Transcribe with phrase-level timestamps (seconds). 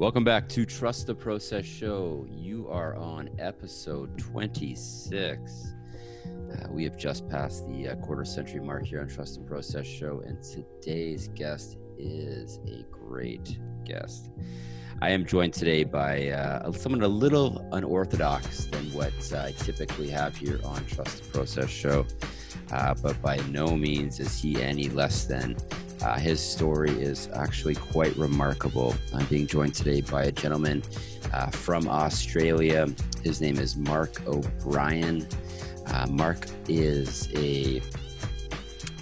[0.00, 2.26] Welcome back to Trust the Process Show.
[2.30, 5.74] You are on episode 26.
[6.24, 9.86] Uh, we have just passed the uh, quarter century mark here on Trust the Process
[9.86, 14.30] Show, and today's guest is a great guest.
[15.02, 20.34] I am joined today by uh, someone a little unorthodox than what I typically have
[20.34, 22.06] here on Trust the Process Show,
[22.72, 25.58] uh, but by no means is he any less than
[26.02, 28.94] uh, his story is actually quite remarkable.
[29.14, 30.82] I'm being joined today by a gentleman
[31.32, 32.86] uh, from Australia.
[33.22, 35.26] His name is Mark O'Brien.
[35.86, 37.82] Uh, Mark is a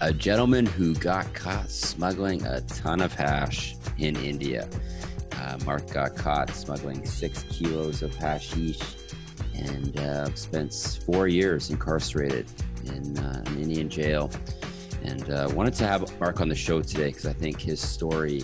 [0.00, 4.68] a gentleman who got caught smuggling a ton of hash in India.
[5.32, 8.80] Uh, Mark got caught smuggling six kilos of hashish
[9.54, 10.72] and uh, spent
[11.04, 12.46] four years incarcerated
[12.84, 14.30] in uh, an Indian jail
[15.02, 18.42] and uh, wanted to have Mark on the show today because I think his story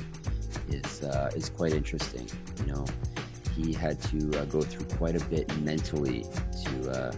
[0.68, 2.28] is uh, is quite interesting.
[2.60, 2.84] You know,
[3.56, 6.24] he had to uh, go through quite a bit mentally
[6.64, 7.12] to uh,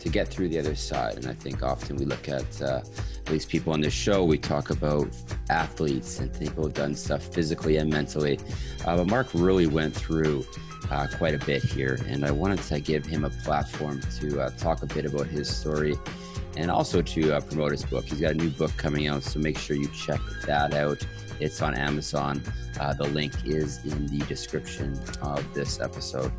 [0.00, 2.80] to get through the other side, and I think often we look at uh,
[3.26, 5.08] at least people on this show, we talk about
[5.50, 8.38] athletes and people who've done stuff physically and mentally,
[8.86, 10.44] uh, but Mark really went through.
[11.18, 14.86] quite a bit here, and I wanted to give him a platform to talk a
[14.86, 15.94] bit about his story
[16.56, 18.04] and also to uh, promote his book.
[18.04, 21.04] He's got a new book coming out, so make sure you check that out.
[21.40, 22.42] It's on Amazon.
[22.78, 26.32] Uh, the link is in the description of this episode.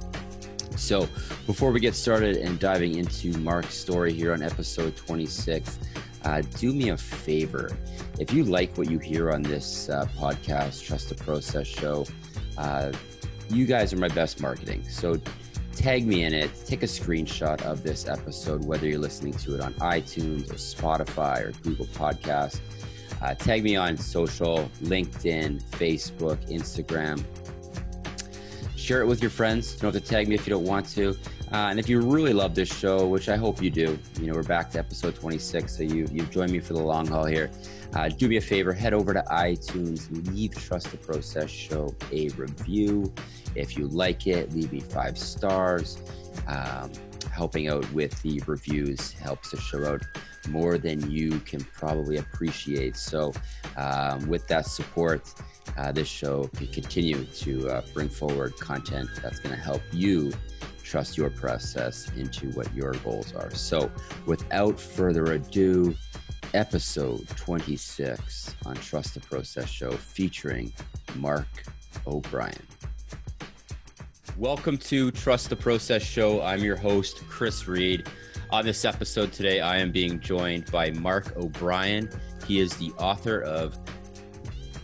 [0.76, 1.08] So,
[1.46, 5.80] before we get started and diving into Mark's story here on episode 26,
[6.24, 7.78] uh, do me a favor.
[8.20, 12.06] If you like what you hear on this uh, podcast, Trust the Process Show,
[12.58, 12.92] uh,
[13.50, 14.84] you guys are my best marketing.
[14.88, 15.20] So,
[15.82, 16.52] tag me in it.
[16.68, 21.42] Take a screenshot of this episode, whether you're listening to it on iTunes or Spotify
[21.42, 22.60] or Google Podcasts.
[23.20, 27.24] Uh, tag me on social, LinkedIn, Facebook, Instagram.
[28.78, 29.74] Share it with your friends.
[29.74, 31.18] You don't have to tag me if you don't want to.
[31.52, 34.34] Uh, and if you really love this show, which I hope you do, you know,
[34.34, 37.50] we're back to episode 26, so you, you've joined me for the long haul here.
[37.94, 42.30] Uh, do me a favor, head over to iTunes, leave Trust the Process Show a
[42.30, 43.14] review.
[43.56, 45.98] If you like it, leave me five stars.
[46.48, 46.92] Um,
[47.32, 50.02] helping out with the reviews helps the show out
[50.50, 52.96] more than you can probably appreciate.
[52.96, 53.34] So,
[53.78, 55.34] um, with that support,
[55.78, 60.32] uh, this show can continue to uh, bring forward content that's going to help you
[60.84, 63.52] trust your process into what your goals are.
[63.52, 63.92] So,
[64.26, 65.96] without further ado,
[66.54, 70.72] episode 26 on Trust the Process Show featuring
[71.16, 71.48] Mark
[72.06, 72.56] O'Brien.
[74.38, 76.42] Welcome to Trust the Process Show.
[76.42, 78.08] I'm your host, Chris Reed.
[78.50, 82.10] On this episode today, I am being joined by Mark O'Brien.
[82.48, 83.78] He is the author of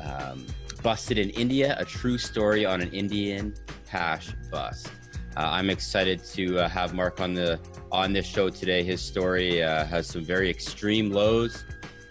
[0.01, 0.45] um,
[0.83, 3.53] Busted in India, a true story on an Indian
[3.89, 4.89] hash bust.
[5.37, 7.59] Uh, I'm excited to uh, have Mark on the
[7.91, 8.83] on this show today.
[8.83, 11.63] His story uh, has some very extreme lows,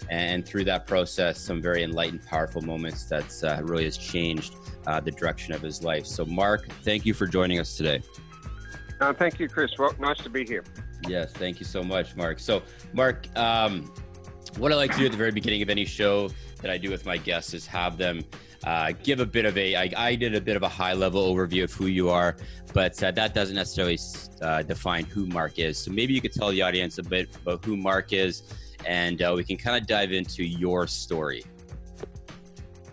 [0.08, 4.54] and through that process, some very enlightened, powerful moments that uh, really has changed
[4.86, 6.06] uh, the direction of his life.
[6.06, 8.00] So, Mark, thank you for joining us today.
[9.00, 9.76] Uh, thank you, Chris.
[9.76, 10.62] Well, nice to be here.
[11.08, 12.38] Yes, thank you so much, Mark.
[12.38, 12.62] So,
[12.92, 13.92] Mark, um,
[14.56, 16.30] what I like to do at the very beginning of any show
[16.62, 18.22] that I do with my guests is have them
[18.64, 19.76] uh, give a bit of a.
[19.76, 22.36] I, I did a bit of a high level overview of who you are,
[22.72, 23.98] but uh, that doesn't necessarily
[24.42, 25.78] uh, define who Mark is.
[25.78, 28.42] So maybe you could tell the audience a bit about who Mark is,
[28.84, 31.44] and uh, we can kind of dive into your story.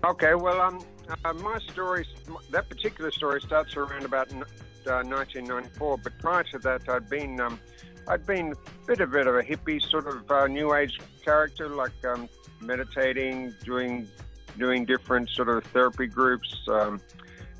[0.04, 0.84] Okay, well, um,
[1.24, 2.06] uh, my story,
[2.52, 7.40] that particular story starts around about 1994, uh, but prior to that, I'd been.
[7.40, 7.60] Um,
[8.06, 11.70] I'd been a bit, a bit of a hippie sort of uh, new age character,
[11.70, 12.28] like um,
[12.60, 14.10] meditating, doing
[14.58, 17.02] doing different sort of therapy groups, um,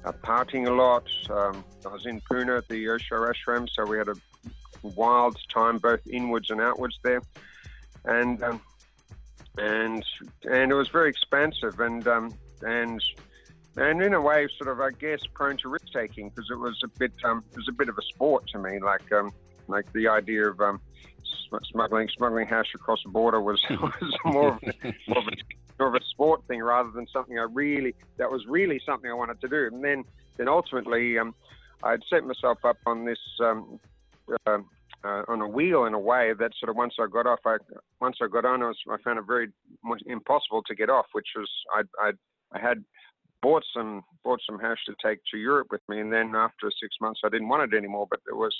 [0.06, 1.08] uh, partying a lot.
[1.30, 4.16] Um, I was in Pune at the Osho Ashram, so we had a
[4.82, 7.22] wild time, both inwards and outwards there,
[8.06, 8.62] and um,
[9.58, 10.04] and
[10.44, 13.02] and it was very expansive and um, and
[13.76, 16.80] and in a way, sort of, I guess, prone to risk taking because it was
[16.84, 19.32] a bit um, it was a bit of a sport to me, like um,
[19.68, 20.80] like the idea of um,
[21.72, 24.62] smuggling smuggling hash across the border was, was more of,
[25.08, 25.32] more of a
[25.80, 29.14] more of a sport thing rather than something I really that was really something I
[29.14, 29.70] wanted to do.
[29.72, 30.04] And then
[30.38, 31.36] then ultimately, um,
[31.84, 33.80] I'd set myself up on this um,
[34.48, 34.60] uh,
[35.04, 37.58] uh, on a wheel in a way that sort of once I got off, I
[38.00, 39.50] once I got on, I, was, I found it very
[40.06, 41.08] impossible to get off.
[41.12, 42.12] Which was I I
[42.54, 42.84] I had
[43.42, 46.96] bought some bought some hash to take to Europe with me, and then after six
[47.02, 48.08] months, I didn't want it anymore.
[48.10, 48.56] But it was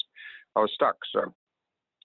[0.56, 0.98] I was stuck.
[1.14, 1.34] So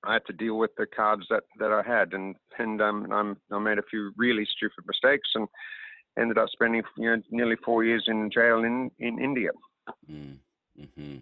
[0.04, 3.36] I had to deal with the cards that, that I had, and and um, I'm,
[3.50, 5.48] I made a few really stupid mistakes, and
[6.18, 9.50] ended up spending you know, nearly four years in jail in in India.
[10.10, 10.38] Mm,
[10.96, 11.16] hmm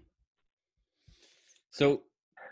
[1.71, 2.03] So,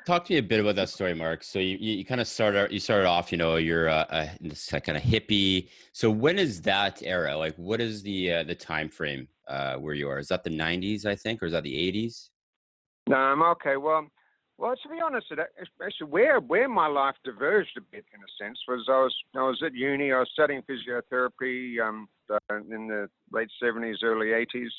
[0.07, 1.43] talk to me a bit about that story, Mark.
[1.43, 4.31] So you, you, you kind of started you started off, you know, you're a, a
[4.41, 5.69] this kind of hippie.
[5.93, 7.37] So when is that era?
[7.37, 10.19] Like, what is the uh, the time frame uh, where you are?
[10.19, 12.31] Is that the '90s, I think, or is that the '80s?
[13.09, 13.77] No, I'm okay.
[13.77, 14.07] Well,
[14.57, 15.27] well, to be honest,
[15.85, 19.43] actually, where where my life diverged a bit, in a sense, was I was I
[19.43, 20.13] was at uni.
[20.13, 22.09] I was studying physiotherapy um,
[22.71, 24.71] in the late '70s, early '80s,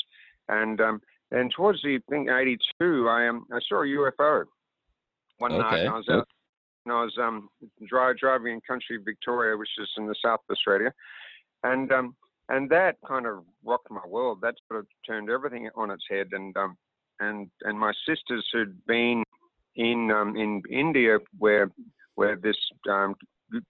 [0.47, 1.01] and um,
[1.31, 4.45] and towards the think '82, I um I saw a UFO
[5.39, 5.61] one okay.
[5.61, 5.79] night.
[5.81, 6.27] And I was out.
[6.85, 7.49] And I was um
[7.87, 10.93] drive, driving in country Victoria, which is in the south of Australia,
[11.63, 12.15] and um
[12.47, 14.39] and that kind of rocked my world.
[14.41, 16.27] That sort of turned everything on its head.
[16.31, 16.77] And um
[17.19, 19.23] and and my sisters who'd been
[19.75, 21.71] in um, in India where
[22.15, 22.57] where this
[22.89, 23.15] um,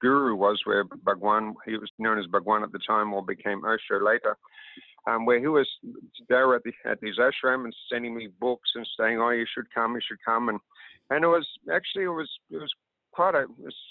[0.02, 4.04] guru was, where Bhagwan he was known as Bhagwan at the time, or became Osho
[4.04, 4.38] later.
[5.08, 5.68] Um, where he was
[6.30, 9.72] there at the at his ashram and sending me books and saying, "Oh, you should
[9.74, 10.60] come, you should come," and
[11.10, 12.74] and it was actually it was it was
[13.16, 13.46] quite a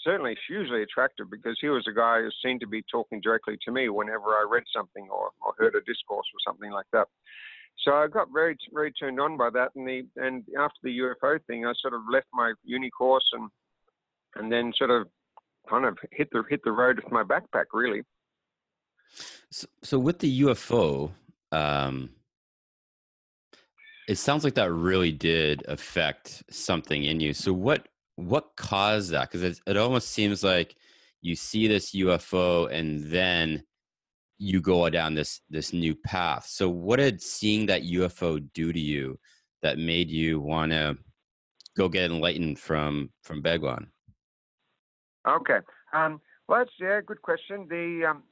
[0.05, 3.73] certainly hugely attractive because he was a guy who seemed to be talking directly to
[3.73, 7.09] me whenever I read something or, or heard a discourse or something like that.
[7.79, 11.39] So I got very very turned on by that, and the and after the UFO
[11.47, 13.51] thing, I sort of left my uni course and
[14.37, 15.07] and then sort of
[15.69, 18.03] kind of hit the hit the road with my backpack, really.
[19.51, 21.13] So, so with the UFO,
[21.53, 22.11] um,
[24.09, 27.33] it sounds like that really did affect something in you.
[27.33, 29.31] So what what caused that?
[29.31, 30.77] Because it, it almost seems like
[31.23, 33.63] you see this UFO and then
[34.45, 36.47] you go down this this new path.
[36.47, 39.19] So what did seeing that UFO do to you
[39.63, 40.99] that made you want to
[41.77, 43.89] go get enlightened from from Bhagwan?
[45.27, 45.61] Okay.
[45.95, 47.67] Um, well, that's yeah, good question.
[47.71, 48.23] The um,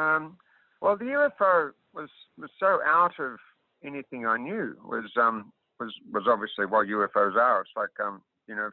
[0.00, 0.36] um,
[0.80, 2.08] well, the UFO was
[2.38, 3.36] was so out of
[3.84, 4.74] anything I knew.
[4.84, 7.60] Was um was was obviously what UFOs are.
[7.60, 8.70] It's like um you know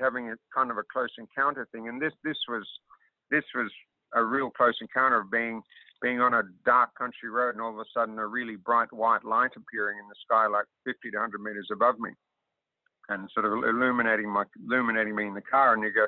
[0.00, 2.66] having a kind of a close encounter thing, and this this was
[3.30, 3.70] this was
[4.14, 5.62] a real close encounter of being
[6.02, 9.24] being on a dark country road and all of a sudden a really bright white
[9.24, 12.10] light appearing in the sky like 50 to 100 meters above me
[13.08, 15.74] and sort of illuminating my illuminating me in the car.
[15.74, 16.06] And you go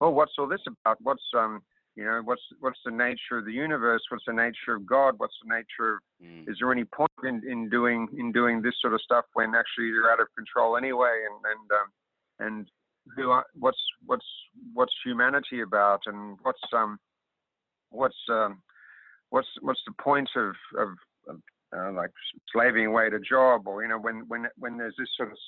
[0.00, 0.98] well what's all this about?
[1.02, 1.62] What's um
[1.94, 4.02] you know what's what's the nature of the universe?
[4.08, 5.14] What's the nature of god?
[5.18, 6.48] What's the nature of mm.
[6.48, 9.88] is there any point in, in doing in doing this sort of stuff when actually
[9.88, 11.24] you're out of control anyway?
[11.28, 11.88] And and um,
[12.38, 12.66] and
[13.16, 14.26] who are, what's what's
[14.72, 16.00] what's humanity about?
[16.06, 16.98] And what's um
[17.90, 18.62] what's um
[19.32, 20.88] what's what's the point of of,
[21.28, 21.40] of
[21.76, 22.10] uh, like
[22.52, 25.38] slaving away at a job, or you know, when when when there's this sort of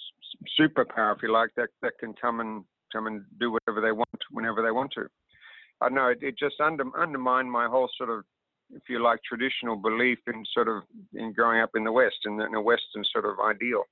[0.58, 4.08] superpower, if you like, that that can come and come and do whatever they want
[4.30, 5.06] whenever they want to.
[5.80, 8.24] I know it, it just under, undermined my whole sort of,
[8.70, 10.82] if you like, traditional belief in sort of
[11.12, 13.82] in growing up in the West in, in a Western sort of ideal.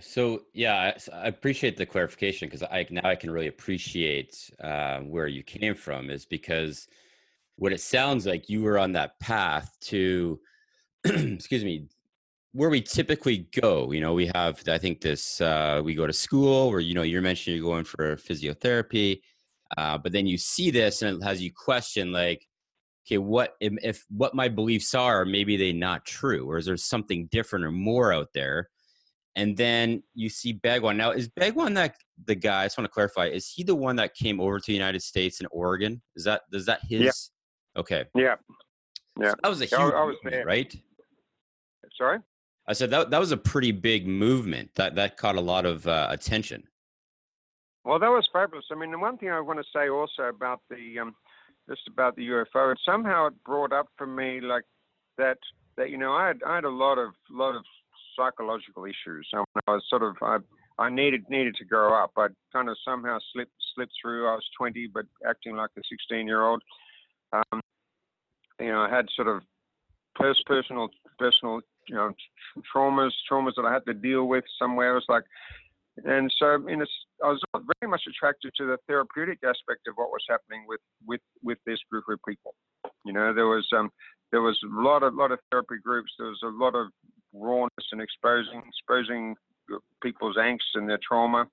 [0.00, 5.28] So yeah, I appreciate the clarification because I now I can really appreciate uh, where
[5.28, 6.10] you came from.
[6.10, 6.88] Is because
[7.60, 10.40] what it sounds like you were on that path to
[11.04, 11.86] excuse me
[12.52, 16.12] where we typically go you know we have i think this uh, we go to
[16.12, 19.20] school where you know you're mentioning you're going for physiotherapy
[19.76, 22.48] uh, but then you see this and it has you question like
[23.06, 26.78] okay what if, if what my beliefs are maybe they not true or is there
[26.78, 28.70] something different or more out there
[29.36, 30.96] and then you see Bhagwan.
[30.96, 31.94] Now, is Bhagwan that
[32.26, 32.62] the guy?
[32.62, 33.26] I just want to clarify.
[33.26, 36.02] Is he the one that came over to the United States in Oregon?
[36.16, 37.30] Is that is that his?
[37.76, 38.04] Okay.
[38.14, 38.36] Yeah.
[39.18, 39.30] Yeah.
[39.30, 40.74] So that was a huge I, I was movement, right?
[41.96, 42.18] Sorry.
[42.66, 44.70] I said that that was a pretty big movement.
[44.76, 46.62] That that caught a lot of uh, attention.
[47.84, 48.66] Well, that was fabulous.
[48.70, 51.14] I mean, the one thing I want to say also about the um,
[51.68, 54.64] just about the UFO, and somehow it brought up for me like
[55.18, 55.38] that
[55.76, 57.62] that you know I had I had a lot of lot of
[58.16, 59.28] psychological issues.
[59.34, 60.38] I was sort of I
[60.78, 62.12] I needed needed to grow up.
[62.16, 64.28] I kind of somehow slipped slipped through.
[64.28, 66.62] I was 20, but acting like a 16 year old.
[67.32, 67.60] Um,
[68.58, 69.42] you know, I had sort of
[70.14, 72.12] personal, personal, you know,
[72.74, 74.92] traumas, traumas that I had to deal with somewhere.
[74.92, 75.24] It was like,
[76.04, 76.86] and so in a,
[77.24, 81.20] I was very much attracted to the therapeutic aspect of what was happening with with
[81.42, 82.54] with this group of people.
[83.04, 83.90] You know, there was um,
[84.30, 86.12] there was a lot of lot of therapy groups.
[86.18, 86.88] There was a lot of
[87.34, 89.34] rawness and exposing exposing
[90.02, 91.46] people's angst and their trauma,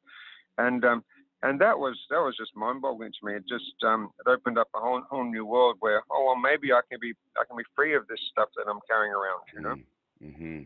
[0.58, 1.04] and um,
[1.44, 3.36] and that was that was just mind-boggling to me.
[3.36, 6.74] It just um, it opened up a whole whole new world where oh well maybe
[6.74, 9.62] I can be I can be free of this stuff that I'm carrying around, you
[9.62, 9.76] know.
[10.24, 10.62] Mm-hmm.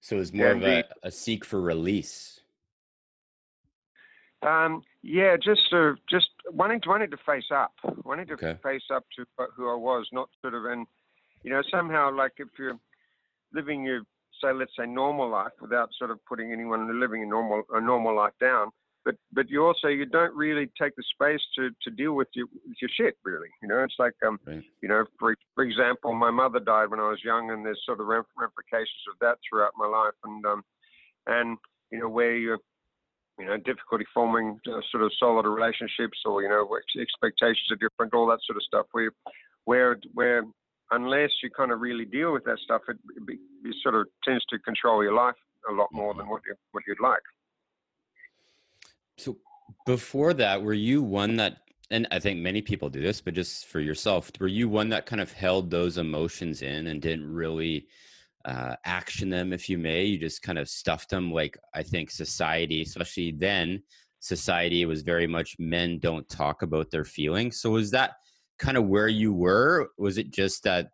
[0.00, 2.40] So it's more of a, a seek for release.
[4.42, 7.72] Um, yeah, just uh, just wanting to wanting to face up,
[8.04, 8.56] wanting to okay.
[8.62, 9.24] face up to
[9.56, 10.86] who I was, not sort of and
[11.42, 12.78] you know somehow like if you're
[13.52, 14.02] living your
[14.40, 18.14] say let's say normal life without sort of putting anyone living a normal a normal
[18.14, 18.70] life down
[19.04, 22.46] but but you also you don't really take the space to to deal with your
[22.66, 23.48] with your shit really.
[23.62, 24.62] You know it's like um right.
[24.82, 28.00] you know for for example my mother died when I was young and there's sort
[28.00, 30.14] of ramifications of that throughout my life.
[30.24, 30.62] And um
[31.26, 31.58] and
[31.90, 32.58] you know where you
[33.38, 36.68] you know difficulty forming uh, sort of solid relationships or you know
[37.00, 39.10] expectations are different all that sort of stuff where
[39.64, 40.44] where where
[40.90, 42.96] unless you kind of really deal with that stuff it,
[43.28, 45.34] it, it sort of tends to control your life
[45.68, 47.22] a lot more than what you what you'd like
[49.16, 49.38] so
[49.86, 51.58] before that, were you one that,
[51.90, 55.06] and I think many people do this, but just for yourself, were you one that
[55.06, 57.86] kind of held those emotions in and didn't really
[58.44, 60.04] uh, action them, if you may?
[60.04, 63.82] You just kind of stuffed them like I think society, especially then,
[64.20, 67.60] society was very much men don't talk about their feelings.
[67.60, 68.12] So was that
[68.58, 69.90] kind of where you were?
[69.98, 70.90] Was it just that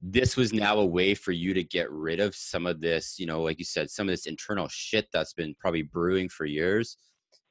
[0.00, 3.26] this was now a way for you to get rid of some of this, you
[3.26, 6.96] know, like you said, some of this internal shit that's been probably brewing for years?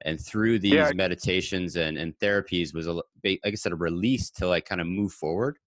[0.02, 0.92] And through these yeah.
[0.94, 4.88] meditations and, and therapies was a, like i said a release to like kind of
[4.88, 5.58] move forward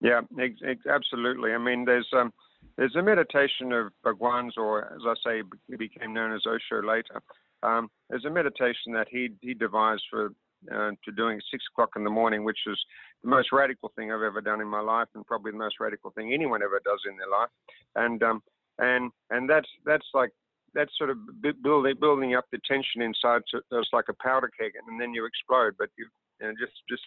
[0.00, 2.32] yeah ex- ex- absolutely i mean there's um
[2.76, 7.22] there's a meditation of Bhagwan's, or as I say, he became known as Osho later.
[7.62, 10.30] Um, there's a meditation that he he devised for
[10.72, 12.78] uh, to doing at six o'clock in the morning, which is
[13.22, 16.10] the most radical thing I've ever done in my life, and probably the most radical
[16.10, 17.48] thing anyone ever does in their life.
[17.94, 18.42] And um,
[18.78, 20.30] and and that's that's like
[20.76, 21.16] that's sort of
[21.62, 23.42] building building up the tension inside.
[23.48, 25.74] So it's like a powder keg, and then you explode.
[25.78, 26.06] But you,
[26.40, 27.02] you know, just just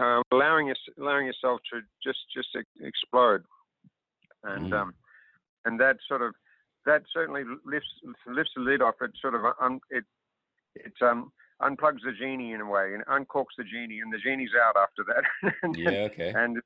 [0.00, 2.48] uh, allowing us allowing yourself to just just
[2.80, 3.42] explode,
[4.44, 4.80] and mm.
[4.80, 4.94] um,
[5.64, 6.32] and that sort of
[6.86, 7.90] that certainly lifts
[8.26, 9.10] lifts the lid off it.
[9.20, 10.04] Sort of un, it
[10.76, 14.50] it um unplugs the genie in a way and uncorks the genie, and the genie's
[14.64, 15.52] out after that.
[15.62, 16.32] and, yeah, okay.
[16.36, 16.58] And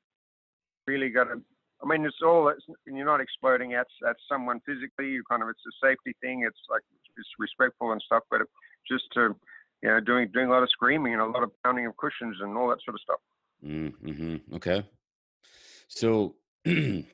[0.87, 1.41] really got to
[1.83, 5.09] I mean, it's all it's, you're not exploding at at someone physically.
[5.09, 6.43] You kind of it's a safety thing.
[6.45, 6.81] It's like
[7.17, 8.41] it's respectful and stuff, but
[8.87, 9.35] just to
[9.81, 12.37] you know doing doing a lot of screaming and a lot of pounding of cushions
[12.41, 13.19] and all that sort of stuff.
[13.65, 14.55] Mm-hmm.
[14.55, 14.85] Okay,
[15.87, 16.35] so
[16.65, 17.05] you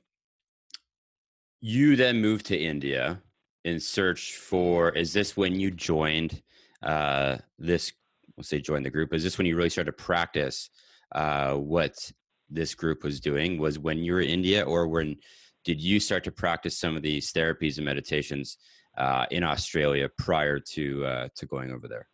[1.96, 3.22] then moved to India
[3.64, 4.90] in search for.
[4.92, 6.42] Is this when you joined
[6.84, 7.94] uh, this?
[8.36, 9.14] Let's say join the group.
[9.14, 10.70] Is this when you really started to practice
[11.14, 12.12] uh, what
[12.50, 15.18] this group was doing was when you were in India, or when
[15.64, 18.58] did you start to practice some of these therapies and meditations
[18.98, 22.08] uh, in Australia prior to uh, to going over there?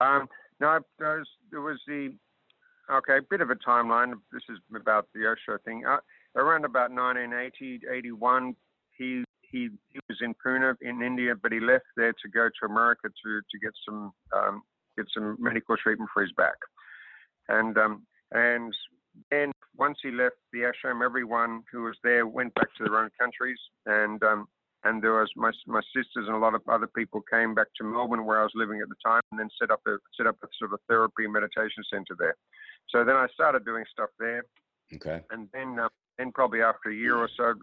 [0.00, 0.28] Um,
[0.60, 2.14] no, there was, there was the
[2.90, 4.14] okay, a bit of a timeline.
[4.32, 5.84] This is about the Osho thing.
[5.86, 5.98] Uh,
[6.36, 8.54] around about 1980, 81,
[8.96, 12.66] he he he was in Pune in India, but he left there to go to
[12.66, 14.62] America to to get some um,
[14.96, 16.56] get some medical treatment for his back,
[17.48, 18.74] and um, and
[19.30, 23.10] then once he left the ashram, everyone who was there went back to their own
[23.18, 24.46] countries, and um,
[24.84, 27.84] and there was my my sisters and a lot of other people came back to
[27.84, 30.36] Melbourne where I was living at the time, and then set up a set up
[30.42, 32.36] a sort of a therapy meditation center there.
[32.90, 34.44] So then I started doing stuff there.
[34.94, 35.20] Okay.
[35.30, 37.54] And then uh, then probably after a year or so,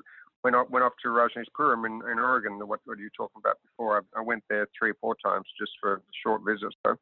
[0.43, 2.59] went off went off to Rajneeshpuram in, in Oregon.
[2.59, 3.97] What what are you talking about before?
[3.97, 6.75] I, I went there three or four times just for short visits.
[6.85, 6.95] So,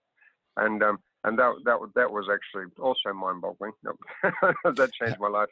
[0.57, 3.71] and um, and that that that was actually also mind-boggling.
[4.23, 5.47] that changed my life.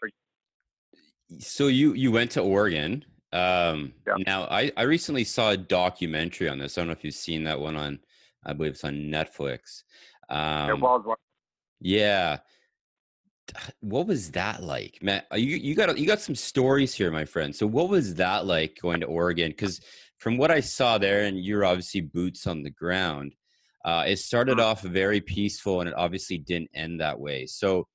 [1.39, 3.05] So you you went to Oregon.
[3.33, 4.15] Um, yeah.
[4.25, 6.77] Now I I recently saw a documentary on this.
[6.77, 7.99] I don't know if you've seen that one on.
[8.45, 9.83] I believe it's on Netflix.
[10.29, 11.17] Um, it was.
[11.79, 12.37] Yeah.
[13.81, 15.23] What was that like, man?
[15.33, 17.53] You you got you got some stories here, my friend.
[17.53, 19.51] So what was that like going to Oregon?
[19.51, 19.81] Because
[20.19, 23.35] from what I saw there, and you're obviously boots on the ground
[23.85, 27.45] uh, it started off very peaceful and it obviously didn't end that way.
[27.45, 27.87] So,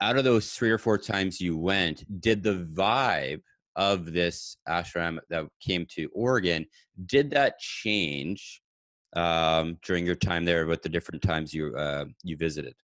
[0.00, 3.42] out of those three or four times you went, did the vibe
[3.76, 6.66] of this ashram that came to Oregon,
[7.06, 8.60] did that change
[9.14, 12.74] um, during your time there with the different times you uh, you visited?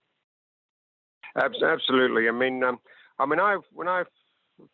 [1.36, 2.28] Absolutely.
[2.28, 2.78] I mean, um,
[3.18, 4.04] I mean, I when I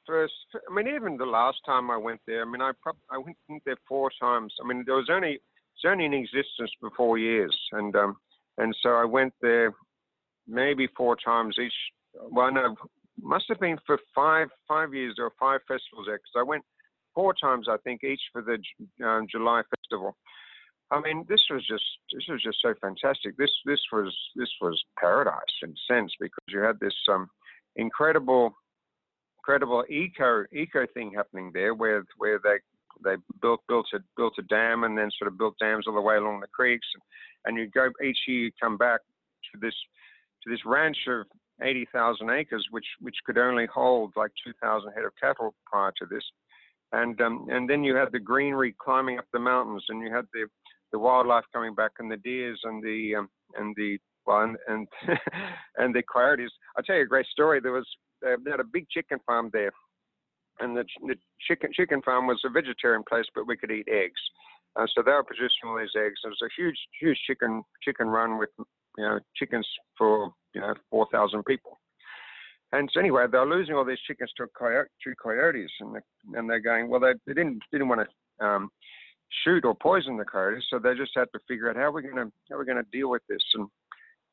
[0.06, 3.18] first, I mean, even the last time I went there, I mean, I prob- I
[3.18, 4.54] went there four times.
[4.62, 5.40] I mean, there was only
[5.74, 8.16] it's only in existence for four years, and um,
[8.58, 9.74] and so I went there
[10.46, 11.72] maybe four times each.
[12.30, 12.76] Well, no,
[13.20, 16.64] must have been for five five years or five festivals there because I went
[17.14, 18.58] four times I think each for the
[19.04, 20.16] um, July festival.
[20.90, 23.36] I mean, this was just this was just so fantastic.
[23.36, 27.28] This this was this was paradise in a sense because you had this um,
[27.76, 28.54] incredible
[29.38, 32.58] incredible eco eco thing happening there where where they
[33.02, 36.00] they built built a built a dam and then sort of built dams all the
[36.00, 37.02] way along the creeks and,
[37.46, 39.00] and you go each year you come back
[39.52, 39.74] to this
[40.42, 41.26] to this ranch of
[41.62, 46.24] 80,000 acres, which which could only hold like 2,000 head of cattle prior to this,
[46.92, 50.26] and um, and then you had the greenery climbing up the mountains, and you had
[50.32, 50.46] the
[50.92, 54.88] the wildlife coming back, and the deers and the um, and the well, and and,
[55.78, 56.52] and the coyotes.
[56.76, 57.60] I'll tell you a great story.
[57.60, 57.88] There was
[58.22, 59.72] they had a big chicken farm there,
[60.60, 64.20] and the, the chicken chicken farm was a vegetarian place, but we could eat eggs.
[64.76, 66.20] Uh, so they were producing all these eggs.
[66.24, 70.74] It was a huge, huge chicken chicken run with you know chickens for you know
[70.90, 71.78] four thousand people.
[72.72, 76.50] And so anyway, they're losing all these chickens to, coyote, to coyotes, and they, and
[76.50, 77.00] they're going well.
[77.00, 78.08] They, they didn't didn't want
[78.40, 78.70] to um,
[79.44, 82.16] shoot or poison the coyotes, so they just had to figure out how we're going
[82.16, 83.42] to how we're going to deal with this.
[83.54, 83.68] And,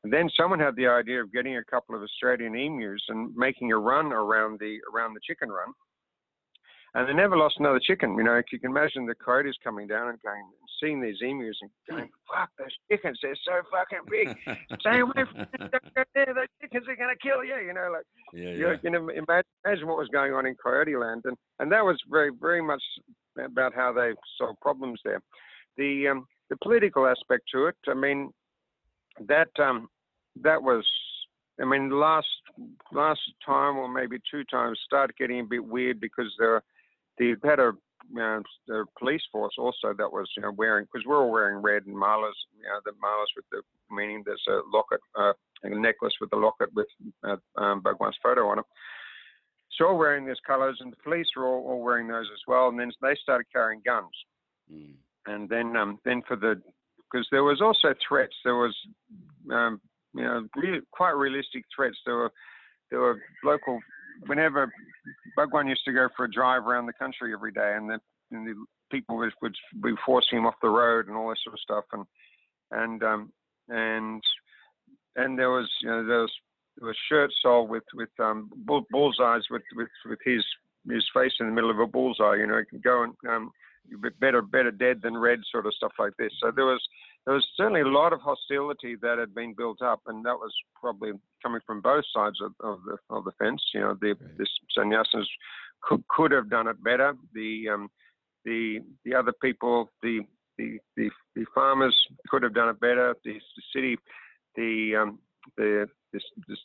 [0.02, 3.70] and then someone had the idea of getting a couple of Australian emus and making
[3.70, 5.72] a run around the around the chicken run
[6.94, 8.16] and they never lost another chicken.
[8.16, 11.56] You know, you can imagine the coyotes coming down and going, and seeing these emus
[11.62, 13.18] and going, "Fuck those chickens!
[13.22, 14.36] They're so fucking big.
[14.80, 15.70] Stay away from them.
[16.14, 18.76] Those chickens are going to kill you." You know, like yeah, yeah.
[18.82, 21.98] you know, imagine, imagine what was going on in coyote land, and and that was
[22.10, 22.82] very very much
[23.38, 25.22] about how they solved problems there.
[25.78, 28.30] The um, the political aspect to it, I mean,
[29.26, 29.88] that um,
[30.42, 30.84] that was
[31.60, 32.26] I mean, last
[32.92, 36.62] last time or maybe two times started getting a bit weird because there
[37.18, 37.72] they had a,
[38.10, 41.62] you know, a police force also that was you know wearing because we're all wearing
[41.62, 43.62] red and malas, you know, the malas with the
[43.94, 46.86] meaning there's a locket, uh, a necklace with a locket with
[47.24, 48.64] uh, um, Bhagwan's photo on it.
[49.78, 52.68] So all wearing these colours, and the police were all, all, wearing those as well.
[52.68, 54.10] And then they started carrying guns.
[54.70, 54.94] Mm.
[55.26, 56.60] And then um, then for the
[57.12, 58.34] because there was also threats.
[58.44, 58.74] There was
[59.50, 59.80] um,
[60.14, 61.96] you know really, quite realistic threats.
[62.04, 62.32] There were
[62.90, 63.80] there were local
[64.26, 64.72] whenever
[65.36, 67.98] Bhagwan used to go for a drive around the country every day, and the,
[68.30, 68.54] and the
[68.90, 71.84] people would, would be forcing him off the road and all this sort of stuff,
[71.92, 72.04] and
[72.70, 73.32] and um,
[73.68, 74.22] and
[75.16, 76.32] and there was you know there was
[76.78, 80.44] there was shirts sold with with um, bull, bullseyes with with with his
[80.90, 82.36] his face in the middle of a bullseye.
[82.36, 83.50] You know, it can go and um,
[84.20, 86.32] better better dead than red sort of stuff like this.
[86.40, 86.82] So there was
[87.24, 90.52] there was certainly a lot of hostility that had been built up, and that was
[90.80, 93.62] probably coming from both sides of, of the of the fence.
[93.72, 94.38] You know, the right.
[94.38, 95.26] the sannyasins
[95.82, 97.14] could, could have done it better.
[97.32, 97.88] The um,
[98.44, 100.20] the the other people, the
[100.58, 101.96] the, the the farmers
[102.28, 103.14] could have done it better.
[103.24, 103.96] The, the city,
[104.56, 105.18] the um,
[105.56, 106.20] the, the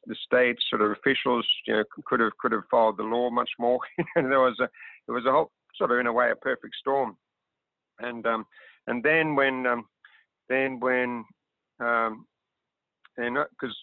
[0.07, 3.51] the state sort of officials, you know, could have could have followed the law much
[3.59, 3.79] more.
[4.15, 4.67] and there was a
[5.05, 7.15] there was a whole sort of in a way a perfect storm.
[7.99, 8.45] And um,
[8.87, 9.85] and then when um,
[10.49, 11.23] then when
[11.79, 12.25] um,
[13.15, 13.75] because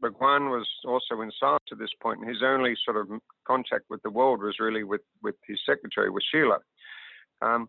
[0.00, 3.08] Bhagwan was also in silence at this point, and his only sort of
[3.46, 6.58] contact with the world was really with with his secretary, with Sheila.
[7.42, 7.68] Um,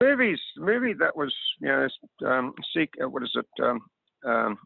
[0.00, 1.88] the movies, movie that was, you know,
[2.26, 3.62] um, seek, uh, what is it?
[3.62, 3.80] Um,
[4.24, 4.58] um,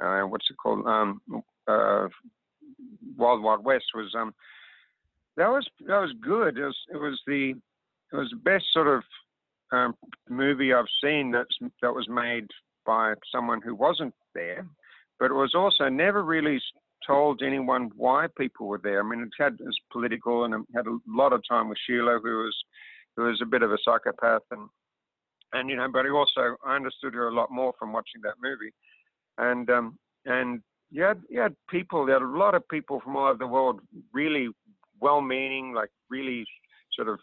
[0.00, 0.86] uh, what's it called?
[0.86, 1.20] Um,
[1.68, 2.08] uh,
[3.16, 4.32] Wild Wild West was um,
[5.36, 6.58] that was that was good.
[6.58, 7.54] It was it was the
[8.12, 9.02] it was the best sort of
[9.72, 9.94] um,
[10.28, 12.46] movie I've seen that's that was made
[12.84, 14.66] by someone who wasn't there,
[15.18, 16.60] but it was also never really
[17.06, 19.00] told anyone why people were there.
[19.00, 21.78] I mean, it had it was political and it had a lot of time with
[21.86, 22.56] Sheila, who was
[23.16, 24.68] who was a bit of a psychopath, and
[25.52, 28.72] and you know, but also I understood her a lot more from watching that movie,
[29.38, 33.16] and um, and you had you had people, you had a lot of people from
[33.16, 33.80] all over the world,
[34.12, 34.48] really
[35.00, 36.44] well-meaning, like really
[36.94, 37.18] sort of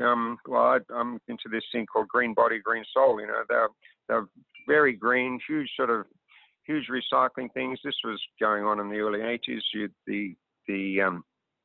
[0.00, 3.20] um, well, I, am into this thing called green body, green soul.
[3.20, 3.68] You know, they're
[4.08, 4.26] they're
[4.66, 6.06] very green, huge sort of
[6.66, 7.78] huge recycling things.
[7.84, 9.60] This was going on in the early 80s.
[9.74, 10.34] You, the
[10.68, 11.24] the um,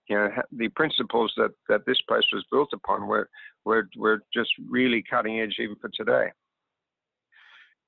[0.10, 3.30] you know the principles that, that this place was built upon were
[3.66, 6.32] were were just really cutting edge even for today.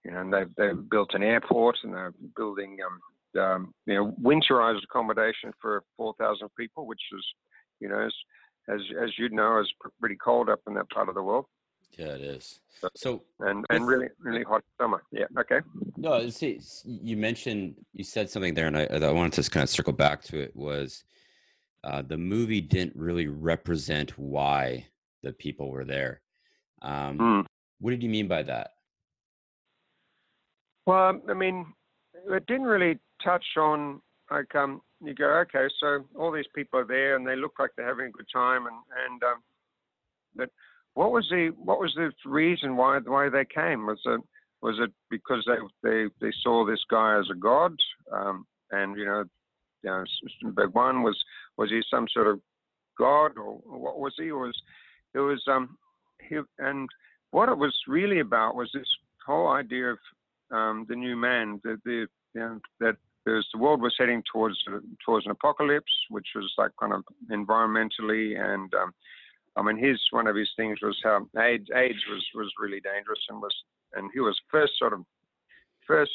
[0.05, 4.15] You know, and they've they've built an airport and they're building um, um, you know
[4.21, 7.25] winterized accommodation for 4,000 people, which is
[7.79, 8.13] you know as
[8.69, 11.45] as as you know is pretty cold up in that part of the world.
[11.97, 12.59] Yeah, it is.
[12.95, 15.03] So and and really really hot summer.
[15.11, 15.25] Yeah.
[15.37, 15.59] Okay.
[15.97, 19.69] No, see, you mentioned you said something there, and I, I wanted to kind of
[19.69, 20.55] circle back to it.
[20.55, 21.03] Was
[21.83, 24.85] uh, the movie didn't really represent why
[25.23, 26.21] the people were there?
[26.81, 27.45] Um, mm.
[27.81, 28.71] What did you mean by that?
[30.85, 31.65] Well, I mean,
[32.29, 36.85] it didn't really touch on like um, you go, okay, so all these people are
[36.85, 38.75] there and they look like they're having a good time, and
[39.05, 39.43] and um,
[40.35, 40.49] but
[40.93, 43.85] what was the what was the reason why why they came?
[43.85, 44.21] Was it
[44.61, 47.75] was it because they they, they saw this guy as a god,
[48.11, 49.23] um, and you know,
[49.83, 51.17] you know, Bhagwan was
[51.57, 52.39] was he some sort of
[52.97, 54.29] god or, what was he?
[54.31, 54.61] Or was
[55.13, 55.77] it was um
[56.27, 56.89] he and
[57.31, 58.87] what it was really about was this
[59.25, 59.97] whole idea of
[60.51, 64.57] um, the new man, the, the you know, that there's the world was heading towards
[65.05, 68.91] towards an apocalypse, which was like kind of environmentally and um,
[69.55, 73.19] I mean his one of his things was how AIDS AIDS was was really dangerous
[73.29, 73.55] and was
[73.93, 75.01] and he was first sort of
[75.85, 76.11] first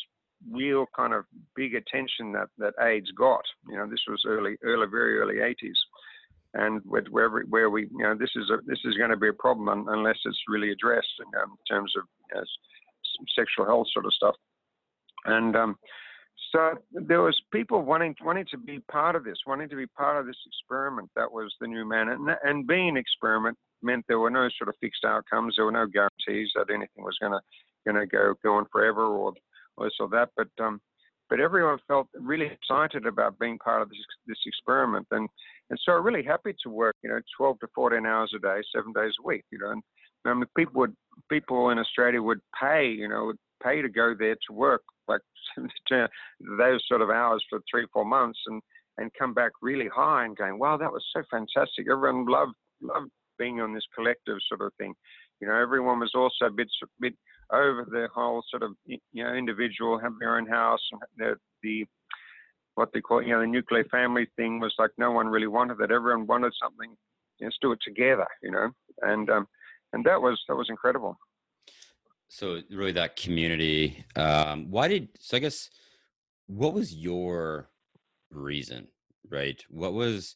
[0.50, 1.24] real kind of
[1.56, 3.44] big attention that that AIDS got.
[3.68, 5.76] You know, this was early early very early 80s
[6.54, 9.28] and with where where we you know this is a this is going to be
[9.28, 12.44] a problem unless it's really addressed in, um, terms of you know,
[13.36, 14.36] sexual health sort of stuff
[15.26, 15.76] and um,
[16.54, 20.18] so there was people wanting wanting to be part of this wanting to be part
[20.18, 22.08] of this experiment that was the new man.
[22.08, 25.72] And, and being an experiment meant there were no sort of fixed outcomes there were
[25.72, 27.40] no guarantees that anything was going to
[27.84, 29.32] going to go on forever or,
[29.76, 30.30] or this or that.
[30.36, 30.80] But um,
[31.28, 35.06] but everyone felt really excited about being part of this, this experiment.
[35.10, 35.26] And,
[35.70, 38.92] and so really happy to work, you know, 12 to 14 hours a day, seven
[38.92, 39.82] days a week, you know, and
[40.24, 40.94] mean, people would,
[41.30, 45.20] people in Australia would pay, you know, would pay to go there to work like
[46.58, 48.62] those sort of hours for three, four months and,
[48.98, 51.86] and come back really high and going, wow, that was so fantastic.
[51.90, 54.94] Everyone loved, loved being on this collective sort of thing.
[55.40, 56.68] You know, everyone was also a bit,
[57.00, 57.14] bit
[57.52, 61.84] over the whole sort of you know individual have their own house and the, the
[62.74, 65.78] what they call you know the nuclear family thing was like no one really wanted
[65.78, 65.90] that.
[65.90, 66.90] Everyone wanted something.
[67.38, 68.26] You know, let's do it together.
[68.42, 68.70] You know,
[69.02, 69.46] and um,
[69.92, 71.16] and that was that was incredible.
[72.34, 74.04] So really, that community.
[74.16, 75.36] Um, why did so?
[75.36, 75.70] I guess
[76.48, 77.70] what was your
[78.32, 78.88] reason,
[79.30, 79.64] right?
[79.70, 80.34] What was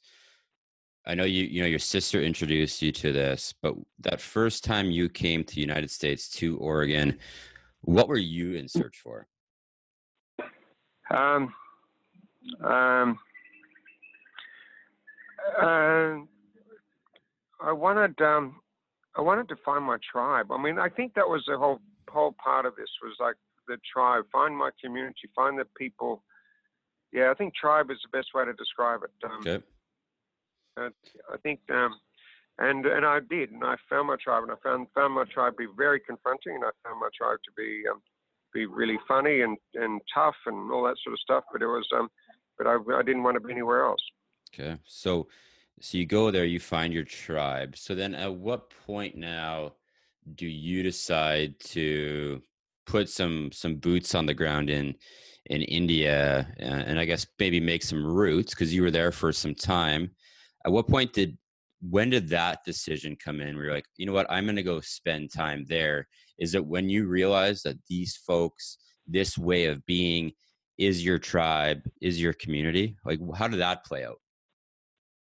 [1.04, 4.92] I know you you know your sister introduced you to this, but that first time
[4.92, 7.18] you came to the United States to Oregon,
[7.80, 9.26] what were you in search for?
[11.10, 11.52] Um,
[12.62, 13.18] um,
[15.60, 16.14] uh,
[17.60, 18.60] I wanted um,
[19.16, 20.52] I wanted to find my tribe.
[20.52, 23.78] I mean, I think that was the whole whole part of this was like the
[23.92, 26.24] tribe, find my community, find the people.
[27.12, 29.10] Yeah, I think tribe is the best way to describe it.
[29.24, 29.64] Um, okay.
[30.78, 31.98] I think, um,
[32.58, 35.54] and and I did, and I found my tribe, and I found found my tribe
[35.54, 38.00] to be very confronting, and I found my tribe to be um,
[38.52, 41.44] be really funny and and tough and all that sort of stuff.
[41.52, 42.08] But it was, um,
[42.56, 44.02] but I I didn't want to be anywhere else.
[44.52, 45.28] Okay, so
[45.80, 47.76] so you go there, you find your tribe.
[47.76, 49.74] So then, at what point now
[50.34, 52.42] do you decide to
[52.86, 54.94] put some some boots on the ground in
[55.46, 59.32] in India, and, and I guess maybe make some roots because you were there for
[59.32, 60.10] some time?
[60.68, 61.36] at what point did
[61.80, 64.30] when did that decision come in where you're like you know what?
[64.30, 66.06] I'm going to go spend time there.
[66.38, 70.32] Is it when you realize that these folks this way of being
[70.76, 72.96] is your tribe is your community?
[73.04, 74.20] Like how did that play out?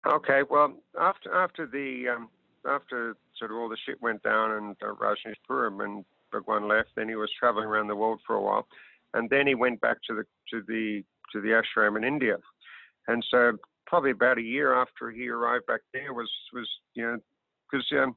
[0.08, 2.30] Okay well after after the um,
[2.68, 7.10] after sort of all the shit went down and uh, Rajneeshpuram and Bhagwan left then
[7.10, 8.68] he was traveling around the world for a while
[9.14, 12.38] and then he went back to the to the to the ashram in India
[13.08, 13.54] and so
[13.88, 17.18] probably about a year after he arrived back there was was you know
[17.72, 18.16] because um,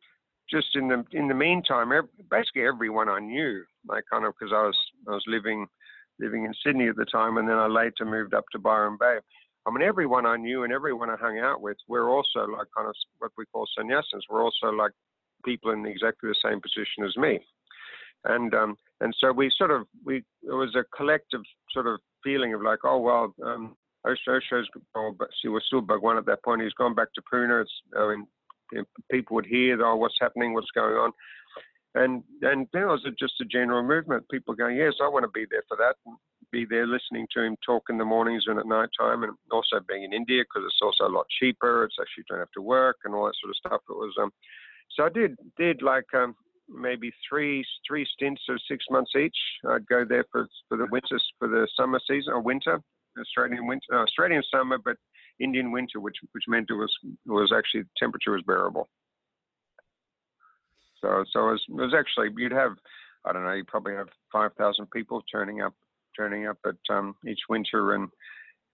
[0.51, 1.91] just in the in the meantime,
[2.31, 4.77] basically everyone I knew, like kind of because I was
[5.09, 5.67] I was living
[6.21, 9.19] living in Sydney at the time, and then I later moved up to Byron Bay.
[9.67, 12.89] I mean, everyone I knew and everyone I hung out with were also like kind
[12.89, 14.23] of what we call sannyasins.
[14.29, 14.93] We're also like
[15.45, 17.41] people in exactly the same position as me,
[18.25, 22.55] and um, and so we sort of we it was a collective sort of feeling
[22.55, 23.77] of like, oh well, um,
[24.07, 24.69] Osho's,
[25.19, 26.63] but she was still Bhagwan at that point.
[26.63, 27.63] He's gone back to Pune.
[27.63, 31.13] It's, I mean, people would hear, oh, what's happening, what's going on.
[31.95, 34.29] And and then it was just a general movement.
[34.31, 35.97] People going, yes, I want to be there for that.
[36.07, 36.17] And
[36.51, 39.23] be there listening to him talk in the mornings and at night time.
[39.25, 41.85] And also being in India because it's also a lot cheaper.
[41.85, 43.83] It's actually you don't have to work and all that sort of stuff.
[43.91, 44.33] It was um,
[44.95, 46.35] so I did did like um,
[46.69, 49.37] maybe three three stints of six months each.
[49.69, 52.81] I'd go there for for the winter for the summer season or winter,
[53.19, 54.97] Australian winter, uh, Australian summer, but
[55.41, 56.93] Indian winter, which which meant it was
[57.27, 58.89] was actually temperature was bearable.
[61.01, 62.73] So so it was, it was actually you'd have
[63.25, 65.75] I don't know you probably have five thousand people turning up
[66.17, 68.09] turning up at um, each winter and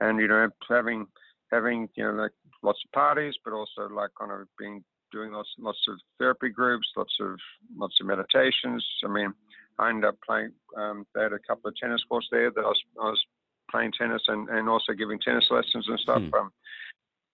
[0.00, 1.07] and you know having
[1.52, 5.48] having you know like lots of parties, but also like kind of being doing lots
[5.58, 7.38] lots of therapy groups, lots of
[7.76, 8.84] lots of meditations.
[9.04, 9.32] I mean,
[9.78, 10.52] I ended up playing.
[10.76, 13.24] Um, they had a couple of tennis courts there that I was I was
[13.70, 16.22] playing tennis and, and also giving tennis lessons and stuff.
[16.22, 16.34] Hmm.
[16.34, 16.52] Um,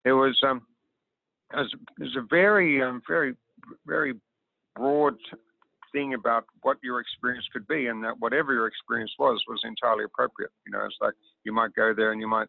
[0.04, 0.62] it was um,
[1.52, 3.34] it was, it was a very um, very
[3.86, 4.14] very
[4.76, 5.16] broad
[5.92, 10.04] thing about what your experience could be, and that whatever your experience was was entirely
[10.04, 10.50] appropriate.
[10.66, 12.48] You know, it's like you might go there and you might.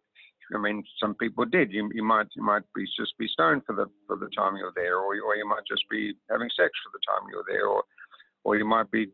[0.54, 1.72] I mean, some people did.
[1.72, 4.72] You, you might you might be just be stoned for the for the time you're
[4.76, 7.82] there, or or you might just be having sex for the time you're there, or
[8.44, 9.08] or you might be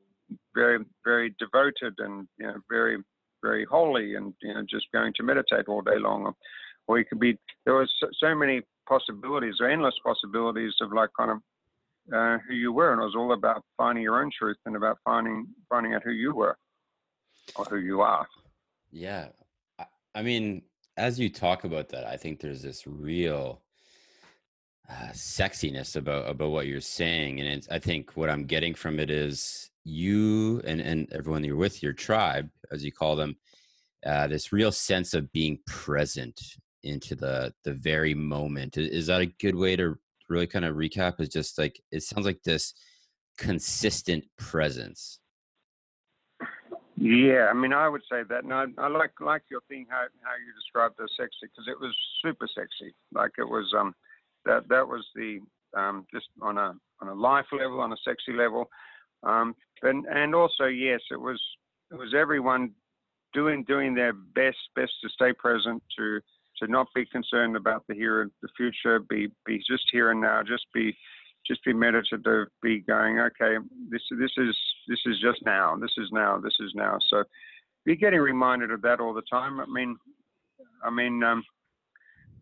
[0.54, 2.98] very very devoted and you know very
[3.42, 6.34] very holy and you know just going to meditate all day long, or,
[6.86, 7.38] or you could be.
[7.64, 11.38] There was so, so many possibilities, or endless possibilities of like kind of
[12.12, 14.98] uh, who you were, and it was all about finding your own truth and about
[15.04, 16.56] finding finding out who you were
[17.56, 18.26] or who you are.
[18.90, 19.28] Yeah,
[19.78, 20.62] I, I mean,
[20.96, 23.62] as you talk about that, I think there's this real
[24.88, 28.98] uh, sexiness about about what you're saying, and it's, I think what I'm getting from
[29.00, 33.36] it is you and and everyone you're with, your tribe, as you call them,
[34.04, 36.40] uh, this real sense of being present
[36.82, 38.76] into the the very moment.
[38.76, 39.96] Is that a good way to
[40.28, 41.20] really kind of recap?
[41.20, 42.74] Is just like it sounds like this
[43.38, 45.20] consistent presence.
[47.04, 50.04] Yeah, I mean, I would say that, and I, I like like your thing how
[50.22, 51.92] how you described the sexy because it was
[52.24, 52.94] super sexy.
[53.12, 53.92] Like it was um
[54.44, 55.40] that that was the
[55.76, 58.70] um just on a on a life level, on a sexy level,
[59.24, 61.42] um and and also yes, it was
[61.90, 62.70] it was everyone
[63.34, 66.20] doing doing their best best to stay present to
[66.58, 70.20] to not be concerned about the here and the future, be be just here and
[70.20, 70.96] now, just be
[71.46, 73.56] just be meditative, be going, okay,
[73.90, 74.56] this this is
[74.88, 76.98] this is just now, this is now, this is now.
[77.08, 77.24] So
[77.84, 79.60] be getting reminded of that all the time.
[79.60, 79.96] I mean,
[80.84, 81.42] I mean, um,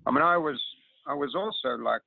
[0.07, 0.61] I mean, I was
[1.07, 2.03] I was also like,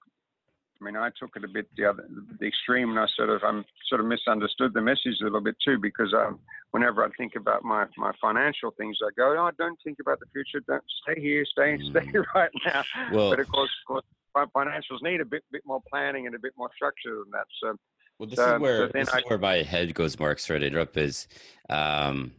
[0.82, 2.08] I mean, I took it a bit the other
[2.40, 5.56] the extreme, and I sort of I'm sort of misunderstood the message a little bit
[5.64, 6.40] too because um,
[6.72, 10.28] whenever I think about my my financial things, I go, oh, don't think about the
[10.32, 12.84] future, don't stay here, stay stay right now.
[13.12, 16.40] Well, but of course, of course financials need a bit bit more planning and a
[16.40, 17.46] bit more structure than that.
[17.62, 17.76] So,
[18.20, 20.20] well, this is where so this I, is where my head goes.
[20.20, 20.98] Mark, sorry to interrupt.
[20.98, 21.28] Is
[21.70, 22.32] um,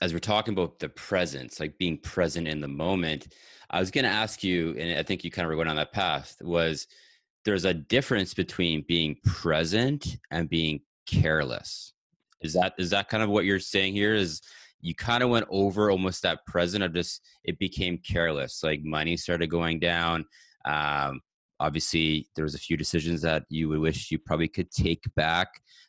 [0.00, 3.28] as we're talking about the presence, like being present in the moment.
[3.72, 5.92] I was going to ask you, and I think you kind of went on that
[5.92, 6.36] path.
[6.40, 6.88] Was
[7.44, 11.92] there's a difference between being present and being careless?
[12.40, 14.14] Is that is that kind of what you're saying here?
[14.14, 14.40] Is
[14.80, 19.16] you kind of went over almost that present of just it became careless like money
[19.16, 20.24] started going down
[20.64, 21.20] um,
[21.58, 25.48] obviously, there was a few decisions that you would wish you probably could take back.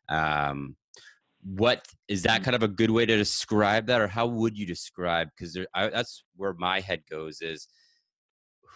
[0.09, 0.75] Um,
[1.43, 2.43] what is that mm.
[2.43, 5.29] kind of a good way to describe that, or how would you describe?
[5.35, 7.67] Because that's where my head goes is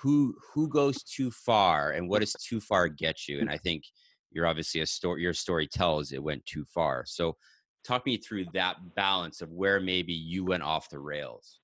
[0.01, 3.39] who who goes too far, and what does too far get you?
[3.39, 3.84] And I think
[4.31, 5.21] you're obviously a story.
[5.21, 7.03] Your story tells it went too far.
[7.05, 7.38] So,
[7.84, 11.60] talk me through that balance of where maybe you went off the rails.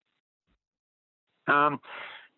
[1.47, 1.79] Um,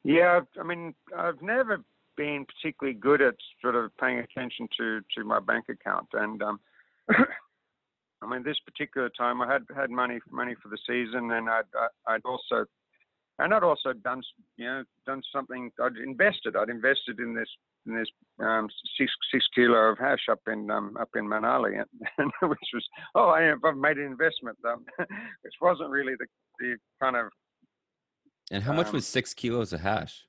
[0.03, 1.83] yeah, I mean, I've never
[2.15, 6.59] been particularly good at sort of paying attention to to my bank account, and um,
[7.09, 11.63] I mean, this particular time I had had money money for the season, and I'd
[12.07, 12.65] I'd also
[13.39, 14.21] and I'd also done
[14.57, 15.71] you know done something.
[15.81, 16.55] I'd invested.
[16.55, 17.49] I'd invested in this
[17.85, 18.07] in this
[18.39, 22.07] um, six six kilo of hash up in um, up in Manali, and,
[22.41, 22.85] and which was
[23.15, 26.27] oh I have made an investment, um, which wasn't really the
[26.59, 27.27] the kind of
[28.51, 30.25] and how much um, was six kilos of hash?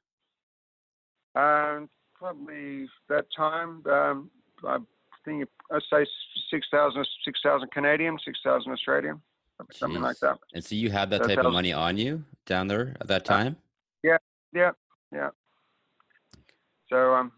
[1.35, 3.83] Um, probably that time.
[3.91, 4.31] Um,
[4.67, 4.79] I
[5.25, 6.07] think I say
[6.51, 7.41] 6,000 6,
[7.73, 9.21] Canadian, 6,000 Australian,
[9.73, 10.03] something Jeez.
[10.03, 10.39] like that.
[10.55, 13.35] And so you had that type of money on you down there at that uh,
[13.35, 13.57] time?
[14.03, 14.19] Yeah,
[14.53, 14.71] yeah,
[15.13, 15.31] yeah.
[16.89, 17.33] So, um,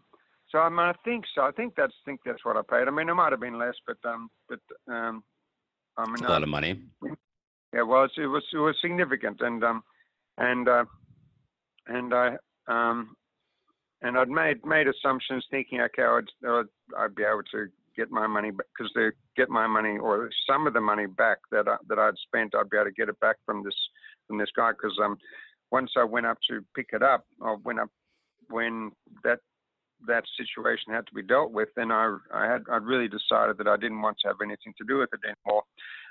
[0.51, 1.41] so I mean, I think so.
[1.41, 2.87] I think that's think that's what I paid.
[2.87, 5.23] I mean, it might have been less, but um, but um,
[5.97, 6.81] I mean, a lot of money.
[7.73, 9.83] Yeah, well, it was it was significant, and um,
[10.37, 10.85] and uh,
[11.87, 13.15] and I um,
[14.01, 16.65] and I'd made made assumptions thinking, okay, I'd I'd,
[16.97, 20.73] I'd be able to get my money because they get my money or some of
[20.73, 23.37] the money back that I, that I'd spent, I'd be able to get it back
[23.45, 23.75] from this
[24.27, 25.17] from this guy because um
[25.71, 27.89] once I went up to pick it up, I went up
[28.49, 28.91] when
[29.23, 29.39] that
[30.07, 33.67] that situation had to be dealt with, then I I had I really decided that
[33.67, 35.63] I didn't want to have anything to do with it anymore.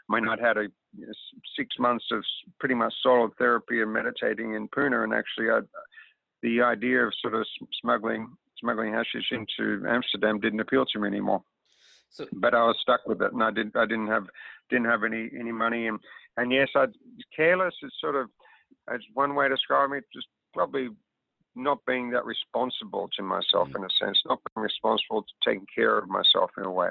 [0.09, 1.13] I mean, I'd had a you know,
[1.57, 2.23] six months of
[2.61, 5.65] pretty much solid therapy and meditating in Pune, and actually, I'd,
[6.43, 7.47] the idea of sort of
[7.81, 11.43] smuggling smuggling hashish into Amsterdam didn't appeal to me anymore.
[12.09, 14.27] So, but I was stuck with it, and I didn't I didn't have
[14.71, 15.99] didn't have any any money, and
[16.37, 16.87] and yes, I
[17.35, 18.29] careless is sort of
[18.93, 20.89] as one way to describe me, just probably
[21.55, 23.79] not being that responsible to myself mm-hmm.
[23.79, 26.91] in a sense, not being responsible to taking care of myself in a way.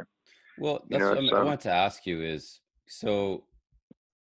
[0.58, 3.44] Well, that's you know, what I want to ask you is so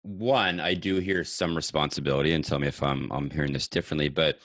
[0.02, 4.08] one, I do hear some responsibility, and tell me if I'm I'm hearing this differently.
[4.08, 4.38] But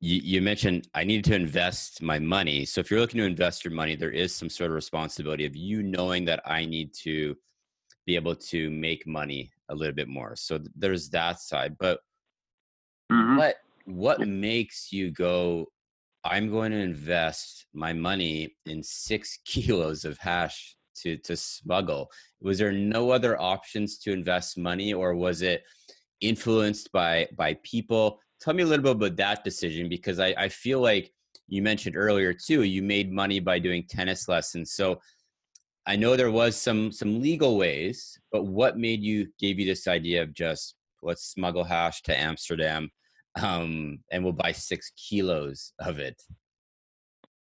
[0.00, 2.64] you, you mentioned I needed to invest my money.
[2.64, 5.56] So if you're looking to invest your money, there is some sort of responsibility of
[5.56, 7.36] you knowing that I need to
[8.06, 10.36] be able to make money a little bit more.
[10.36, 11.76] So there's that side.
[11.78, 12.00] But
[13.10, 13.36] mm-hmm.
[13.36, 15.66] what what makes you go?
[16.24, 22.58] I'm going to invest my money in six kilos of hash to to smuggle was
[22.58, 25.64] there no other options to invest money or was it
[26.20, 28.20] influenced by by people.
[28.40, 31.12] Tell me a little bit about that decision because I, I feel like
[31.48, 32.62] you mentioned earlier too.
[32.62, 35.00] You made money by doing tennis lessons, so
[35.86, 39.86] I know there was some some legal ways, but what made you gave you this
[39.86, 42.90] idea of just let's smuggle hash to Amsterdam,
[43.40, 46.20] um, and we'll buy six kilos of it.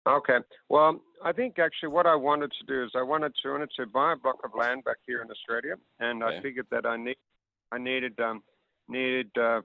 [0.07, 0.38] Okay.
[0.69, 3.87] Well, I think actually what I wanted to do is I wanted to wanted to
[3.87, 6.37] buy a block of land back here in Australia, and okay.
[6.37, 7.17] I figured that I need
[7.73, 8.43] I needed um,
[8.88, 9.62] needed uh,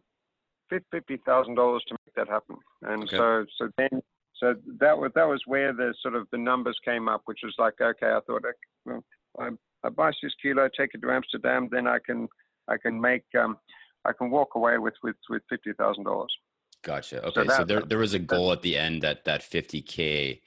[0.69, 3.17] fifty thousand dollars to make that happen, and okay.
[3.17, 4.01] so so then
[4.39, 7.55] so that was that was where the sort of the numbers came up, which was
[7.57, 8.43] like okay, I thought
[8.85, 9.03] well,
[9.37, 9.49] I,
[9.83, 12.29] I buy six kilo, take it to Amsterdam, then I can
[12.69, 13.57] I can make um,
[14.05, 16.33] I can walk away with with with fifty thousand dollars.
[16.81, 17.21] Gotcha.
[17.23, 19.81] Okay, so, that, so, there there was a goal at the end that that fifty
[19.81, 20.41] k,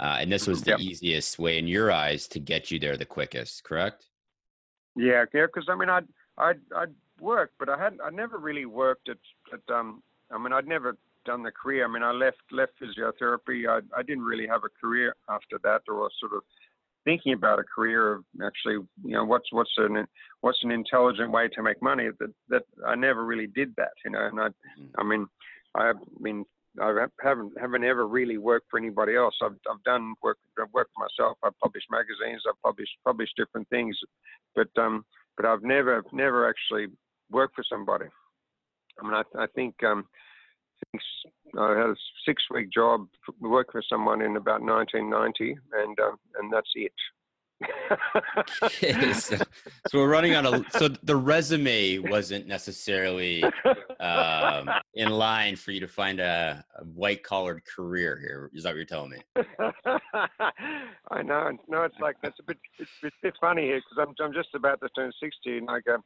[0.00, 0.80] uh, and this was the yep.
[0.80, 4.06] easiest way in your eyes to get you there the quickest, correct?
[4.96, 5.46] Yeah, yeah.
[5.46, 8.00] Because I mean, I'd I'd I'd worked, but I hadn't.
[8.00, 9.18] I never really worked at
[9.52, 10.02] at um.
[10.30, 11.84] I mean, I'd never done the career.
[11.84, 13.68] I mean, I left left physiotherapy.
[13.68, 16.42] I I didn't really have a career after that, or sort of
[17.04, 20.06] thinking about a career of actually, you know, what's what's an
[20.40, 22.08] what's an intelligent way to make money.
[22.18, 24.26] That that I never really did that, you know.
[24.26, 25.00] And I, mm-hmm.
[25.00, 25.26] I mean,
[25.76, 26.44] I mean,
[26.80, 29.34] I haven't haven't ever really worked for anybody else.
[29.42, 31.38] I've I've done work I've worked for myself.
[31.42, 32.42] I've published magazines.
[32.48, 33.96] I've published published different things,
[34.54, 35.04] but um,
[35.36, 36.88] but I've never never actually
[37.30, 38.06] worked for somebody.
[39.00, 40.06] I mean, I, I think um,
[41.58, 43.06] I had a six week job
[43.40, 46.92] working for someone in about 1990, and um, and that's it.
[48.62, 49.36] Okay, so,
[49.88, 53.42] so, we're running on a so the resume wasn't necessarily
[54.00, 58.50] um, in line for you to find a, a white collared career here.
[58.52, 59.18] Is that what you're telling me?
[61.10, 61.50] I know.
[61.68, 64.34] No, it's like that's a bit it's, it's a bit funny here because I'm I'm
[64.34, 65.98] just about to turn 60, and I go,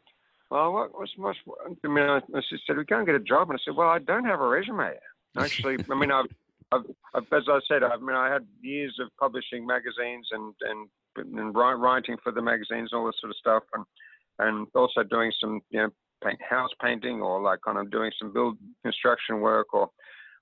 [0.51, 1.39] well, what, what's, what's,
[1.85, 3.51] I mean, I, I said, we can't get a job.
[3.51, 4.95] And I said, well, I don't have a resume.
[5.39, 6.27] Actually, I mean, I've,
[6.73, 6.83] I've,
[7.15, 10.89] I've, as I said, I mean, I had years of publishing magazines and, and,
[11.21, 13.63] and writing for the magazines, and all this sort of stuff.
[13.75, 13.85] And,
[14.39, 15.91] and also doing some, you know,
[16.25, 19.89] paint, house painting or like kind of doing some build construction work or,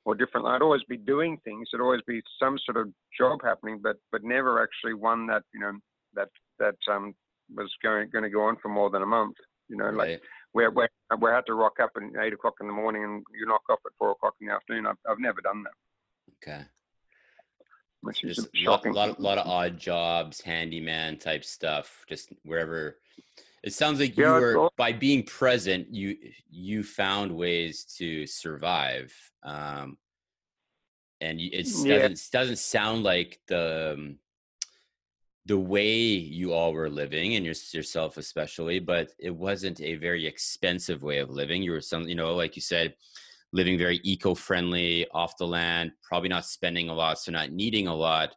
[0.05, 0.47] or different.
[0.47, 1.69] I'd always be doing things.
[1.71, 5.61] There'd always be some sort of job happening, but, but never actually one that, you
[5.61, 5.73] know,
[6.15, 7.15] that, that, um,
[7.55, 9.37] was going, going to go on for more than a month.
[9.69, 10.13] You know, right.
[10.13, 10.87] like where we
[11.21, 13.81] we had to rock up at eight o'clock in the morning and you knock off
[13.85, 14.87] at four o'clock in the afternoon.
[14.87, 16.49] I've I've never done that.
[16.49, 16.65] Okay.
[18.09, 18.95] Which is just shocking.
[18.95, 22.97] Lot, lot, lot of odd jobs, handyman type stuff, just wherever.
[23.63, 26.17] It sounds like you yeah, were by being present, you
[26.49, 29.99] you found ways to survive, um,
[31.21, 34.19] and it doesn't doesn't sound like the um,
[35.45, 41.03] the way you all were living and yourself especially but it wasn't a very expensive
[41.03, 42.95] way of living you were some you know like you said
[43.53, 47.95] living very eco-friendly off the land probably not spending a lot so not needing a
[47.95, 48.35] lot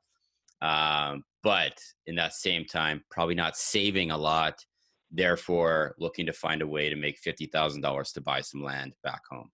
[0.62, 4.56] um, but in that same time probably not saving a lot
[5.12, 9.50] therefore looking to find a way to make $50000 to buy some land back home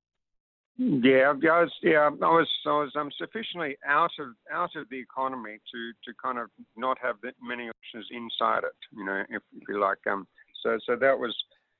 [0.77, 1.73] yeah, I was.
[1.81, 2.47] Yeah, I was.
[2.67, 6.99] I was um, sufficiently out of out of the economy to to kind of not
[7.01, 8.77] have that many options inside it.
[8.95, 9.97] You know, if, if you like.
[10.07, 10.27] Um.
[10.63, 11.35] So so that was,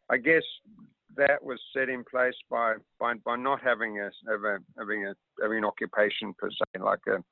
[0.09, 0.41] I guess,
[1.15, 4.09] that was set in place by by, by not having a,
[4.77, 7.23] having a having an occupation per se, like a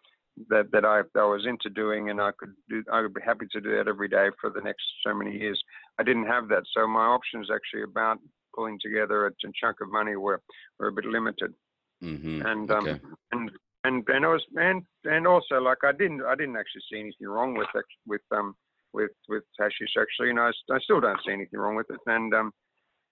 [0.49, 2.83] that that I, I was into doing, and I could do.
[2.91, 5.61] I would be happy to do that every day for the next so many years.
[5.99, 8.19] I didn't have that, so my options actually about
[8.53, 10.41] pulling together a, a chunk of money were,
[10.79, 11.53] were a bit limited.
[12.03, 12.41] Mm-hmm.
[12.45, 12.99] And um,
[13.31, 13.51] and
[13.83, 17.27] and and I was and and also like I didn't I didn't actually see anything
[17.27, 18.55] wrong with it with um
[18.93, 20.27] with with hashish actually.
[20.27, 21.99] You know, I, I still don't see anything wrong with it.
[22.05, 22.51] And um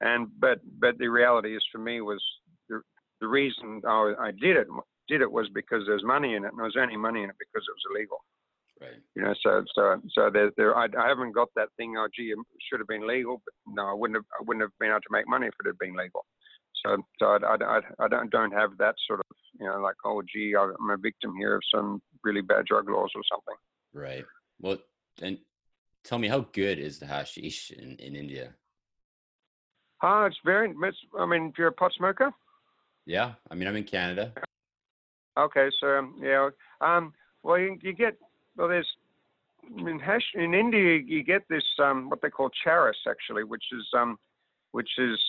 [0.04, 2.22] and but but the reality is for me was
[2.70, 2.82] the
[3.22, 4.68] the reason I, I did it
[5.08, 7.36] did it was because there's money in it, and there was only money in it
[7.40, 8.18] because it was illegal.
[8.82, 9.02] Right.
[9.16, 11.96] You know, so so so there, there I, I haven't got that thing.
[11.98, 12.38] Oh, gee, it
[12.70, 14.26] should have been legal, but no, I wouldn't have.
[14.40, 16.26] I wouldn't have been able to make money if it had been legal.
[16.86, 19.26] So so I, I, I don't don't have that sort of
[19.60, 23.12] you know like oh gee I'm a victim here of some really bad drug laws
[23.16, 23.56] or something.
[23.94, 24.26] Right.
[24.60, 24.80] Well,
[25.22, 25.38] and
[26.04, 28.56] tell me how good is the hashish in, in India?
[30.04, 30.74] Ah, uh, it's very.
[30.84, 32.32] It's, I mean, if you're a pot smoker.
[33.06, 34.34] Yeah, I mean I'm in Canada.
[35.38, 36.50] Okay, so um, yeah,
[36.82, 38.18] um, well you, you get
[38.56, 38.88] well, there's
[39.78, 43.86] in hash in India you get this um, what they call charas actually, which is
[43.98, 44.20] um,
[44.72, 45.20] which is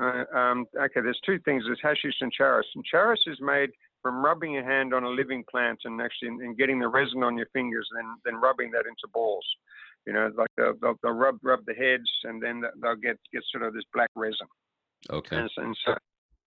[0.00, 1.00] uh, um, okay.
[1.00, 1.64] There's two things.
[1.66, 2.62] There's hashish and charas.
[2.74, 3.70] And charas is made
[4.02, 7.36] from rubbing your hand on a living plant and actually and getting the resin on
[7.36, 9.44] your fingers, and then then rubbing that into balls.
[10.06, 13.42] You know, like they'll, they'll, they'll rub rub the heads, and then they'll get get
[13.50, 14.46] sort of this black resin.
[15.10, 15.36] Okay.
[15.36, 15.94] And, and so,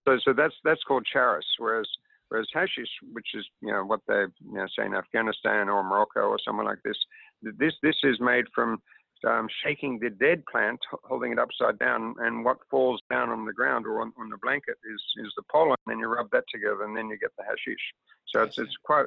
[0.06, 1.42] so, so that's that's called charas.
[1.58, 1.88] Whereas
[2.30, 6.22] whereas hashish, which is you know what they you know, say in Afghanistan or Morocco
[6.22, 6.98] or somewhere like this,
[7.42, 8.80] this this is made from
[9.28, 13.54] um, shaking the dead plant, holding it upside down, and what falls down on the
[13.54, 15.78] ground or on, on the blanket is is the pollen.
[15.88, 17.82] And you rub that together, and then you get the hashish.
[18.28, 19.06] So it's it's quite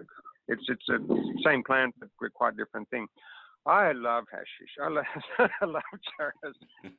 [0.49, 0.99] it's it's a
[1.45, 3.07] same plant but quite different thing.
[3.67, 4.75] I love hashish.
[4.83, 5.05] I love,
[5.61, 5.83] I love
[6.21, 6.55] charas.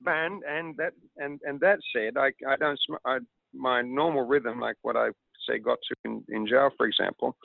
[0.05, 3.19] And and that and and that said, I I don't sm- I,
[3.53, 5.09] my normal rhythm, like what I
[5.47, 7.35] say got to in, in jail, for example,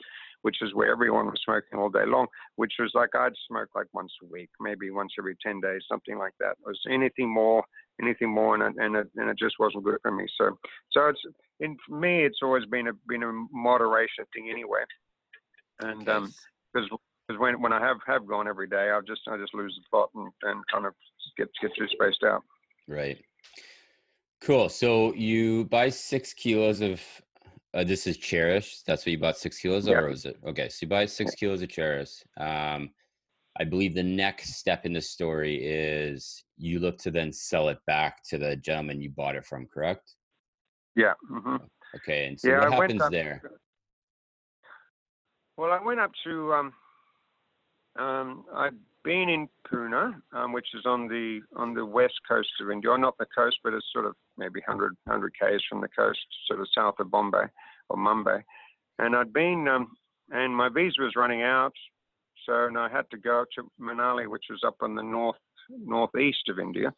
[0.41, 3.87] which is where everyone was smoking all day long, which was like I'd smoke like
[3.93, 6.51] once a week, maybe once every 10 days, something like that.
[6.59, 7.63] It was anything more,
[8.01, 10.25] anything more, and it, and it, and it just wasn't good for me.
[10.37, 10.57] So,
[10.91, 11.21] so it's,
[11.61, 14.83] in for me, it's always been a, been a moderation thing anyway.
[15.79, 16.33] And, um,
[16.73, 16.89] because
[17.33, 19.89] because when when I have have gone every day, I just I just lose the
[19.89, 20.93] plot and, and kind of
[21.37, 22.43] get get too spaced out.
[22.87, 23.23] Right.
[24.41, 24.69] Cool.
[24.69, 27.01] So you buy six kilos of
[27.73, 28.83] uh, this is charas.
[28.85, 29.99] That's what you bought six kilos of, Yeah.
[29.99, 30.37] or was it?
[30.45, 32.23] Okay, so you buy six kilos of charas.
[32.37, 32.91] Um,
[33.59, 37.77] I believe the next step in the story is you look to then sell it
[37.87, 40.15] back to the gentleman you bought it from, correct?
[40.95, 41.13] Yeah.
[41.27, 41.57] hmm
[41.95, 43.41] Okay, and so Yeah, what I happens up- there?
[45.55, 46.73] Well, I went up to um,
[47.99, 52.71] um, I'd been in Pune, um, which is on the on the west coast of
[52.71, 56.19] India, not the coast, but it's sort of maybe 100 100 k's from the coast,
[56.47, 57.45] sort of south of Bombay
[57.89, 58.41] or Mumbai.
[58.99, 59.95] And I'd been, um,
[60.31, 61.73] and my visa was running out,
[62.45, 65.37] so and I had to go to Manali, which was up on the north
[65.69, 66.93] northeast of India,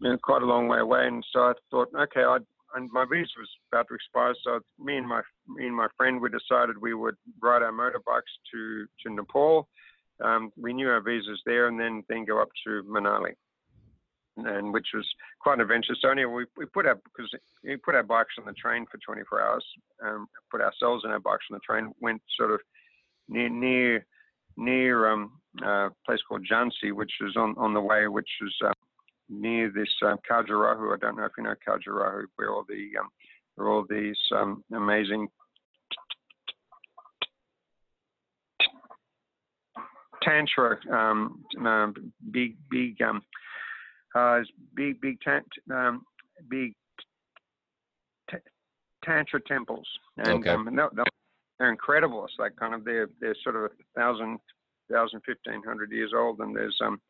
[0.00, 1.06] you know, quite a long way away.
[1.06, 2.42] And so I thought, okay, I'd
[2.74, 6.20] and my visa was about to expire, so me and my me and my friend
[6.20, 9.68] we decided we would ride our motorbikes to to Nepal.
[10.22, 13.34] Um, we knew our visas there, and then then go up to Manali,
[14.36, 15.06] and which was
[15.40, 15.94] quite an adventure.
[16.00, 17.30] So anyway, we, we put our because
[17.64, 19.64] we put our bikes on the train for 24 hours.
[20.04, 21.92] Um, put ourselves and our bikes on the train.
[22.00, 22.60] Went sort of
[23.28, 24.06] near near
[24.56, 28.72] near um, a place called Jhansi, which is on on the way, which is uh,
[29.28, 30.94] near this um, Khajuraho.
[30.94, 33.08] I don't know if you know Khajuraho, where all the um,
[33.56, 35.28] where all these um, amazing
[40.22, 43.22] tantra um, um, big big um,
[44.14, 44.40] uh,
[44.74, 46.02] big big tant, um,
[46.48, 46.74] big
[48.30, 48.36] t-
[49.04, 49.86] tantra temples,
[50.16, 50.50] and Okay.
[50.50, 51.04] um, no, no,
[51.58, 52.24] they're incredible.
[52.24, 54.38] It's like kind of they're they're sort of a thousand,
[54.90, 57.00] thousand, fifteen hundred years old, and there's um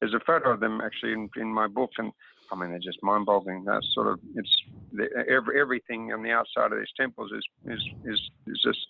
[0.00, 2.12] there's a photo of them actually in, in my book, and
[2.52, 3.64] I mean they're just mind-boggling.
[3.64, 4.54] That's sort of it's
[4.92, 8.86] the, every, everything on the outside of these temples is is is, is just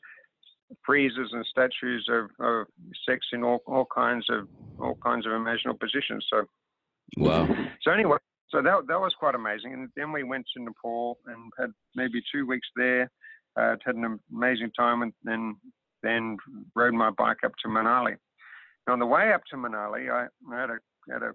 [0.89, 2.67] friezes and statues of, of
[3.09, 4.49] sex in all, all kinds of
[4.79, 6.27] all kinds of imaginable positions.
[6.33, 6.45] So
[7.17, 7.49] Wow.
[7.83, 8.17] so anyway,
[8.49, 9.73] so that that was quite amazing.
[9.73, 13.11] And then we went to Nepal and had maybe two weeks there.
[13.57, 15.57] Uh, had an amazing time, and then
[16.03, 16.37] then
[16.75, 18.17] rode my bike up to Manali.
[18.87, 20.79] And on the way up to Manali, I, I had a
[21.11, 21.33] had a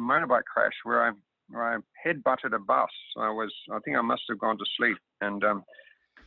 [0.00, 1.12] motorbike crash where I
[1.48, 2.90] where I head butted a bus.
[3.18, 5.64] I was I think I must have gone to sleep, and um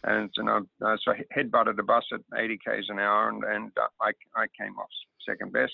[0.04, 3.30] and and I, uh, so I head butted a bus at 80 k's an hour,
[3.30, 4.90] and and uh, I I came off
[5.28, 5.74] second best,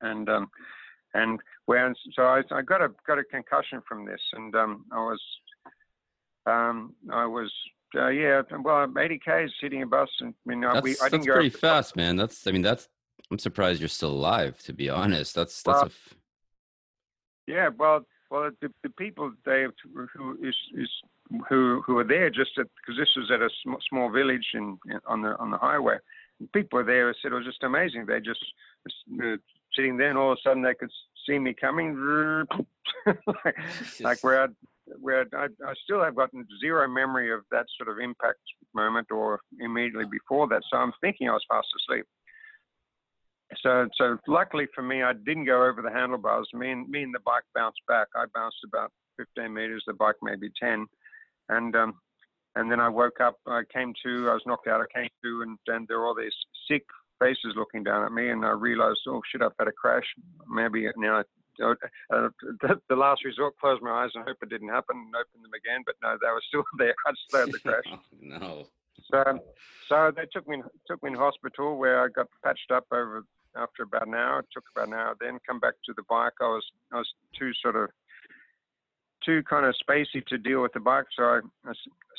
[0.00, 0.50] and um
[1.14, 4.98] and where so I, I got a got a concussion from this, and um, I
[4.98, 5.20] was
[6.46, 7.52] um, I was
[7.96, 10.94] uh, yeah well 80 k's hitting a bus, and I mean uh, That's, we I
[10.94, 11.60] that's didn't go pretty over the top.
[11.60, 12.16] fast, man.
[12.16, 12.88] That's I mean that's
[13.30, 14.58] I'm surprised you're still alive.
[14.64, 16.14] To be honest, that's that's Well, a f-
[17.46, 19.66] Yeah, well, well, the, the people they
[20.14, 20.88] who is is
[21.48, 25.00] who who were there just because this was at a sm- small village in, in
[25.06, 25.96] on the on the highway.
[26.52, 28.06] People were there said it was just amazing.
[28.06, 28.44] They just
[29.22, 29.36] uh,
[29.74, 30.90] sitting there, and all of a sudden they could
[31.26, 31.94] see me coming,
[33.06, 33.56] like,
[34.00, 34.54] like where I'd,
[35.00, 38.38] where I'd, I, I still have gotten zero memory of that sort of impact
[38.74, 40.62] moment or immediately before that.
[40.70, 42.06] So I'm thinking I was fast asleep.
[43.62, 46.48] So, so luckily for me, I didn't go over the handlebars.
[46.54, 48.08] Me and me and the bike bounced back.
[48.14, 49.82] I bounced about 15 meters.
[49.86, 50.86] The bike maybe 10,
[51.48, 51.94] and um,
[52.54, 53.36] and then I woke up.
[53.46, 54.30] I came to.
[54.30, 54.80] I was knocked out.
[54.80, 56.34] I came to, and then there were all these
[56.68, 56.84] sick
[57.18, 60.06] faces looking down at me, and I realized, oh shit, I've had a crash.
[60.48, 61.22] Maybe now.
[61.60, 61.74] Uh,
[62.10, 62.28] uh,
[62.88, 65.82] the, last resort, closed my eyes and hope it didn't happen, and opened them again.
[65.84, 66.94] But no, they were still there.
[67.06, 67.98] I just had the crash.
[68.18, 68.66] no.
[69.10, 69.40] So,
[69.88, 73.24] so they took me took me in hospital where I got patched up over
[73.56, 74.44] after about an hour.
[74.52, 75.16] Took about an hour.
[75.20, 76.34] Then come back to the bike.
[76.40, 77.90] I was I was too sort of
[79.24, 81.40] too kind of spacey to deal with the bike, so I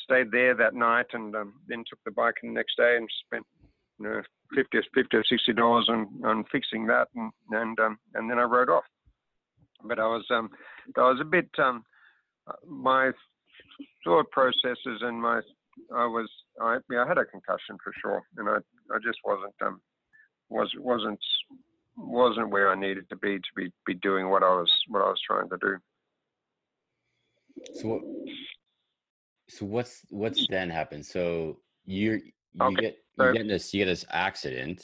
[0.03, 3.45] stayed there that night and um, then took the bike the next day and spent
[3.99, 4.21] you know
[4.55, 8.39] 50 or 50 or 60 dollars on on fixing that and and um, and then
[8.39, 8.83] I rode off.
[9.83, 10.49] But I was um
[10.97, 11.83] I was a bit um
[12.67, 13.11] my
[14.03, 15.41] thought processes and my
[15.95, 16.29] I was
[16.61, 18.57] I I had a concussion for sure, and I
[18.93, 19.81] I just wasn't um
[20.51, 21.19] was wasn't
[21.97, 25.09] wasn't where I needed to be to be be doing what I was what I
[25.09, 25.77] was trying to do.
[27.75, 28.01] So what?
[29.49, 31.05] So what's what's then happened?
[31.05, 32.81] So you're you okay.
[32.81, 34.83] get you so, get this you get this accident.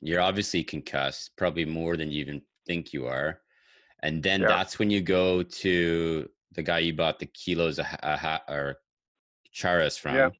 [0.00, 3.40] You're obviously concussed, probably more than you even think you are,
[4.02, 4.48] and then yeah.
[4.48, 8.76] that's when you go to the guy you bought the kilos of ha- or
[9.54, 10.14] charas from.
[10.14, 10.30] Yeah.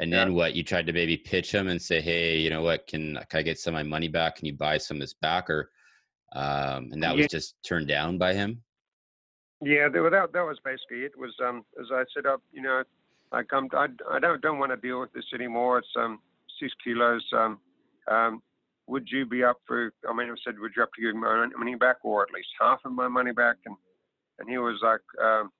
[0.00, 0.34] And then yeah.
[0.34, 0.54] what?
[0.54, 2.86] You tried to maybe pitch him and say, "Hey, you know what?
[2.86, 4.36] Can can I get some of my money back?
[4.36, 5.70] Can you buy some of this back?" Or,
[6.34, 7.22] um, and that yeah.
[7.22, 8.60] was just turned down by him.
[9.60, 11.16] Yeah, that that was basically it.
[11.16, 12.82] Was um, as I said up, you know,
[13.30, 15.78] I come, I, I don't don't want to deal with this anymore.
[15.78, 16.18] It's um
[16.60, 17.24] six kilos.
[17.32, 17.60] Um,
[18.10, 18.42] um,
[18.86, 19.92] would you be up for?
[20.08, 22.48] I mean, I said, would you up to give my money back, or at least
[22.60, 23.56] half of my money back?
[23.64, 23.76] And
[24.38, 25.50] and he was like, um,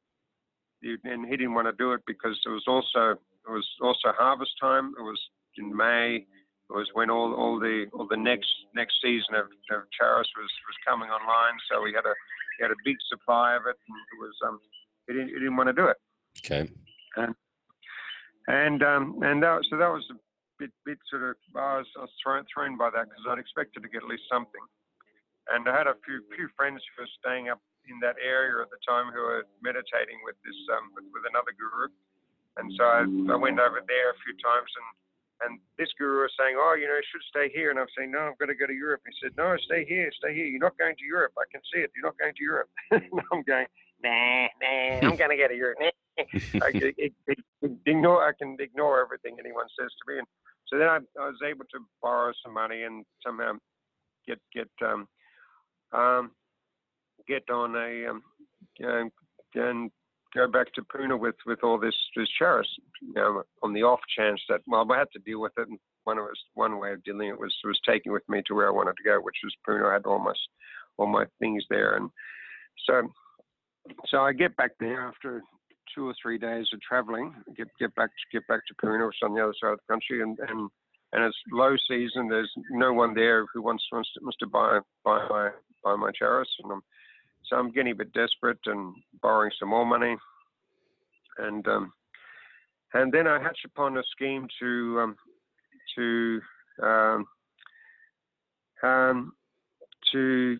[0.82, 4.52] and he didn't want to do it because it was also it was also harvest
[4.60, 4.94] time.
[4.98, 5.20] It was
[5.58, 6.26] in May.
[6.70, 10.50] It was when all, all the all the next next season of, of charas was,
[10.64, 11.56] was coming online.
[11.70, 12.14] So we had a
[12.56, 14.60] he had a big supply of it, and it was um
[15.06, 15.98] he didn't he didn't want to do it.
[16.40, 16.70] Okay.
[17.16, 17.34] And
[18.48, 20.16] and um and that so that was a
[20.58, 23.82] bit bit sort of I was, I was thrown thrown by that because I'd expected
[23.82, 24.64] to get at least something.
[25.52, 28.72] And I had a few few friends who were staying up in that area at
[28.72, 31.92] the time who were meditating with this um, with, with another guru,
[32.56, 33.02] and so I,
[33.32, 34.88] I went over there a few times and.
[35.42, 38.12] And this guru was saying, "Oh, you know, you should stay here." And I'm saying,
[38.12, 40.46] "No, I've got to go to Europe." He said, "No, stay here, stay here.
[40.46, 41.32] You're not going to Europe.
[41.36, 41.90] I can see it.
[41.94, 42.70] You're not going to Europe."
[43.32, 43.66] I'm going,
[44.00, 45.78] "Nah, nah, I'm going to go to Europe."
[46.18, 47.38] I, it, it,
[47.86, 50.18] ignore, I can ignore everything anyone says to me.
[50.18, 50.26] And
[50.66, 53.52] so then I, I was able to borrow some money and somehow
[54.26, 55.08] get get um,
[55.92, 56.30] um,
[57.28, 58.22] get on a um,
[58.78, 59.10] and,
[59.54, 59.90] and
[60.34, 62.64] go back to Puna with with all this this charas,
[63.00, 65.68] you know, on the off chance that well I had to deal with it.
[65.68, 68.54] And one of us one way of dealing it was was taking with me to
[68.54, 69.88] where I wanted to go, which was Puna.
[69.88, 70.32] I had all my
[70.96, 72.10] all my things there, and
[72.86, 73.02] so
[74.06, 75.42] so I get back there after
[75.94, 79.26] two or three days of traveling, get get back get back to Puna, which is
[79.26, 80.70] on the other side of the country, and and
[81.12, 82.28] and it's low season.
[82.28, 85.50] There's no one there who wants wants to, wants to buy buy my
[85.82, 86.82] buy my charas, and I'm
[87.46, 90.16] so I'm getting a bit desperate and borrowing some more money.
[91.38, 91.92] And um,
[92.92, 95.16] and then I hatched upon a scheme to um,
[95.96, 96.40] to
[96.82, 97.24] um,
[98.82, 99.32] um
[100.12, 100.58] to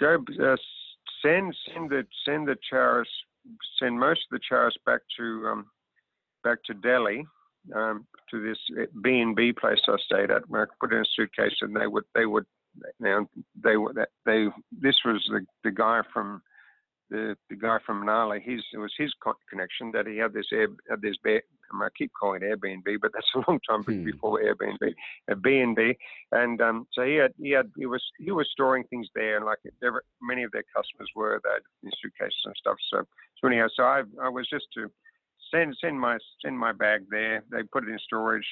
[0.00, 0.56] go uh,
[1.22, 3.04] send send the send the charas
[3.78, 5.66] send most of the charas back to um,
[6.44, 7.26] back to Delhi
[7.74, 8.58] um, to this
[9.02, 10.48] B and B place I stayed at.
[10.48, 12.46] Where I put in a suitcase and they would they would
[13.00, 13.26] now
[13.62, 16.42] they were that they this was the the guy from
[17.10, 18.40] the the guy from Manali.
[18.42, 19.12] He's it was his
[19.50, 20.68] connection that he had this air
[21.00, 21.42] this bear,
[21.80, 24.04] I keep calling it Airbnb, but that's a long time hmm.
[24.04, 24.92] before Airbnb,
[25.30, 25.94] a B&B.
[26.32, 29.46] And um, so he had, he had, he was, he was storing things there, and
[29.46, 32.76] like there, many of their customers were, they had in suitcases and stuff.
[32.92, 33.02] So,
[33.40, 34.90] so anyhow, so I, I was just to
[35.52, 37.44] send, send my, send my bag there.
[37.50, 38.46] They put it in storage,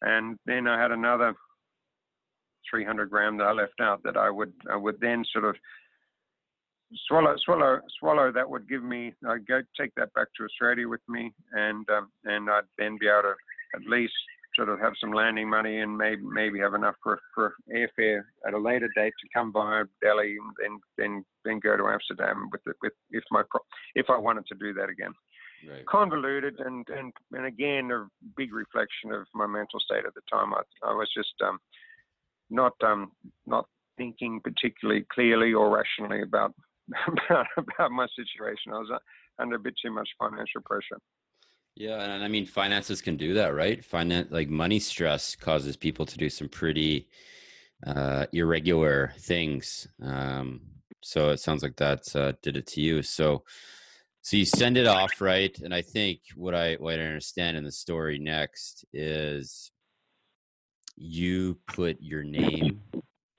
[0.00, 1.34] and then I had another
[2.70, 5.56] 300 gram that I left out that I would I would then sort of
[7.06, 11.00] swallow swallow swallow that would give me I'd go take that back to Australia with
[11.08, 13.34] me and um, and I'd then be able to
[13.74, 14.14] at least
[14.54, 18.54] sort of have some landing money and maybe maybe have enough for, for airfare at
[18.54, 22.62] a later date to come by Delhi and then then then go to Amsterdam with
[22.64, 23.42] the, with if my
[23.94, 25.12] if I wanted to do that again.
[25.68, 25.86] Right.
[25.86, 28.06] Convoluted and, and and again a
[28.36, 30.52] big reflection of my mental state at the time.
[30.54, 31.58] I I was just um,
[32.52, 33.12] not um,
[33.46, 36.54] not thinking particularly clearly or rationally about
[37.06, 38.72] about about my situation.
[38.72, 38.98] I was uh,
[39.40, 41.00] under a bit too much financial pressure.
[41.74, 43.84] Yeah, and I mean finances can do that, right?
[43.84, 47.08] Finance like money stress causes people to do some pretty
[47.86, 49.88] uh, irregular things.
[50.02, 50.60] Um,
[51.02, 53.02] so it sounds like that uh, did it to you.
[53.02, 53.42] So
[54.20, 55.56] so you send it off, right?
[55.60, 59.71] And I think what I what I understand in the story next is
[60.96, 62.82] you put your name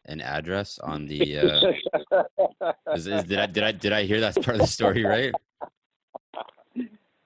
[0.06, 4.36] and address on the uh is, is, did i did i did i hear that
[4.36, 5.34] part of the story right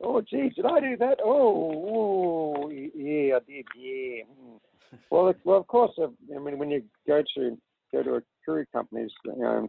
[0.02, 4.58] oh geez did i do that oh, oh yeah i did yeah hmm.
[5.10, 7.58] well well of course uh, i mean when you go to
[7.92, 9.68] go to a courier companies you know,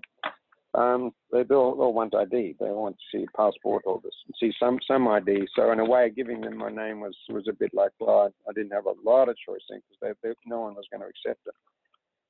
[0.79, 2.55] um, they all, all want ID.
[2.61, 4.01] They want to see passport or
[4.39, 5.49] see some some ID.
[5.57, 8.53] So in a way, giving them my name was was a bit like, well, I,
[8.53, 11.09] didn't have a lot of choice in because they, they, no one was going to
[11.09, 11.55] accept it.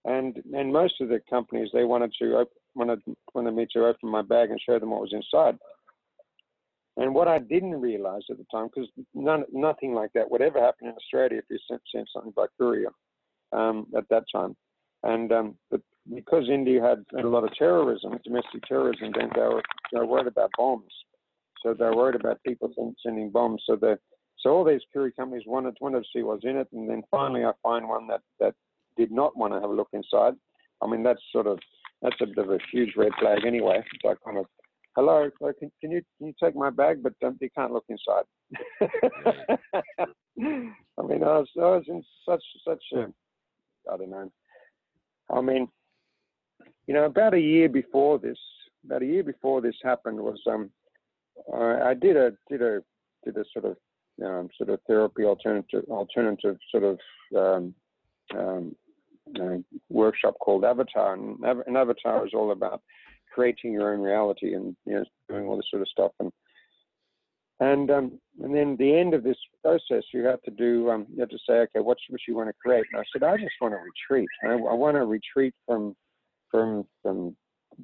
[0.05, 3.03] And and most of the companies they wanted to op- wanted
[3.35, 5.59] wanted me to open my bag and show them what was inside.
[6.97, 10.89] And what I didn't realize at the time, because nothing like that would ever happen
[10.89, 12.91] in Australia if you sent, sent something by courier
[13.53, 14.57] um, at that time.
[15.05, 15.81] And um, but
[16.15, 20.27] because India had a lot of terrorism, domestic terrorism, then they were, they were worried
[20.27, 20.93] about bombs.
[21.63, 23.63] So they were worried about people sending bombs.
[23.67, 23.99] So the
[24.39, 27.45] so all these courier companies wanted wanted to see what's in it, and then finally
[27.45, 28.55] I find one that that
[28.97, 30.35] did not want to have a look inside.
[30.83, 31.59] I mean that's sort of
[32.03, 33.79] that's a bit of a huge red flag anyway.
[33.79, 34.47] It's like kind of
[34.95, 38.25] hello, can, can you can you take my bag, but um, you can't look inside.
[40.41, 43.07] I mean, I was I was in such such a
[43.93, 44.31] I don't know.
[45.31, 45.69] I mean,
[46.89, 48.39] you know, about a year before this,
[48.85, 50.71] about a year before this happened was um,
[51.55, 52.81] I, I did a did a
[53.25, 53.77] did a sort of
[54.25, 56.99] um, sort of therapy alternative alternative sort of
[57.37, 57.75] um,
[58.37, 58.75] um,
[59.39, 59.57] uh,
[59.91, 62.81] workshop called Avatar, and, and Avatar is all about
[63.35, 66.13] creating your own reality and you know doing all this sort of stuff.
[66.21, 66.33] And
[67.61, 71.21] and um, and then the end of this process you have to do um, you
[71.21, 72.87] have to say okay what what you want to create?
[72.95, 74.29] And I said I just want to retreat.
[74.43, 75.95] I, I want to retreat from
[76.51, 77.37] from from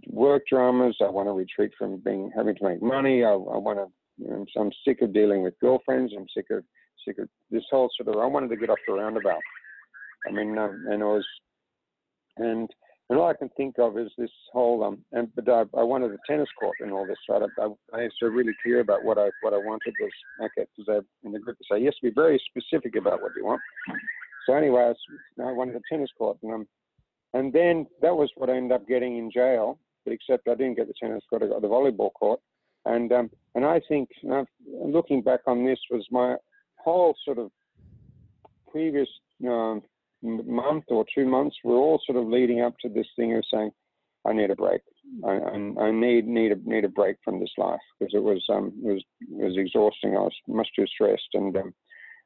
[0.09, 3.79] work dramas I want to retreat from being having to make money I, I want
[3.79, 3.87] to
[4.17, 6.65] you know, I'm sick of dealing with girlfriends I'm sick of
[7.07, 9.41] sick of this whole sort of I wanted to get off the roundabout
[10.27, 11.27] I mean um, and it was
[12.37, 12.69] and
[13.11, 14.99] and all I can think of is this whole um.
[15.12, 17.19] And but I, I wanted a tennis court and all this.
[17.29, 17.43] Right?
[17.43, 17.67] I, I,
[17.99, 20.11] I was so really clear about what I what I wanted was
[20.43, 20.67] okay.
[20.77, 23.61] Because I in the group say yes, be very specific about what you want.
[24.47, 24.93] So anyway,
[25.39, 26.67] I, I wanted a tennis court, and um,
[27.35, 29.78] and then that was what I ended up getting in jail.
[30.07, 32.41] Except I didn't get the tennis court, I got the volleyball court.
[32.85, 36.37] And um, and I think uh, looking back on this was my
[36.76, 37.51] whole sort of
[38.70, 39.09] previous
[39.49, 39.82] um,
[40.22, 43.70] month or two months were all sort of leading up to this thing of saying,
[44.26, 44.80] I need a break.
[45.24, 48.43] I, I, I need need a need a break from this life because it was
[48.51, 50.16] um it was it was exhausting.
[50.16, 51.74] I was much too stressed, and um,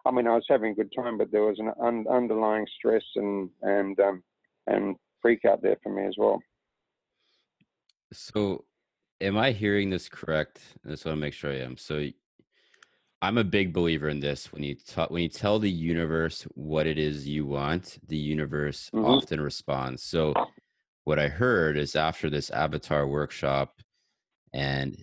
[0.07, 3.03] I mean I was having a good time, but there was an un- underlying stress
[3.17, 4.23] and and um,
[4.69, 6.41] and freak out there for me as well.
[8.13, 8.65] So,
[9.21, 10.61] am I hearing this correct?
[10.87, 11.77] I just want to make sure I am.
[11.77, 12.09] So,
[13.21, 14.53] I'm a big believer in this.
[14.53, 18.91] When you talk, when you tell the universe what it is you want, the universe
[18.95, 19.05] mm-hmm.
[19.05, 20.03] often responds.
[20.05, 20.35] So,
[21.05, 23.81] what I heard is after this avatar workshop,
[24.55, 24.97] and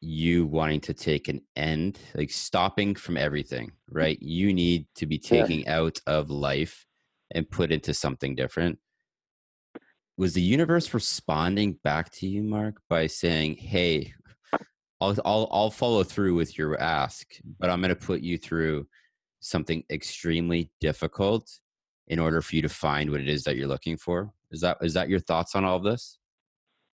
[0.00, 4.20] you wanting to take an end, like stopping from everything, right?
[4.20, 5.78] You need to be taking yeah.
[5.78, 6.86] out of life
[7.34, 8.78] and put into something different.
[10.18, 14.12] Was the universe responding back to you, Mark, by saying, "Hey,
[15.00, 17.26] I'll I'll I'll follow through with your ask,
[17.58, 18.86] but I'm going to put you through
[19.40, 21.50] something extremely difficult
[22.08, 24.30] in order for you to find what it is that you're looking for.
[24.50, 26.18] Is that is that your thoughts on all of this?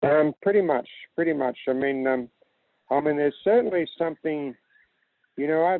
[0.03, 1.57] Um, pretty much, pretty much.
[1.69, 2.29] I mean, um,
[2.91, 4.55] I mean, there's certainly something.
[5.37, 5.79] You know, I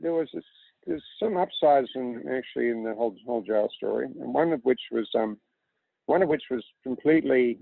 [0.00, 0.44] there was this,
[0.86, 4.80] there's some upsides in actually in the whole whole jail story, and one of which
[4.90, 5.38] was um,
[6.10, 7.60] one of which was completely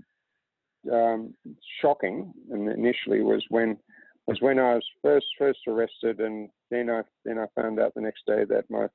[0.91, 1.35] um,
[1.81, 3.77] shocking and initially was when
[4.25, 8.01] was when I was first first arrested, and then I then I found out the
[8.01, 8.87] next day that my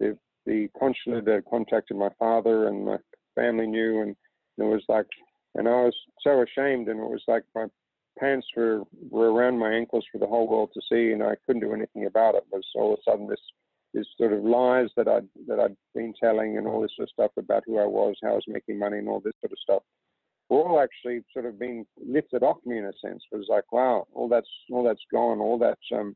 [0.00, 2.98] the the consulate had contacted my father and my
[3.34, 4.14] family knew, and
[4.58, 5.06] it was like,
[5.54, 7.66] and I was so ashamed, and it was like my
[8.18, 11.62] pants were were around my ankles for the whole world to see, and I couldn't
[11.62, 12.44] do anything about it.
[12.52, 13.40] it was all of a sudden this
[13.94, 17.12] this sort of lies that I'd that I'd been telling, and all this sort of
[17.12, 19.58] stuff about who I was, how I was making money, and all this sort of
[19.62, 19.82] stuff
[20.48, 23.22] were all actually sort of been lifted off me in a sense.
[23.32, 26.14] It was like, wow, all that's all that's gone, all that's um,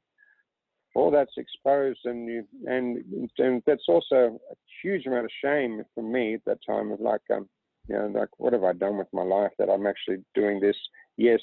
[0.94, 3.04] all that's exposed, and you, and
[3.38, 7.22] and that's also a huge amount of shame for me at that time of like,
[7.32, 7.48] um,
[7.88, 10.76] you know, like what have I done with my life that I'm actually doing this?
[11.16, 11.40] Yes,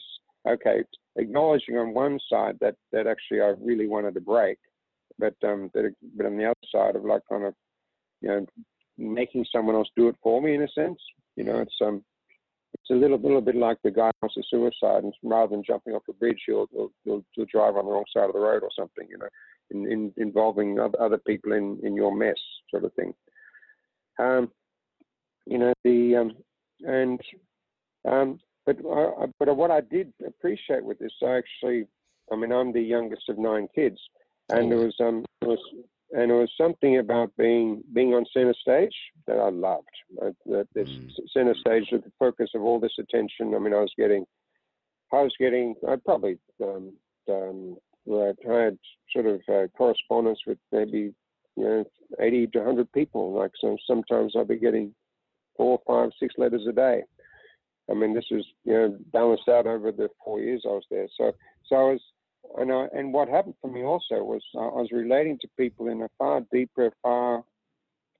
[0.48, 0.84] okay,
[1.16, 4.58] acknowledging on one side that that actually I really wanted to break,
[5.20, 7.53] but um, that, but on the other side of like kind of,
[8.22, 8.45] you know,
[8.97, 10.99] making someone else do it for me in a sense.
[11.36, 12.03] You know, it's um
[12.74, 15.93] it's a little, little bit like the guy wants to suicide, and rather than jumping
[15.93, 18.63] off a bridge, he'll, he'll, he'll, he'll drive on the wrong side of the road
[18.63, 19.30] or something, you know,
[19.72, 22.36] in, in, involving other people in, in your mess,
[22.70, 23.13] sort of thing.
[24.20, 24.51] Um,
[25.45, 26.32] you know, the um,
[26.82, 27.20] and
[28.09, 31.88] um, but uh, but what I did appreciate with this, I actually,
[32.32, 33.99] I mean, I'm the youngest of nine kids,
[34.50, 35.60] and there was um, there was
[36.12, 38.96] and it was something about being being on center stage
[39.28, 39.89] that I loved.
[40.46, 41.12] That this mm.
[41.34, 43.54] center stage, with the focus of all this attention.
[43.56, 44.26] I mean, I was getting,
[45.12, 46.93] I was getting, I probably um,
[47.30, 47.78] um,
[48.12, 48.78] I had
[49.12, 51.14] sort of uh, correspondence with maybe
[51.58, 51.84] you know
[52.20, 53.34] 80 to 100 people.
[53.34, 54.93] Like so, sometimes I'd be getting
[55.58, 57.02] four, five, six letters a day.
[57.89, 61.08] I mean, this was you know balanced out over the four years I was there.
[61.18, 61.34] So,
[61.68, 62.02] so I was
[62.58, 66.02] and I, and what happened for me also was I was relating to people in
[66.02, 67.43] a far deeper, far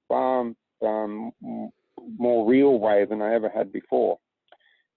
[0.08, 0.52] far
[0.82, 1.32] um,
[2.18, 4.20] more real way than I ever had before.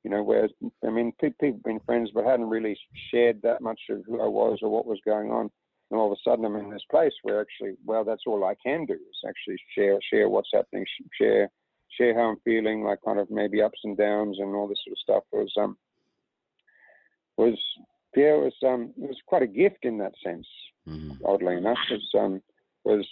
[0.04, 0.50] You know, whereas
[0.86, 2.78] I mean, people have been friends, but hadn't really
[3.10, 5.50] shared that much of who I was or what was going on.
[5.90, 8.54] And all of a sudden, I'm in this place where actually, well, that's all I
[8.64, 10.84] can do is actually share share what's happening,
[11.20, 11.50] share
[11.96, 14.92] share how I'm feeling, like kind of maybe ups and downs and all this sort
[14.92, 15.76] of stuff was um
[17.36, 17.58] was
[18.16, 20.46] yeah, it was um it was quite a gift in that sense.
[20.88, 21.24] Mm-hmm.
[21.24, 22.42] Oddly enough, was um
[22.84, 23.06] was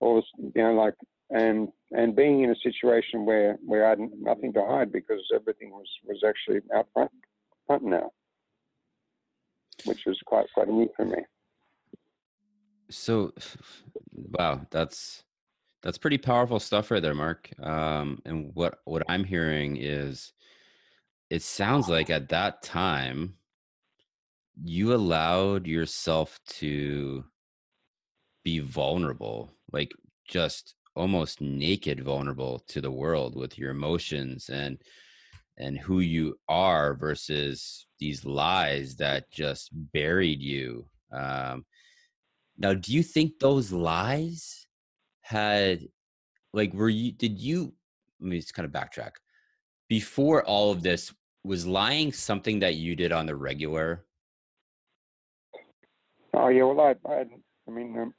[0.00, 0.94] always you know like
[1.30, 5.70] and and being in a situation where where I had nothing to hide because everything
[5.70, 7.10] was was actually out front
[7.66, 8.12] front now,
[9.84, 11.18] which was quite quite neat for me.
[12.88, 13.32] So,
[14.12, 15.24] wow, that's
[15.82, 17.50] that's pretty powerful stuff right there, Mark.
[17.60, 20.32] Um, and what what I'm hearing is,
[21.30, 23.34] it sounds like at that time,
[24.64, 27.24] you allowed yourself to
[28.44, 29.92] be vulnerable, like
[30.28, 34.78] just almost naked vulnerable to the world with your emotions and
[35.58, 41.64] and who you are versus these lies that just buried you um
[42.58, 44.66] now do you think those lies
[45.20, 45.80] had
[46.54, 47.74] like were you did you
[48.20, 49.12] let me just kind of backtrack.
[49.88, 51.12] Before all of this
[51.44, 54.05] was lying something that you did on the regular
[56.36, 57.24] oh yeah well i i,
[57.68, 58.14] I mean um,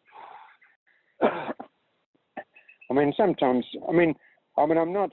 [2.89, 4.15] I mean, sometimes, I mean,
[4.57, 5.11] I mean, I'm not,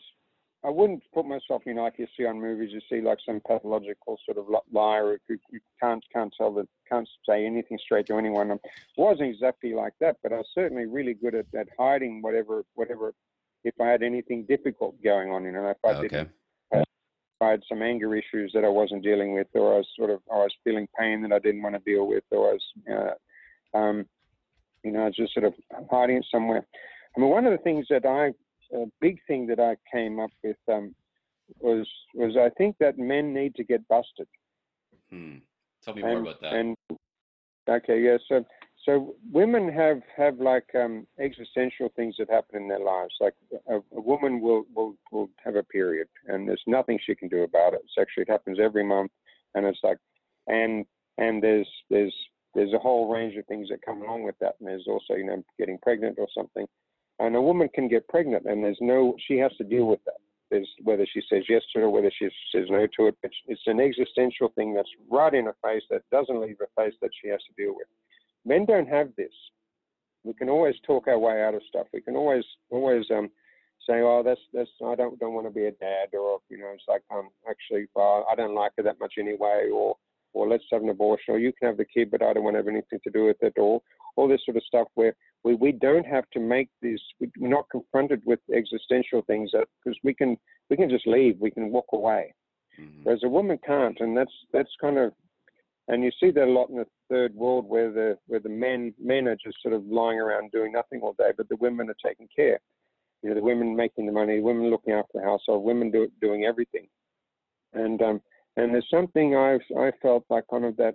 [0.64, 2.70] I wouldn't put myself in like you see on movies.
[2.72, 7.08] You see like some pathological sort of liar who, who can't can't tell that can't
[7.28, 8.50] say anything straight to anyone.
[8.50, 8.56] I
[8.96, 13.12] wasn't exactly like that, but I was certainly really good at, at hiding whatever whatever
[13.64, 15.44] if I had anything difficult going on.
[15.44, 16.08] You know, if I okay.
[16.08, 16.28] did if
[17.40, 20.20] I had some anger issues that I wasn't dealing with, or I was sort of
[20.32, 23.16] I was feeling pain that I didn't want to deal with, or I was,
[23.74, 24.06] uh, um,
[24.82, 25.54] you know, just sort of
[25.90, 26.64] hiding it somewhere.
[27.16, 28.32] I mean, one of the things that I,
[28.76, 30.94] a big thing that I came up with um,
[31.60, 34.28] was was I think that men need to get busted.
[35.10, 35.36] Hmm.
[35.84, 36.52] Tell me and, more about that.
[36.54, 36.76] And
[37.68, 38.16] okay, yeah.
[38.28, 38.44] So
[38.84, 43.14] so women have have like um, existential things that happen in their lives.
[43.20, 43.34] Like
[43.68, 47.42] a, a, woman will, will will have a period, and there's nothing she can do
[47.42, 47.80] about it.
[47.84, 49.10] It's actually it happens every month,
[49.54, 49.98] and it's like,
[50.48, 50.84] and
[51.18, 52.14] and there's there's
[52.54, 54.54] there's a whole range of things that come along with that.
[54.60, 56.66] And there's also you know getting pregnant or something.
[57.18, 60.18] And a woman can get pregnant, and there's no, she has to deal with that.
[60.50, 63.16] There's whether she says yes to it or whether she says no to it.
[63.22, 66.94] It's, it's an existential thing that's right in her face that doesn't leave her face
[67.02, 67.86] that she has to deal with.
[68.44, 69.32] Men don't have this.
[70.22, 71.86] We can always talk our way out of stuff.
[71.92, 73.30] We can always, always um,
[73.86, 76.70] say, "Oh, that's that's I don't don't want to be a dad," or you know,
[76.74, 79.96] it's like um actually, well, I don't like her that much anyway, or
[80.32, 82.54] or let's have an abortion, or you can have the kid, but I don't want
[82.54, 83.80] to have anything to do with it, or
[84.16, 85.14] all this sort of stuff where
[85.44, 90.14] we, we don't have to make these, we're not confronted with existential things because we
[90.14, 90.36] can,
[90.70, 92.34] we can just leave, we can walk away.
[92.80, 93.02] Mm-hmm.
[93.04, 95.12] Whereas a woman can't, and that's, that's kind of,
[95.88, 98.94] and you see that a lot in the third world where the, where the men,
[98.98, 101.96] men are just sort of lying around doing nothing all day, but the women are
[102.04, 102.58] taking care.
[103.22, 106.44] You know, the women making the money, women looking after the household, women do, doing
[106.44, 106.86] everything.
[107.72, 108.20] And, um,
[108.56, 110.94] and there's something I've I felt like kind of that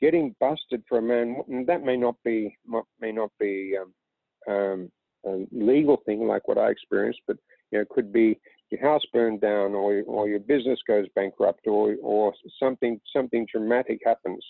[0.00, 2.56] getting busted for a man that may not be
[3.00, 4.90] may not be um, um,
[5.26, 7.36] a legal thing like what I experienced, but
[7.70, 8.38] you know could be
[8.74, 14.00] your house burned down or or your business goes bankrupt or or something something dramatic
[14.04, 14.44] happens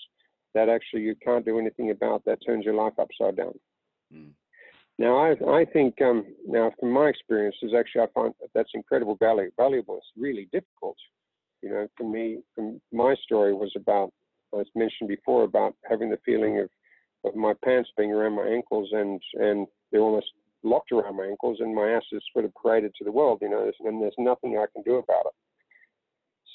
[0.53, 3.53] that actually you can't do anything about that turns your life upside down.
[4.13, 4.31] Mm.
[4.97, 9.17] Now, I, I think um, now from my experiences, actually, I find that that's incredible
[9.17, 9.97] value, valuable.
[9.97, 10.95] It's really difficult
[11.65, 14.11] you know, for me, from my story was about,
[14.57, 16.69] as mentioned before, about having the feeling of,
[17.25, 20.27] of my pants being around my ankles and and they're almost
[20.65, 23.49] locked around my ankles and my ass is sort of paraded to the world, you
[23.49, 25.33] know, and there's nothing I can do about it.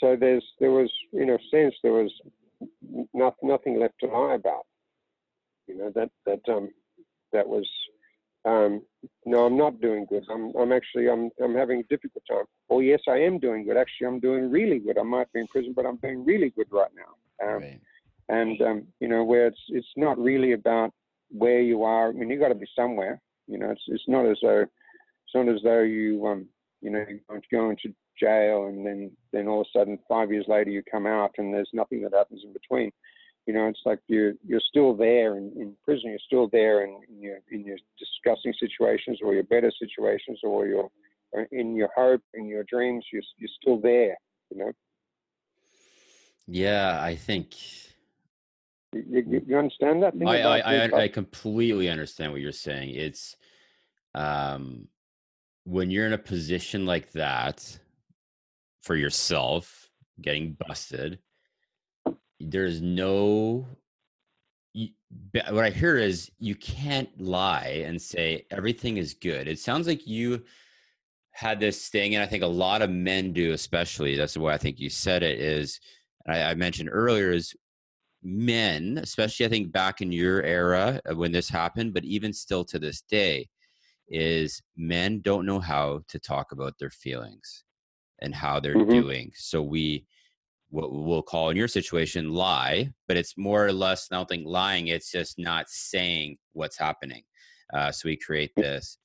[0.01, 2.13] So there's there was, you know, sense there was
[3.15, 4.67] not, nothing left to lie about.
[5.67, 6.71] You know that that um
[7.33, 7.69] that was
[8.45, 8.83] um,
[9.27, 10.25] no, I'm not doing good.
[10.33, 12.45] I'm, I'm actually, I'm, I'm having a difficult time.
[12.71, 13.77] Oh, yes, I am doing good.
[13.77, 14.99] Actually, I'm doing really good.
[14.99, 17.47] I might be in prison, but I'm doing really good right now.
[17.47, 17.81] Um, right.
[18.29, 20.93] And um, you know, where it's, it's not really about
[21.31, 22.09] where you are.
[22.09, 23.21] I mean, you got to be somewhere.
[23.51, 26.47] You know, it's, it's not as though, it's not as though you, um,
[26.81, 29.99] you know, you're going to go into jail and then, then all of a sudden,
[30.09, 32.91] five years later, you come out and there's nothing that happens in between.
[33.47, 36.11] You know, it's like you're you're still there in, in prison.
[36.11, 40.67] You're still there in, in your in your disgusting situations or your better situations or
[40.67, 40.91] your
[41.51, 43.05] in your hope in your dreams.
[43.13, 44.17] You're you're still there.
[44.51, 44.73] You know.
[46.47, 47.55] Yeah, I think
[48.93, 50.15] You, you, understand that?
[50.27, 52.91] I, I, I, I, completely understand what you're saying.
[52.91, 53.37] It's
[54.15, 54.89] um,
[55.65, 57.79] when you're in a position like that
[58.83, 59.89] for yourself,
[60.21, 61.19] getting busted,
[62.41, 63.67] there's no.
[64.73, 64.91] You,
[65.51, 69.49] what I hear is you can't lie and say everything is good.
[69.49, 70.45] It sounds like you
[71.33, 74.17] had this thing, and I think a lot of men do, especially.
[74.17, 75.41] That's the way I think you said it.
[75.41, 75.81] Is
[76.27, 77.55] I, I mentioned earlier is
[78.23, 82.79] men, especially I think back in your era when this happened, but even still to
[82.79, 83.49] this day,
[84.11, 87.65] is men don't know how to talk about their feelings
[88.21, 88.91] and how they're mm-hmm.
[88.91, 89.31] doing.
[89.35, 90.05] So we
[90.71, 94.87] what we'll call in your situation lie, but it's more or less nothing lying.
[94.87, 97.23] It's just not saying what's happening.
[97.75, 98.99] Uh, so we create this.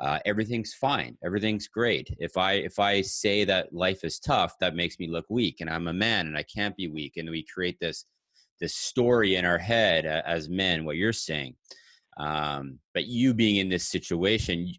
[0.00, 1.18] Uh, everything's fine.
[1.22, 2.08] Everything's great.
[2.18, 5.68] If I if I say that life is tough, that makes me look weak, and
[5.68, 7.14] I'm a man, and I can't be weak.
[7.16, 8.06] And we create this
[8.60, 11.54] this story in our head as men what you're saying
[12.20, 14.72] um, but you being in this situation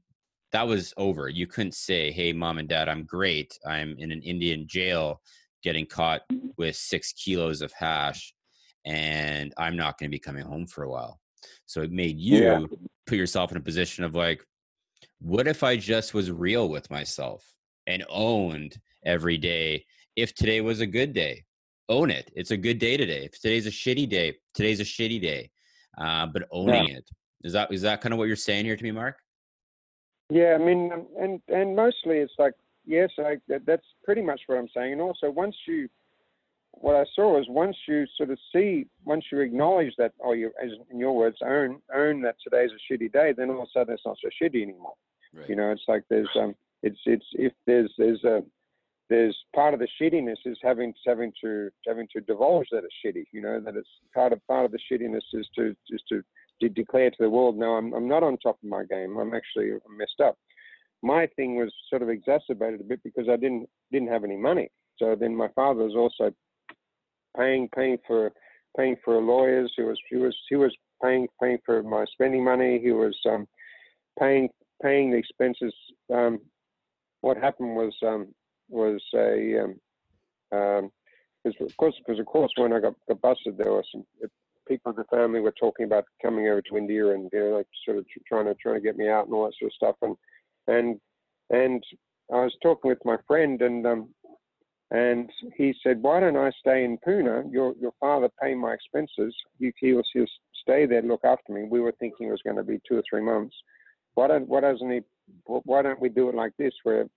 [0.52, 4.22] that was over you couldn't say hey mom and dad i'm great i'm in an
[4.22, 5.22] indian jail
[5.64, 6.22] getting caught
[6.58, 8.34] with six kilos of hash
[8.86, 11.20] and i'm not going to be coming home for a while
[11.66, 12.60] so it made you yeah.
[13.08, 14.44] put yourself in a position of like
[15.20, 17.46] what if i just was real with myself
[17.88, 19.84] and owned every day
[20.16, 21.44] if today was a good day
[21.89, 22.32] own it.
[22.36, 23.26] It's a good day today.
[23.26, 25.52] If today's a shitty day, today's a shitty day.
[25.98, 26.98] Uh, but owning yeah.
[26.98, 27.10] it
[27.44, 29.18] is that is that kind of what you're saying here to me, Mark?
[30.30, 32.54] Yeah, I mean, um, and and mostly it's like
[32.86, 34.94] yes, I, that's pretty much what I'm saying.
[34.94, 35.89] And also, once you,
[36.72, 40.52] what I saw is once you sort of see, once you acknowledge that, or you,
[40.64, 43.72] as in your words, own own that today's a shitty day, then all of a
[43.74, 44.94] sudden it's not so shitty anymore.
[45.34, 45.50] Right.
[45.50, 48.44] You know, it's like there's um, it's it's if there's there's a
[49.10, 53.26] there's part of the shittiness is having having to having to divulge that it's shitty.
[53.32, 56.24] You know that it's part of part of the shittiness is to is to,
[56.62, 59.18] to declare to the world, no, I'm I'm not on top of my game.
[59.18, 60.38] I'm actually messed up.
[61.03, 64.70] My thing was sort of exacerbated a bit because I didn't didn't have any money.
[64.97, 66.32] So then my father was also
[67.38, 68.32] paying paying for
[68.78, 69.72] paying for lawyers.
[69.76, 72.80] He was he was he was paying paying for my spending money.
[72.82, 73.47] He was um,
[74.20, 74.49] paying
[74.82, 75.74] paying the expenses.
[76.14, 76.39] Um,
[77.22, 78.28] what happened was um,
[78.70, 79.76] was a um,
[80.51, 80.91] um,
[81.45, 84.03] of course because of course when I got, got busted there were some
[84.72, 87.67] people in the family were talking about coming over to India and you know like
[87.86, 89.95] sort of trying to trying to get me out and all that sort of stuff.
[90.01, 90.15] And
[90.67, 90.99] and
[91.49, 91.84] and
[92.32, 94.09] I was talking with my friend and um
[94.91, 97.51] and he said why don't I stay in Pune?
[97.51, 99.36] Your your father pay my expenses.
[99.59, 100.26] He he'll, he'll
[100.61, 101.63] stay there look after me.
[101.69, 103.55] We were thinking it was going to be two or three months.
[104.13, 105.01] Why don't why doesn't he
[105.45, 107.07] why don't we do it like this where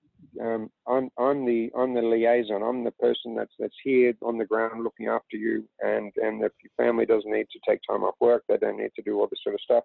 [0.41, 2.63] um, I'm, I'm the I'm the liaison.
[2.63, 5.69] I'm the person that's that's here on the ground looking after you.
[5.81, 8.93] And and if your family doesn't need to take time off work, they don't need
[8.97, 9.85] to do all this sort of stuff.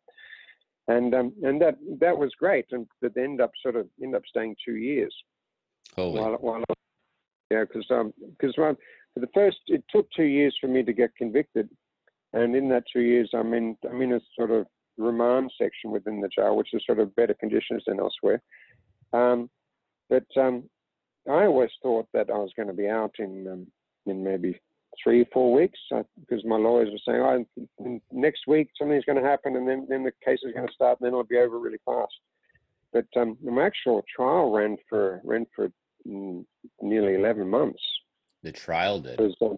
[0.88, 2.66] And um, and that that was great.
[2.72, 5.14] And but they end up sort of end up staying two years.
[5.96, 6.20] Holy.
[6.20, 6.64] While, while
[7.52, 8.76] yeah, because um because for
[9.16, 11.70] the first it took two years for me to get convicted,
[12.34, 14.68] and in that two years I'm in I'm in a sort of
[14.98, 18.42] remand section within the jail, which is sort of better conditions than elsewhere.
[19.14, 19.50] Um,
[20.10, 20.64] but um,
[21.28, 23.68] I always thought that I was going to be out in um,
[24.06, 24.60] in maybe
[25.04, 27.46] three or four weeks because uh, my lawyers were saying,
[27.80, 30.74] "Oh, next week something's going to happen, and then then the case is going to
[30.74, 32.14] start, and then it'll be over really fast."
[32.92, 35.70] But um, my actual trial ran for ran for
[36.08, 36.44] mm,
[36.82, 37.82] nearly eleven months.
[38.44, 39.20] The trial did.
[39.20, 39.58] Was, um,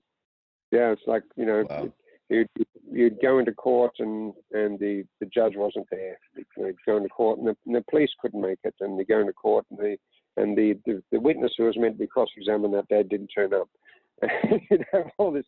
[0.72, 1.92] yeah, it's like you know, wow.
[2.30, 2.50] you'd,
[2.92, 6.18] you'd go into court and and the the judge wasn't there.
[6.58, 9.20] You'd go into court and the, and the police couldn't make it, and you go
[9.20, 9.98] into court and the
[10.38, 13.54] and the, the, the witness who was meant to be cross-examined that day didn't turn
[13.54, 13.70] up.
[14.70, 15.46] you have all this,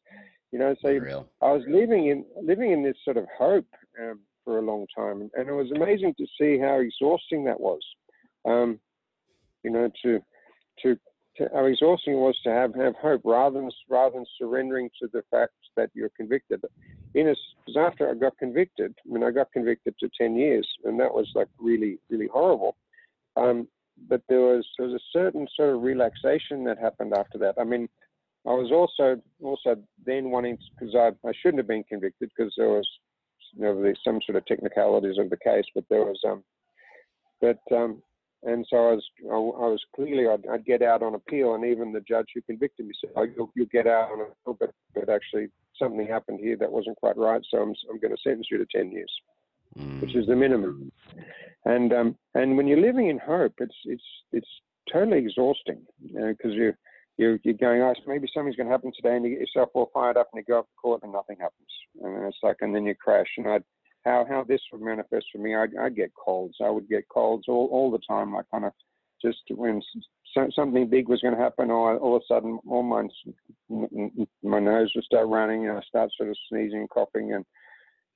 [0.51, 0.75] you know.
[0.81, 1.27] So Real.
[1.41, 3.67] I was living in living in this sort of hope
[4.01, 7.81] um, for a long time, and it was amazing to see how exhausting that was.
[8.45, 8.79] Um,
[9.63, 10.19] you know, to,
[10.81, 10.97] to
[11.37, 15.07] to how exhausting it was to have have hope rather than rather than surrendering to
[15.13, 16.61] the fact that you're convicted.
[17.15, 20.67] In a, because after I got convicted, I mean, I got convicted to ten years,
[20.83, 22.75] and that was like really really horrible.
[23.35, 23.67] Um,
[24.09, 27.55] but there was there was a certain sort of relaxation that happened after that.
[27.59, 27.87] I mean,
[28.45, 32.69] I was also also then wanting because I, I shouldn't have been convicted because there
[32.69, 32.87] was
[33.53, 36.43] you know some sort of technicalities of the case, but there was um,
[37.41, 38.01] but um,
[38.43, 41.65] and so I was I, I was clearly I'd, I'd, get out on appeal, and
[41.65, 44.71] even the judge who convicted me said, "Oh, you'll, you'll get out on appeal," but
[44.93, 48.47] but actually something happened here that wasn't quite right, so I'm I'm going to sentence
[48.51, 49.11] you to ten years
[49.77, 50.01] mm.
[50.01, 50.91] which is the minimum.
[51.65, 54.47] And um, and when you're living in hope, it's it's it's
[54.91, 56.73] totally exhausting because you, know, you
[57.17, 59.91] you're, you're going, oh, maybe something's going to happen today, and you get yourself all
[59.93, 61.69] fired up, and you go up to court, and nothing happens,
[62.01, 63.27] and it's like, and then you crash.
[63.37, 63.59] And I,
[64.03, 66.55] how how this would manifest for me, I'd, I'd get colds.
[66.61, 68.35] I would get colds all all the time.
[68.35, 68.73] I kind of
[69.21, 69.81] just when
[70.55, 73.07] something big was going to happen, or all of a sudden, all my
[74.43, 77.45] my nose would start running, and I start sort of sneezing, and coughing, and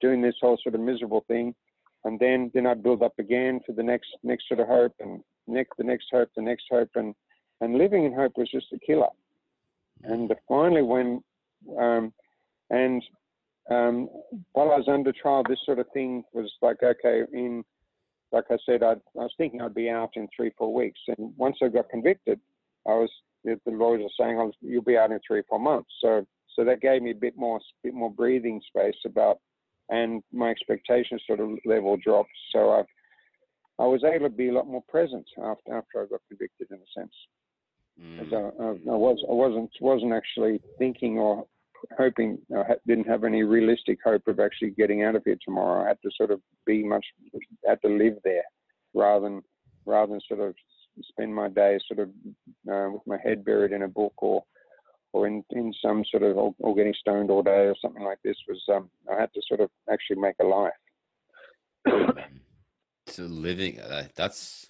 [0.02, 1.56] doing this whole sort of miserable thing.
[2.04, 5.22] And then then I'd build up again for the next next sort of hope, and
[5.48, 7.14] next the next hope, the next hope, and
[7.62, 9.08] and living in hope was just a killer.
[10.04, 11.22] And finally, when
[11.80, 12.14] um,
[12.70, 13.04] and
[13.70, 14.10] um,
[14.54, 17.64] while I was under trial, this sort of thing was like okay in
[18.32, 21.00] like I said, I'd, i was thinking I'd be out in three, four weeks.
[21.08, 22.40] And once I got convicted,
[22.86, 23.10] I was
[23.44, 26.26] the, lawyers were saying, oh, "You'll be out in three, four months." So,
[26.56, 29.40] so that gave me a bit more, bit more breathing space about,
[29.90, 32.32] and my expectations sort of level dropped.
[32.54, 32.84] So I,
[33.84, 36.78] I was able to be a lot more present after after I got convicted, in
[36.78, 37.14] a sense.
[38.02, 38.34] Mm.
[38.34, 41.46] I, I, I was, I wasn't, wasn't actually thinking or
[41.98, 45.84] hoping, I didn't have any realistic hope of actually getting out of here tomorrow.
[45.84, 47.06] I had to sort of be much,
[47.68, 48.44] had to live there
[48.94, 49.42] rather than,
[49.86, 50.56] rather than sort of
[51.04, 52.10] spend my days sort of
[52.72, 54.44] uh, with my head buried in a book or,
[55.18, 58.20] or in, in some sort of, or, or getting stoned all day or something like
[58.24, 60.74] this was, um, I had to sort of actually make a life.
[63.08, 64.70] so living, uh, that's,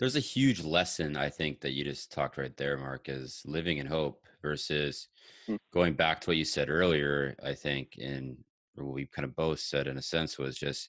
[0.00, 3.78] there's a huge lesson I think that you just talked right there, Mark, is living
[3.78, 5.08] in hope versus
[5.48, 5.58] mm.
[5.72, 7.36] going back to what you said earlier.
[7.44, 8.38] I think, and
[8.74, 10.88] what we kind of both said in a sense was just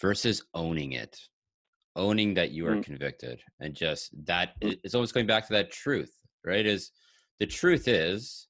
[0.00, 1.18] versus owning it,
[1.96, 2.84] owning that you are mm.
[2.84, 4.78] convicted, and just that mm.
[4.84, 6.66] it's always going back to that truth, right?
[6.66, 6.92] Is
[7.40, 8.48] the truth is,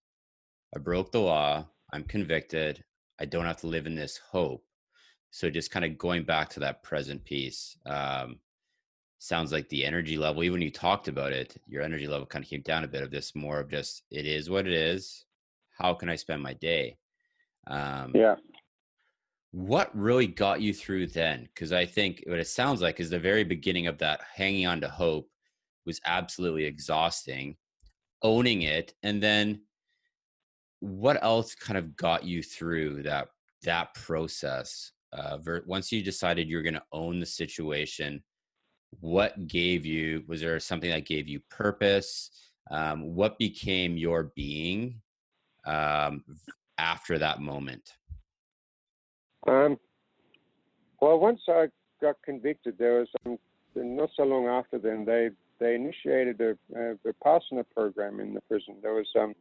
[0.75, 2.83] I broke the law, I'm convicted,
[3.21, 4.65] I don't have to live in this hope.
[5.31, 7.77] So just kind of going back to that present piece.
[7.87, 8.39] Um,
[9.19, 12.45] sounds like the energy level even when you talked about it your energy level kind
[12.45, 15.25] of came down a bit of this more of just it is what it is
[15.79, 16.97] how can i spend my day
[17.67, 18.35] um yeah
[19.53, 23.19] what really got you through then because i think what it sounds like is the
[23.19, 25.29] very beginning of that hanging on to hope
[25.87, 27.57] was absolutely exhausting
[28.23, 29.61] owning it and then
[30.81, 33.29] what else kind of got you through that
[33.63, 38.23] that process uh, once you decided you're going to own the situation
[39.01, 42.31] what gave you was there something that gave you purpose?
[42.71, 45.01] Um, what became your being
[45.67, 46.25] um,
[46.79, 47.93] after that moment?
[49.47, 49.79] Um,
[51.01, 51.69] well once i
[52.03, 53.39] got convicted there was um,
[53.77, 55.31] not so long after then they
[55.61, 59.35] they initiated a, a vipassana program in the prison there was um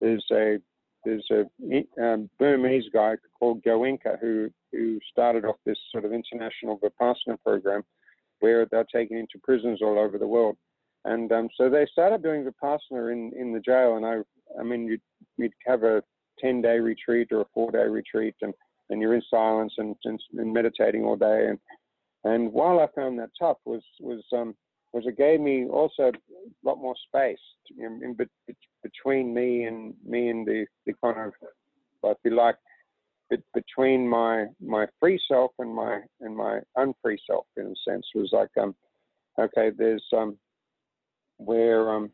[0.00, 0.58] there's a
[1.04, 6.78] there's a um, Burmese guy called Goenka who who started off this sort of international
[6.78, 7.82] Vipassana program,
[8.40, 10.56] where they're taken into prisons all over the world.
[11.04, 13.96] And um, so they started doing Vipassana in, in the jail.
[13.96, 14.16] And I,
[14.58, 15.00] I mean, you'd,
[15.36, 16.02] you'd have a
[16.40, 18.52] 10 day retreat or a four day retreat, and,
[18.90, 21.46] and you're in silence and, and, and, meditating all day.
[21.48, 21.58] And,
[22.24, 24.54] and while I found that tough, was, was, um,
[24.96, 26.12] was it gave me also a
[26.64, 27.38] lot more space
[27.78, 28.16] in, in,
[28.82, 31.32] between me and me and the, the kind of,
[32.04, 32.56] if you like,
[33.52, 38.30] between my my free self and my and my unfree self in a sense was
[38.32, 38.72] like um
[39.36, 40.38] okay there's um
[41.38, 42.08] where um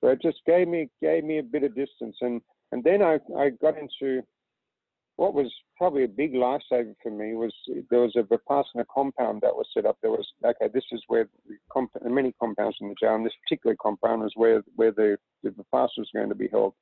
[0.00, 2.16] where it just gave me gave me a bit of distance.
[2.20, 2.40] And
[2.72, 4.22] and then I I got into
[5.18, 7.52] what was probably a big lifesaver for me was
[7.90, 9.98] there was a Vipassana compound that was set up.
[10.00, 13.32] There was okay, this is where the comp- many compounds in the jail, and this
[13.42, 16.74] particular compound was where where the the Vipassana was going to be held.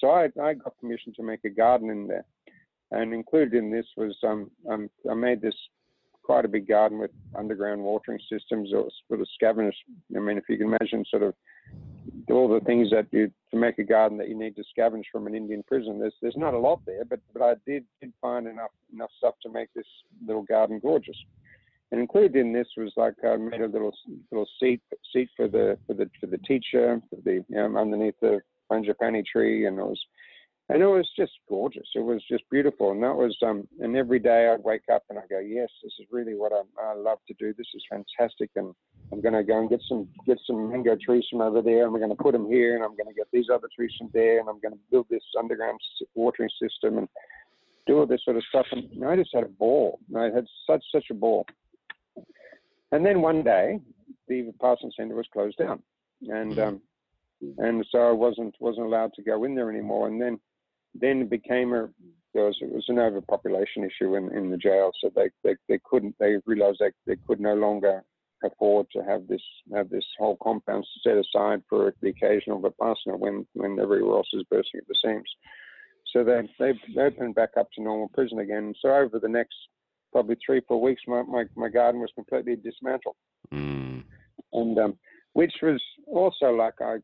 [0.00, 2.24] So I I got permission to make a garden in there,
[2.90, 5.54] and included in this was um, um, I made this
[6.24, 9.76] quite a big garden with underground watering systems or sort of scavengers.
[10.14, 11.34] I mean, if you can imagine sort of
[12.28, 15.34] all the things that you make a garden that you need to scavenge from an
[15.34, 15.98] Indian prison.
[15.98, 19.34] There's there's not a lot there, but but I did did find enough enough stuff
[19.42, 19.86] to make this
[20.26, 21.16] little garden gorgeous.
[21.92, 23.92] And included in this was like I made a little
[24.30, 24.80] little seat
[25.12, 28.40] seat for the for the for the teacher for the you know, underneath the
[28.70, 30.00] frangipani tree, and it was
[30.68, 31.86] and it was just gorgeous.
[31.94, 33.68] It was just beautiful, and that was um.
[33.80, 36.90] And every day I'd wake up and I go, yes, this is really what I,
[36.90, 37.54] I love to do.
[37.56, 38.74] This is fantastic, and
[39.12, 41.92] I'm going to go and get some get some mango trees from over there, and
[41.92, 44.10] we're going to put them here, and I'm going to get these other trees from
[44.12, 45.78] there, and I'm going to build this underground
[46.14, 47.08] watering system and
[47.86, 48.66] do all this sort of stuff.
[48.72, 50.00] And I just had a ball.
[50.16, 51.46] I had such such a ball.
[52.90, 53.78] And then one day,
[54.26, 55.80] the Vipassana Center was closed down,
[56.22, 56.60] and mm-hmm.
[56.60, 56.80] um,
[57.58, 60.08] and so I wasn't wasn't allowed to go in there anymore.
[60.08, 60.40] And then
[61.00, 61.88] then it became a
[62.36, 65.80] there was it was an overpopulation issue in, in the jail, so they, they, they
[65.84, 68.02] couldn't they realized they, they could no longer
[68.44, 69.42] afford to have this
[69.74, 74.44] have this whole compound set aside for the occasional vipassana when when everywhere else is
[74.50, 75.30] bursting at the seams.
[76.12, 78.74] So they they opened back up to normal prison again.
[78.80, 79.54] So over the next
[80.12, 83.16] probably three four weeks, my my, my garden was completely dismantled,
[83.52, 84.04] mm.
[84.52, 84.98] and um,
[85.32, 86.96] which was also like I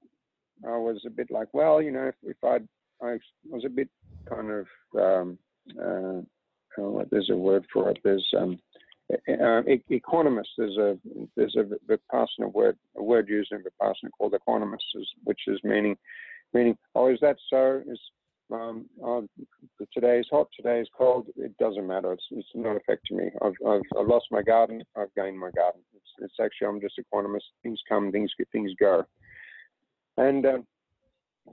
[0.66, 2.58] I was a bit like well you know if, if I
[3.02, 3.88] I was a bit
[4.28, 4.66] kind of
[4.98, 5.38] um,
[5.78, 6.20] uh,
[6.78, 8.58] oh, there's a word for it there's um,
[9.12, 10.46] uh, equanimous.
[10.56, 10.98] There's a
[11.36, 14.78] there's a Vipassana word a word used in Vipassana called equanimous,
[15.24, 15.96] which is meaning
[16.54, 17.82] meaning oh is that so?
[17.86, 18.00] Is
[18.52, 19.26] um, oh,
[19.94, 21.26] today is hot, today is cold.
[21.36, 22.12] It doesn't matter.
[22.12, 23.30] It's, it's not affecting me.
[23.40, 24.82] I've, I've, I've lost my garden.
[24.94, 25.80] I've gained my garden.
[25.94, 27.40] It's, it's actually I'm just equanimous.
[27.62, 29.04] Things come, things things go,
[30.18, 30.58] and uh,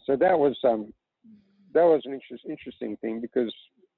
[0.06, 0.94] so that was um,
[1.74, 3.54] that was an interest, interesting thing because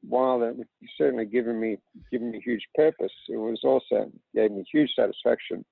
[0.08, 0.56] while it
[0.98, 1.78] certainly given me
[2.12, 5.64] given me huge purpose, it was also gave me huge satisfaction,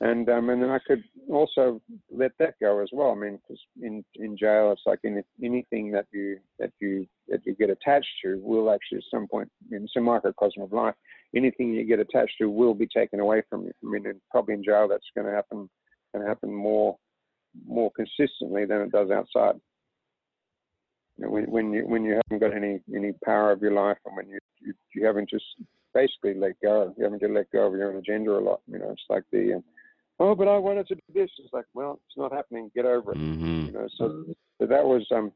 [0.00, 1.80] and um, and then I could also
[2.10, 3.12] let that go as well.
[3.12, 7.40] I mean, because in in jail, it's like in, anything that you that you that
[7.44, 10.94] you get attached to will actually at some point, in a microcosm of life.
[11.34, 13.72] Anything you get attached to will be taken away from you.
[13.82, 15.70] I mean, and probably in jail, that's going to happen
[16.12, 16.96] going to happen more
[17.66, 19.60] more consistently than it does outside
[21.30, 24.28] when when you when you haven't got any any power of your life and when
[24.28, 25.44] you you, you haven't just
[25.94, 28.78] basically let go you haven't to let go of your own agenda a lot you
[28.78, 29.62] know it's like the
[30.20, 31.30] oh but i wanted to do this.
[31.38, 32.70] It's like well it's not happening.
[32.74, 33.18] Get over it.
[33.18, 33.66] Mm-hmm.
[33.66, 34.24] you know so,
[34.58, 35.32] so that was um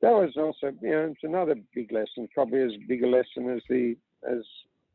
[0.00, 3.62] that was also you know it's another big lesson probably as big a lesson as
[3.68, 3.96] the
[4.28, 4.42] as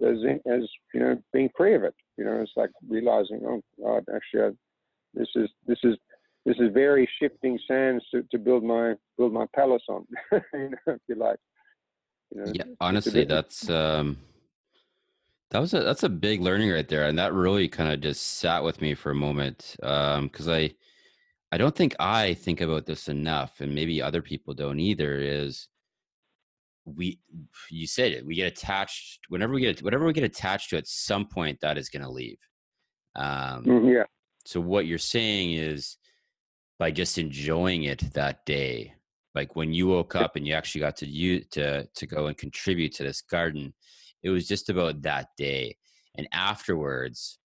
[0.01, 0.17] as
[0.51, 0.61] as
[0.93, 1.95] you know being free of it.
[2.17, 4.49] You know it's like realizing oh god actually I,
[5.13, 5.95] this is this is
[6.45, 10.77] this is very shifting sands to, to build my build my palace on, you know,
[10.87, 11.39] if you like.
[12.31, 14.17] You know, yeah, honestly, that's um,
[15.51, 18.37] that was a that's a big learning right there, and that really kind of just
[18.37, 20.71] sat with me for a moment because um, I
[21.51, 25.19] I don't think I think about this enough, and maybe other people don't either.
[25.19, 25.67] Is
[26.85, 27.19] we
[27.69, 30.87] you said it we get attached whenever we get whatever we get attached to at
[30.87, 32.37] some point that is going to leave
[33.15, 34.03] um mm, yeah
[34.45, 35.97] so what you're saying is
[36.79, 38.93] by just enjoying it that day.
[39.35, 42.37] Like when you woke up and you actually got to you to to go and
[42.37, 43.73] contribute to this garden
[44.21, 45.77] it was just about that day.
[46.17, 47.37] And afterwards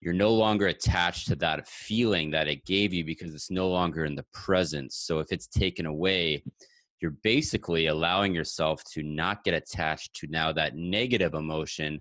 [0.00, 4.04] you're no longer attached to that feeling that it gave you because it's no longer
[4.04, 4.92] in the present.
[4.92, 6.42] So if it's taken away
[7.00, 12.00] you're basically allowing yourself to not get attached to now that negative emotion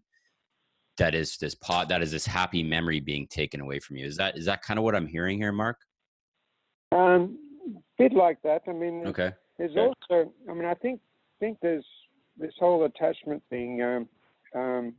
[0.97, 4.05] that is this pot that is this happy memory being taken away from you.
[4.07, 5.77] Is that is that kind of what i'm hearing here mark
[6.91, 7.37] um,
[7.97, 8.63] bit like that.
[8.67, 9.31] I mean, okay.
[9.57, 9.93] There's okay.
[10.09, 10.99] also, I mean, I think
[11.39, 11.85] think there's
[12.37, 13.81] this whole attachment thing.
[13.81, 14.07] Um,
[14.59, 14.93] um,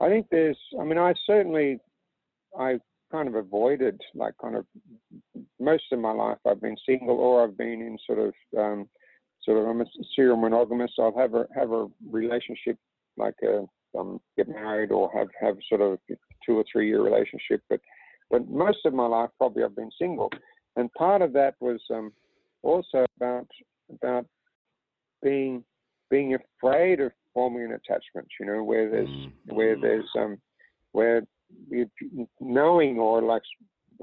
[0.00, 1.80] I think there's, I mean, I certainly,
[2.58, 2.78] I
[3.10, 4.64] kind of avoided like kind of
[5.58, 6.38] most of my life.
[6.46, 8.88] I've been single or I've been in sort of, um,
[9.42, 10.92] sort of, I'm a serial monogamous.
[10.98, 12.76] I'll have a have a relationship
[13.16, 13.64] like a,
[13.98, 15.98] um, get married or have have sort of
[16.46, 17.80] two or three year relationship, but
[18.30, 20.30] but most of my life probably I've been single
[20.78, 22.12] and part of that was um,
[22.62, 23.48] also about
[23.90, 24.26] about
[25.22, 25.64] being
[26.08, 28.28] being afraid of forming an attachment.
[28.38, 29.32] You know, where there's mm.
[29.46, 30.38] where there's um,
[30.92, 31.22] where
[31.68, 31.90] you,
[32.40, 33.42] knowing or like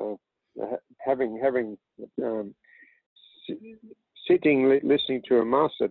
[0.02, 0.16] uh,
[1.00, 1.78] having having
[2.22, 2.54] um,
[4.28, 5.90] sitting listening to a master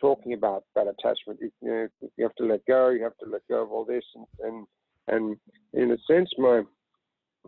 [0.00, 1.40] talking about that attachment.
[1.40, 2.90] You, know, you have to let go.
[2.90, 4.66] You have to let go of all this, and and,
[5.08, 5.36] and
[5.72, 6.62] in a sense, my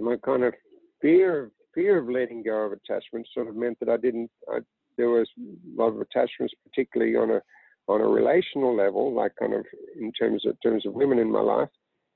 [0.00, 0.54] my kind of
[1.00, 4.30] fear of fear of letting go of attachments sort of meant that I didn't.
[4.48, 4.58] I,
[4.96, 7.40] there was a lot of attachments, particularly on a
[7.88, 9.64] on a relational level, like kind of
[10.00, 11.68] in terms of terms of women in my life,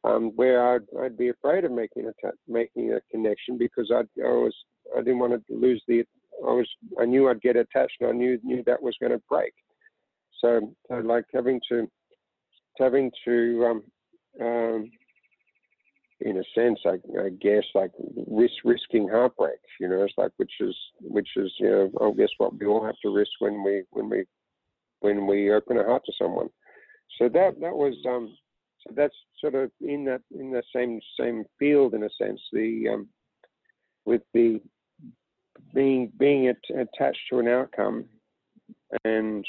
[0.04, 4.28] um, where I'd, I'd be afraid of making a making a connection because I'd, I
[4.28, 4.54] was
[4.96, 6.04] I didn't want to lose the
[6.46, 6.68] I was
[7.00, 9.52] I knew I'd get attached and I knew knew that was going to break.
[10.40, 11.88] So, so like having to
[12.78, 13.82] having to um,
[14.46, 14.90] um,
[16.20, 17.90] in a sense, I, I guess, like
[18.26, 19.58] risk risking heartbreak.
[19.80, 22.84] You know, it's like which is which is you know, I guess what we all
[22.84, 24.24] have to risk when we when we
[25.00, 26.48] when we open our heart to someone.
[27.18, 28.34] So that that was um,
[28.80, 32.40] so that's sort of in that in the same same field in a sense.
[32.52, 33.08] The um,
[34.04, 34.60] with the
[35.74, 38.06] being being attached to an outcome
[39.04, 39.44] and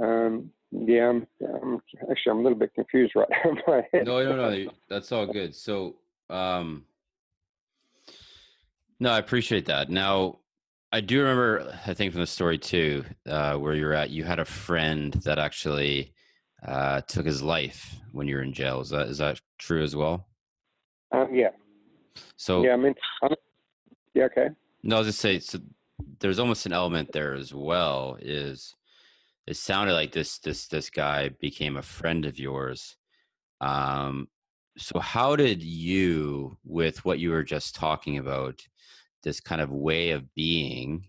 [0.00, 1.26] um, yeah, I'm,
[1.62, 4.06] I'm, actually I'm a little bit confused right now in my head.
[4.06, 5.54] No, no, no, that's all good.
[5.54, 5.96] So,
[6.30, 6.84] um,
[8.98, 9.90] no, I appreciate that.
[9.90, 10.38] Now,
[10.90, 14.38] I do remember, I think from the story too, uh, where you're at, you had
[14.38, 16.12] a friend that actually
[16.66, 18.80] uh, took his life when you were in jail.
[18.80, 20.26] Is that is that true as well?
[21.10, 21.50] Um, yeah.
[22.36, 23.34] So yeah, I mean, I'm,
[24.14, 24.48] yeah, okay.
[24.82, 25.58] No, I was just say so.
[26.20, 28.16] There's almost an element there as well.
[28.20, 28.74] Is
[29.46, 32.96] it sounded like this this this guy became a friend of yours.
[33.60, 34.28] Um,
[34.78, 38.62] so how did you, with what you were just talking about,
[39.22, 41.06] this kind of way of being,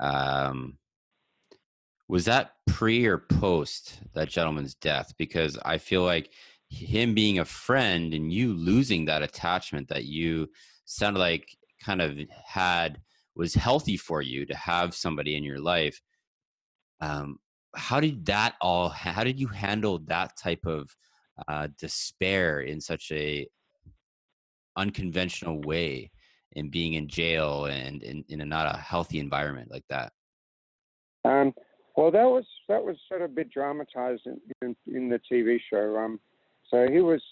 [0.00, 0.78] um,
[2.08, 5.12] was that pre or post that gentleman's death?
[5.18, 6.30] Because I feel like
[6.70, 10.48] him being a friend and you losing that attachment that you
[10.86, 13.00] sounded like kind of had
[13.34, 16.00] was healthy for you to have somebody in your life
[17.00, 17.38] um,
[17.74, 20.88] how did that all how did you handle that type of
[21.48, 23.46] uh, despair in such a
[24.76, 26.10] unconventional way
[26.52, 30.12] in being in jail and in, in a not a healthy environment like that
[31.24, 31.52] um,
[31.96, 35.58] well that was that was sort of a bit dramatized in, in, in the tv
[35.70, 36.20] show um,
[36.68, 37.22] so he was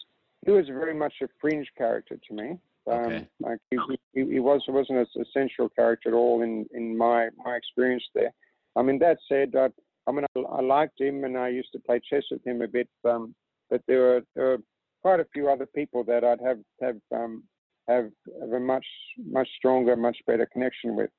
[0.46, 2.58] he was very much a fringe character to me
[2.90, 3.28] um, okay.
[3.40, 3.78] like he,
[4.14, 8.32] he, he was wasn't a central character at all in in my my experience there
[8.76, 9.68] i mean that said uh,
[10.10, 12.68] I mean, I, I, liked him, and I used to play chess with him a
[12.68, 12.88] bit.
[13.04, 13.34] Um,
[13.70, 14.58] but there were, there were
[15.02, 17.44] quite a few other people that I'd have have um,
[17.86, 18.10] have,
[18.40, 18.86] have a much
[19.24, 21.10] much stronger, much better connection with.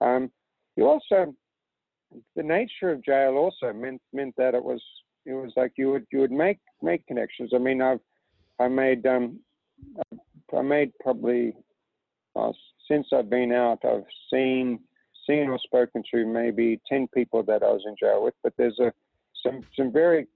[0.00, 0.30] Um,
[0.76, 1.34] you also,
[2.34, 4.82] the nature of jail also meant meant that it was
[5.24, 7.52] it was like you would you would make make connections.
[7.54, 8.00] I mean, I've
[8.58, 9.38] I made um,
[10.56, 11.54] I made probably
[12.34, 12.50] uh,
[12.90, 14.80] since I've been out, I've seen
[15.28, 18.78] seen or spoken to maybe 10 people that I was in jail with, but there's
[18.78, 18.92] a
[19.44, 20.26] some some very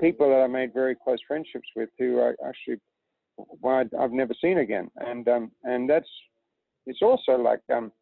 [0.00, 2.78] people that I made very close friendships with who I actually
[3.60, 6.08] well, I've never seen again, and um, and that's
[6.86, 7.92] it's also like um,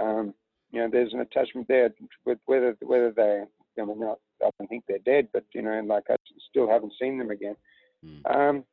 [0.00, 0.34] um,
[0.70, 1.90] you know there's an attachment there
[2.24, 3.42] with whether whether they
[3.80, 6.16] I mean not I don't think they're dead, but you know and like I
[6.48, 7.56] still haven't seen them again.
[8.04, 8.36] Mm.
[8.36, 8.64] Um,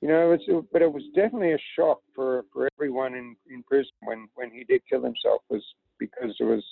[0.00, 3.92] you know, it's, but it was definitely a shock for, for everyone in, in prison
[4.02, 5.62] when, when he did kill himself was
[6.00, 6.64] because it was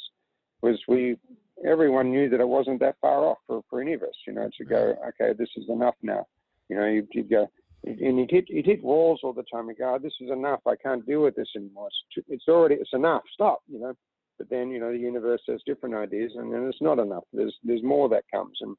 [0.63, 1.17] was we
[1.65, 4.49] everyone knew that it wasn't that far off for, for any of us, you know,
[4.57, 5.09] to go, mm-hmm.
[5.09, 6.27] okay, this is enough now.
[6.69, 7.47] You know, you'd, you'd go,
[7.85, 9.69] and he'd hit, he'd hit walls all the time.
[9.69, 10.61] He'd go, oh, this is enough.
[10.67, 11.89] I can't deal with this anymore.
[12.17, 13.23] It's, it's already, it's enough.
[13.33, 13.95] Stop, you know.
[14.37, 17.25] But then, you know, the universe has different ideas, and then it's not enough.
[17.33, 18.77] There's there's more that comes, and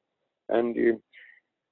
[0.47, 1.01] and you,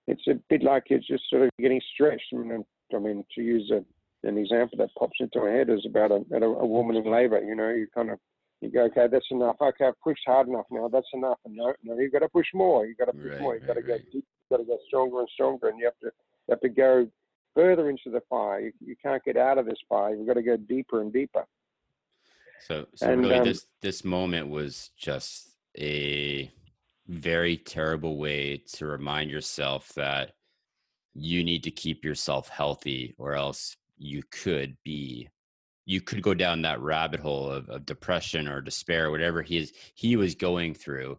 [0.07, 2.33] it's a bit like you're just sort of getting stretched.
[2.33, 3.85] I mean, I mean to use a,
[4.27, 7.41] an example that pops into my head is about a, a, a woman in labour.
[7.41, 8.19] You know, you kind of
[8.61, 9.55] you go, okay, that's enough.
[9.61, 10.87] Okay, I've pushed hard enough now.
[10.87, 11.37] That's enough.
[11.45, 12.85] And no, no, you've got to push more.
[12.85, 13.53] You've got to push right, more.
[13.53, 14.25] You've right, got to go deep.
[14.25, 15.69] You've got to go stronger and stronger.
[15.69, 17.07] And you have to you have to go
[17.53, 18.61] further into the fire.
[18.61, 20.15] You, you can't get out of this fire.
[20.15, 21.45] You've got to go deeper and deeper.
[22.65, 26.51] So, so and, really, um, this this moment was just a
[27.07, 30.33] very terrible way to remind yourself that
[31.13, 35.29] you need to keep yourself healthy, or else you could be
[35.87, 39.71] you could go down that rabbit hole of, of depression or despair, whatever he is
[39.95, 41.17] he was going through.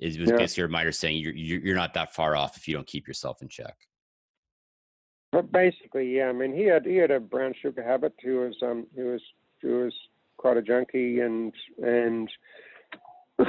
[0.00, 0.36] Is was yeah.
[0.36, 3.40] basically a reminder saying you're you're not that far off if you don't keep yourself
[3.40, 3.76] in check.
[5.30, 6.26] But basically, yeah.
[6.26, 8.12] I mean, he had he had a brown sugar habit.
[8.20, 9.22] He was um he was
[9.62, 9.94] he was
[10.38, 12.28] quite a junkie and and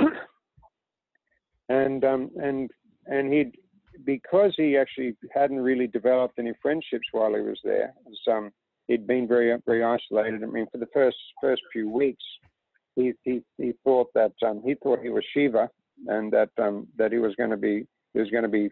[1.69, 2.69] and um and
[3.07, 3.51] and he
[4.05, 7.95] because he actually hadn't really developed any friendships while he was there.
[8.05, 8.51] Was, um,
[8.87, 10.43] he'd been very very isolated.
[10.43, 12.23] I mean, for the first first few weeks,
[12.95, 15.69] he he, he thought that um, he thought he was Shiva,
[16.07, 18.69] and that um, that he was going to be he was going to be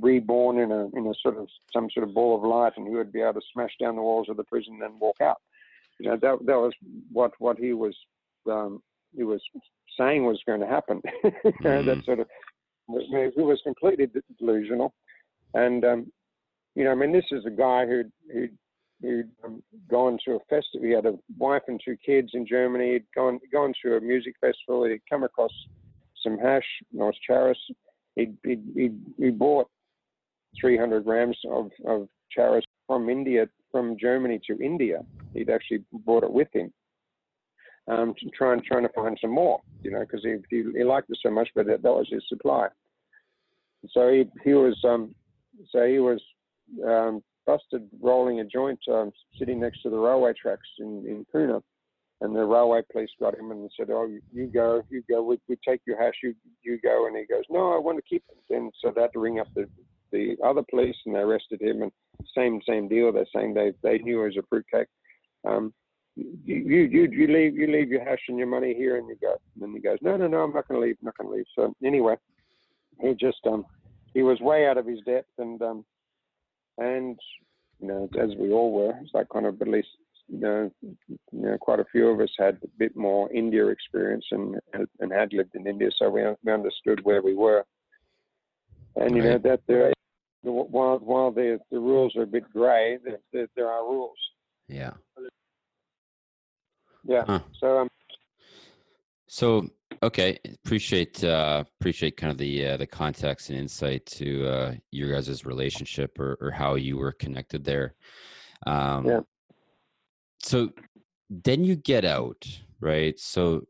[0.00, 2.94] reborn in a in a sort of some sort of ball of light, and he
[2.94, 5.40] would be able to smash down the walls of the prison and walk out.
[5.98, 6.72] You know, that that was
[7.12, 7.96] what what he was
[8.50, 8.82] um,
[9.14, 9.42] he was
[9.98, 11.02] saying was going to happen.
[11.24, 11.84] mm.
[11.84, 12.28] that sort of
[12.88, 14.08] he was completely
[14.38, 14.94] delusional,
[15.54, 16.12] and um,
[16.74, 18.48] you know, I mean, this is a guy who who
[19.02, 20.86] he'd um, gone to a festival.
[20.86, 22.92] He had a wife and two kids in Germany.
[22.92, 24.84] He'd gone gone to a music festival.
[24.84, 25.52] He'd come across
[26.22, 27.56] some hash, nice charas.
[28.16, 29.68] He'd, he'd, he'd, he bought
[30.60, 35.02] 300 grams of, of charas from India, from Germany to India.
[35.34, 36.72] He'd actually brought it with him.
[37.88, 41.18] Um, trying trying to find some more, you know, because he, he, he liked it
[41.20, 42.68] so much, but that, that was his supply.
[43.90, 45.12] So he he was um,
[45.70, 46.22] so he was
[46.86, 51.62] um, busted rolling a joint um, sitting next to the railway tracks in, in Pune.
[52.20, 55.24] And the railway police got him and said, "Oh, you, go, you go.
[55.24, 56.14] We, we take your hash.
[56.22, 59.02] You you go." And he goes, "No, I want to keep it." And so they
[59.02, 59.68] had to ring up the
[60.12, 61.82] the other police and they arrested him.
[61.82, 61.90] And
[62.32, 63.10] same same deal.
[63.10, 64.86] They're saying they they knew he was a fruitcake.
[65.44, 65.74] Um,
[66.14, 69.34] you you you leave you leave your hash and your money here and you go.
[69.60, 70.98] And he goes, "No, no, no, I'm not going to leave.
[71.00, 72.14] I'm not going to leave." So anyway,
[73.00, 73.66] he just um
[74.14, 75.84] he was way out of his depth and um
[76.78, 77.18] and
[77.80, 78.94] you know, as we all were.
[79.02, 79.88] It's like kind of at least
[80.28, 84.24] you know, you know, quite a few of us had a bit more India experience
[84.30, 84.56] and
[85.00, 87.64] and had lived in India, so we, we understood where we were.
[88.96, 89.92] And you know that there,
[90.42, 94.18] while while the the rules are a bit grey, there, there, there are rules.
[94.68, 94.92] Yeah.
[97.04, 97.24] Yeah.
[97.26, 97.40] Huh.
[97.58, 97.88] So um.
[99.26, 99.68] So
[100.02, 105.12] okay, appreciate uh, appreciate kind of the uh, the context and insight to uh, your
[105.12, 107.94] guys' relationship or, or how you were connected there.
[108.66, 109.20] Um, yeah.
[110.42, 110.70] So
[111.30, 112.46] then you get out,
[112.80, 113.18] right?
[113.18, 113.66] So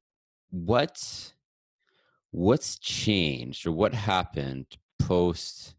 [0.51, 0.99] what
[2.31, 4.67] what's changed or what happened
[4.99, 5.75] post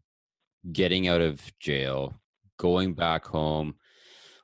[0.72, 2.14] getting out of jail,
[2.58, 3.74] going back home?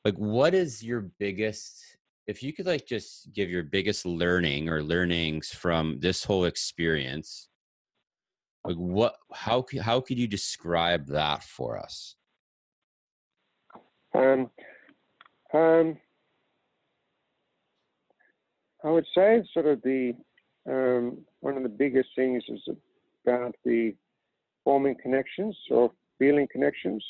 [0.05, 1.90] Like, what is your biggest
[2.31, 7.49] if you could like just give your biggest learning or learnings from this whole experience
[8.65, 12.15] like what how how could you describe that for us?
[14.15, 14.51] Um
[15.53, 15.99] um
[18.85, 20.15] i would say sort of the
[20.69, 22.63] um one of the biggest things is
[23.27, 23.95] about the
[24.63, 27.05] forming connections or feeling connections.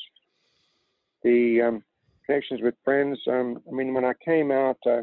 [1.23, 1.83] The um
[2.31, 3.19] connections with friends.
[3.27, 5.01] Um, I mean, when I came out, uh,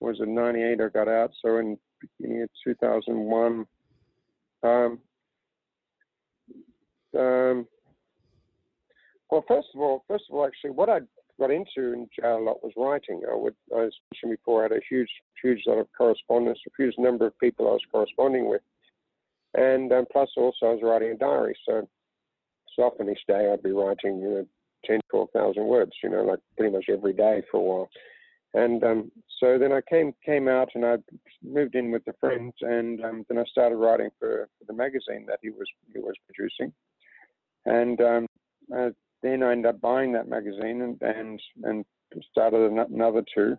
[0.00, 1.30] was in '98 I got out.
[1.42, 1.78] So in
[2.18, 3.66] beginning of 2001,
[4.62, 4.98] um,
[7.18, 7.66] um,
[9.30, 11.00] well, first of all, first of all, actually, what I
[11.40, 13.22] got into in jail a lot was writing.
[13.30, 15.10] I would, I mentioned before, I had a huge,
[15.42, 18.62] huge lot of correspondence, a huge number of people I was corresponding with,
[19.54, 21.56] and um, plus also I was writing a diary.
[21.66, 21.88] So,
[22.76, 24.46] so often each day I'd be writing, you know,
[24.84, 27.88] 10, 12,000 words, you know, like pretty much every day for a while.
[28.54, 30.96] And um, so then I came came out and I
[31.42, 35.26] moved in with a friend, and um, then I started writing for, for, the magazine
[35.28, 36.72] that he was he was producing.
[37.66, 38.26] And um,
[38.74, 38.90] uh,
[39.22, 41.84] then I ended up buying that magazine and and, and
[42.30, 43.56] started another two.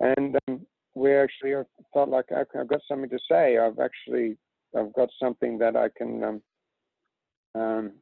[0.00, 0.66] And um,
[0.96, 1.54] we actually
[1.94, 3.56] felt like okay, I've got something to say.
[3.56, 4.36] I've actually
[4.76, 6.42] I've got something that I can um,
[7.54, 7.92] um,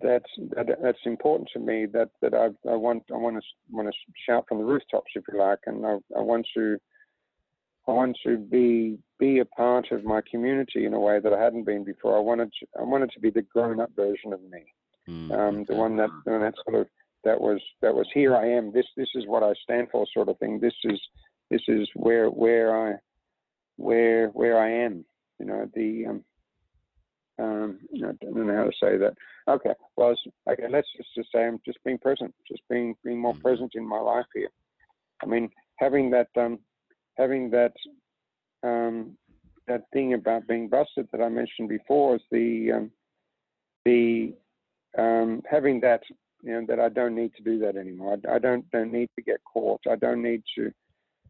[0.00, 1.86] that's that, that's important to me.
[1.86, 3.94] That that I, I want I want to want to
[4.26, 6.78] shout from the rooftops, if you like, and I, I want to
[7.86, 11.40] I want to be be a part of my community in a way that I
[11.40, 12.16] hadn't been before.
[12.16, 14.64] I wanted to, I wanted to be the grown up version of me,
[15.08, 16.88] mm, um, the one that that sort of
[17.24, 18.72] that was that was here I am.
[18.72, 20.58] This this is what I stand for, sort of thing.
[20.60, 21.00] This is
[21.50, 22.94] this is where where I
[23.76, 25.04] where where I am.
[25.38, 26.24] You know the um,
[27.38, 29.14] um, I don't know how to say that.
[29.48, 30.14] Okay, well,
[30.48, 33.42] okay, let's just, just say I'm just being present, just being being more mm-hmm.
[33.42, 34.50] present in my life here.
[35.22, 36.60] I mean, having that um,
[37.16, 37.72] having that
[38.62, 39.16] um,
[39.66, 42.90] that thing about being busted that I mentioned before is the um,
[43.84, 44.34] the
[44.96, 46.02] um, having that
[46.42, 48.16] you know that I don't need to do that anymore.
[48.28, 49.80] I, I don't don't need to get caught.
[49.90, 50.72] I don't need to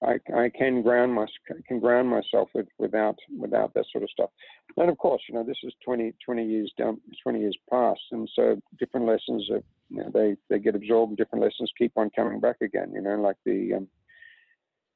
[0.03, 1.27] I, I can ground my
[1.67, 4.31] can ground myself with, without without that sort of stuff.
[4.77, 8.29] And of course, you know, this is 20, 20 years down, 20 years past, and
[8.35, 11.17] so different lessons are, you know, they they get absorbed.
[11.17, 12.93] Different lessons keep on coming back again.
[12.93, 13.89] You know, like the um,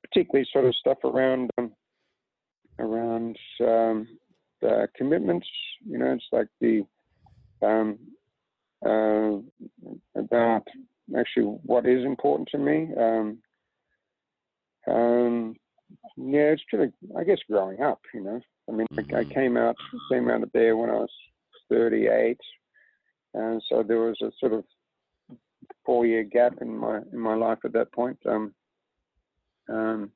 [0.02, 1.72] particularly sort of stuff around um,
[2.78, 4.08] around um,
[4.60, 5.46] the commitments.
[5.86, 6.84] You know, it's like the
[7.62, 7.98] um,
[8.84, 9.38] uh,
[10.18, 10.66] about
[11.16, 12.88] actually what is important to me.
[12.98, 13.38] Um,
[14.90, 15.54] um,
[16.16, 18.00] yeah, it's kind of, I guess, growing up.
[18.12, 19.14] You know, I mean, mm-hmm.
[19.14, 19.32] I, I, mm-hmm.
[19.32, 19.76] came out
[20.10, 21.10] came out of there when I was
[21.70, 22.36] 38,
[23.34, 24.64] and so there was a sort of
[25.84, 28.18] four year gap in my in my life at that point.
[28.26, 28.54] Um,
[29.68, 30.10] um,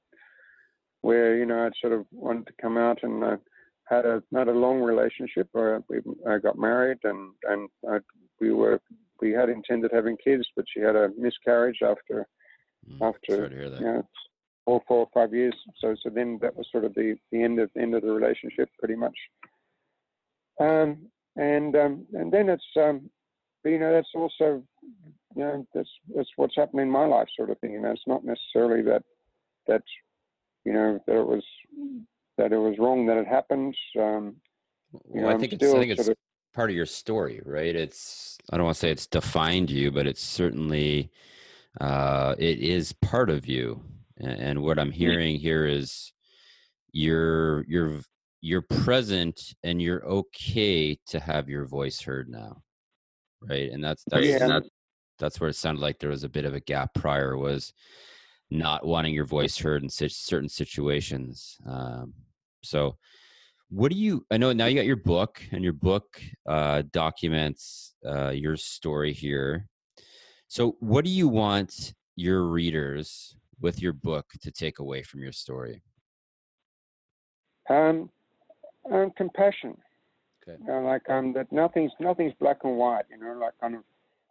[1.02, 3.36] where you know I sort of wanted to come out and uh,
[3.84, 5.48] had a had a long relationship.
[5.52, 7.98] Where we, I got married and and I,
[8.40, 8.80] we were
[9.20, 12.26] we had intended having kids, but she had a miscarriage after
[12.88, 14.08] mm, after you know,
[14.64, 15.54] four, four or five years.
[15.78, 18.68] So, so then that was sort of the, the end of end of the relationship,
[18.78, 19.16] pretty much.
[20.60, 21.06] Um,
[21.36, 23.10] and um, and then it's um,
[23.62, 24.62] but, you know that's also
[25.34, 27.72] you know that's that's what's happening in my life, sort of thing.
[27.72, 29.02] You know, it's not necessarily that
[29.66, 29.82] that
[30.64, 31.44] you know that it was
[32.38, 33.74] that it was wrong that it happened.
[33.98, 34.36] Um,
[34.92, 36.16] well, know, I think it's, I think it's of,
[36.54, 37.74] part of your story, right?
[37.74, 41.10] It's I don't want to say it's defined you, but it's certainly
[41.80, 43.80] uh, it is part of you
[44.22, 46.12] and what i'm hearing here is
[46.92, 48.00] you're you're
[48.40, 52.62] you're present and you're okay to have your voice heard now
[53.48, 53.70] right?
[53.70, 54.46] And that's that's yeah.
[54.46, 54.68] that's,
[55.18, 57.72] that's where it sounded like there was a bit of a gap prior was
[58.50, 62.12] not wanting your voice heard in certain situations um,
[62.62, 62.96] so
[63.70, 67.92] what do you i know now you got your book and your book uh, documents
[68.06, 69.66] uh, your story here.
[70.48, 75.32] So, what do you want your readers with your book to take away from your
[75.32, 75.82] story?
[77.70, 78.10] Um,
[78.90, 79.76] um compassion.
[80.42, 80.58] Okay.
[80.60, 83.04] You know, like um, that nothing's nothing's black and white.
[83.10, 83.82] You know, like kind of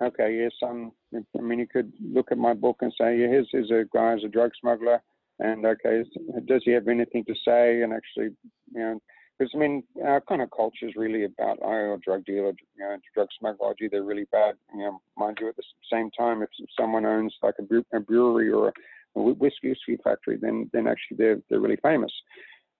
[0.01, 3.47] okay, yes, um, I mean, you could look at my book and say, yeah, here's,
[3.51, 5.01] here's a guy who's a drug smuggler,
[5.39, 6.03] and okay,
[6.45, 7.81] does he have anything to say?
[7.81, 8.35] And actually,
[8.73, 8.99] you know,
[9.37, 12.97] because I mean, our kind of culture is really about, oh, drug dealer, you know,
[13.13, 14.55] drug smuggler, they're really bad.
[14.73, 16.49] You know, mind you, at the same time, if
[16.79, 18.73] someone owns like a, brewery or a
[19.15, 22.11] whiskey, factory, then then actually they're they're really famous.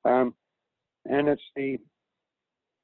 [0.06, 0.34] Um,
[1.06, 1.78] and it's the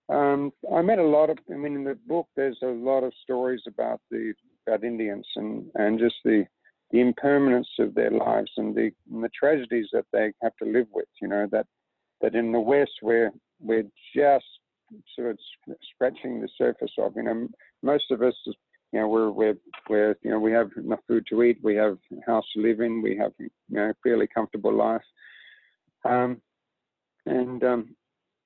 [0.10, 1.38] um, I met a lot of.
[1.52, 4.34] I mean, in the book, there's a lot of stories about the
[4.66, 6.46] about Indians and and just the
[6.92, 10.88] the impermanence of their lives and the and the tragedies that they have to live
[10.94, 11.08] with.
[11.22, 11.66] You know that
[12.22, 14.46] that in the West we're we're just
[15.16, 15.38] sort of
[15.94, 17.14] scratching the surface of.
[17.16, 17.48] You know,
[17.84, 18.36] most of us,
[18.92, 19.58] you know, we're we're
[19.90, 22.80] we're you know we have enough food to eat, we have a house to live
[22.80, 25.02] in, we have you know fairly comfortable life.
[26.06, 26.42] Um,
[27.26, 27.96] and um,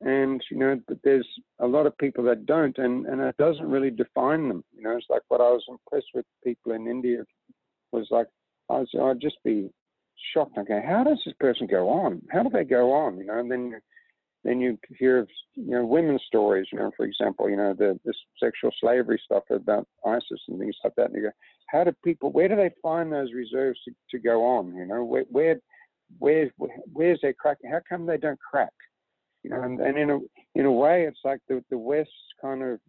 [0.02, 1.28] and you know there's
[1.60, 4.98] a lot of people that don't and and it doesn't really define them you know
[4.98, 7.24] it's like what i was impressed with people in india
[7.92, 8.28] was like
[8.70, 9.70] i was i'd just be
[10.34, 13.38] shocked okay how does this person go on how do they go on you know
[13.38, 13.80] and then
[14.44, 18.16] then you hear you know women's stories you know for example you know the this
[18.40, 21.32] sexual slavery stuff about isis and things like that and you go
[21.70, 25.04] how do people where do they find those reserves to, to go on you know
[25.04, 25.60] where where
[26.20, 26.50] where
[26.94, 28.74] where's their crack how come they don't crack
[29.44, 30.20] you know, and, and in a
[30.56, 32.12] in a way, it's like the the West
[32.42, 32.80] kind of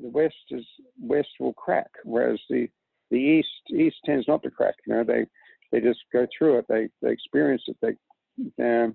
[0.00, 0.64] the West is
[1.00, 2.68] West will crack, whereas the
[3.10, 4.74] the East East tends not to crack.
[4.86, 5.26] You know, they
[5.72, 6.66] they just go through it.
[6.68, 7.76] They they experience it.
[7.82, 8.94] They um,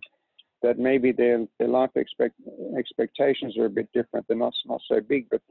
[0.61, 2.35] that maybe their their life expect,
[2.77, 4.25] expectations are a bit different.
[4.27, 5.41] They're not not so big, but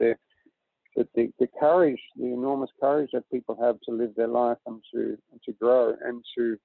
[0.95, 4.81] but the, the courage, the enormous courage that people have to live their life and
[4.93, 6.57] to and to grow and to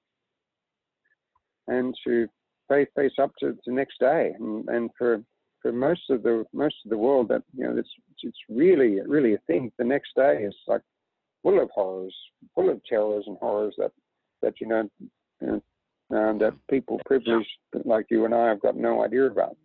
[1.67, 2.27] and to
[2.67, 4.33] face face up to the next day.
[4.37, 5.23] And, and for
[5.61, 7.89] for most of the most of the world, that you know, it's
[8.23, 9.71] it's really really a thing.
[9.77, 10.81] The next day is like
[11.43, 12.15] full of horrors,
[12.53, 13.91] full of terrors and horrors that
[14.41, 14.89] that you know,
[15.41, 15.61] you know
[16.09, 17.49] that people privileged
[17.83, 19.57] like you and I have got no idea about,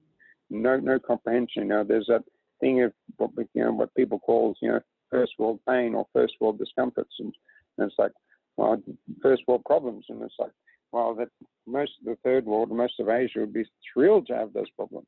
[0.48, 1.62] no no comprehension.
[1.62, 2.24] You know, there's that
[2.60, 4.80] thing of what you know what people call you know
[5.10, 7.32] first world pain or first world discomforts, and,
[7.78, 8.12] and it's like
[8.56, 8.82] well
[9.22, 10.52] first world problems, and it's like
[10.92, 11.28] well, that
[11.66, 15.06] most of the third world, most of Asia would be thrilled to have those problems.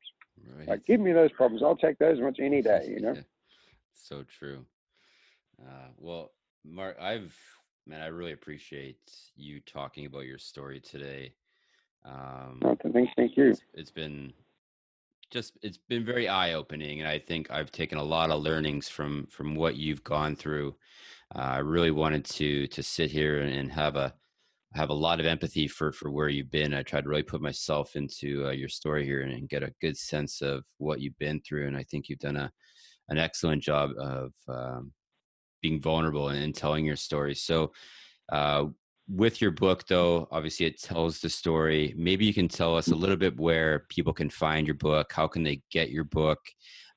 [0.57, 0.67] Right.
[0.67, 1.63] Like, give me those problems.
[1.63, 3.15] I'll take those much any day, you know?
[3.93, 4.65] so true.
[5.61, 6.31] Uh, well,
[6.65, 7.35] Mark, I've,
[7.85, 8.97] man, I really appreciate
[9.35, 11.33] you talking about your story today.
[12.05, 12.59] Um,
[12.93, 13.49] thank, thank you.
[13.49, 14.33] It's, it's been
[15.31, 16.99] just, it's been very eye opening.
[16.99, 20.75] And I think I've taken a lot of learnings from, from what you've gone through.
[21.35, 24.13] Uh, I really wanted to, to sit here and have a,
[24.75, 26.73] have a lot of empathy for for where you've been.
[26.73, 29.73] I tried to really put myself into uh, your story here and, and, get a
[29.81, 31.67] good sense of what you've been through.
[31.67, 32.51] And I think you've done a
[33.09, 34.91] an excellent job of um,
[35.63, 37.33] being vulnerable and, telling your story.
[37.33, 37.71] So,
[38.31, 38.65] uh,
[39.09, 41.93] with your book, though, obviously it tells the story.
[41.97, 45.11] Maybe you can tell us a little bit where people can find your book.
[45.11, 46.39] How can they get your book?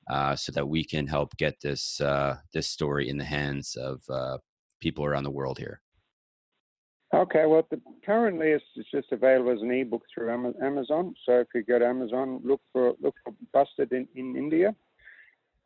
[0.09, 4.01] Uh, so that we can help get this uh, this story in the hands of
[4.09, 4.37] uh,
[4.79, 5.81] people around the world here.
[7.13, 10.29] Okay, well, the, currently it's, it's, just available as an ebook through
[10.61, 11.13] Amazon.
[11.25, 14.73] So if you go to Amazon, look for look for Busted in, in India.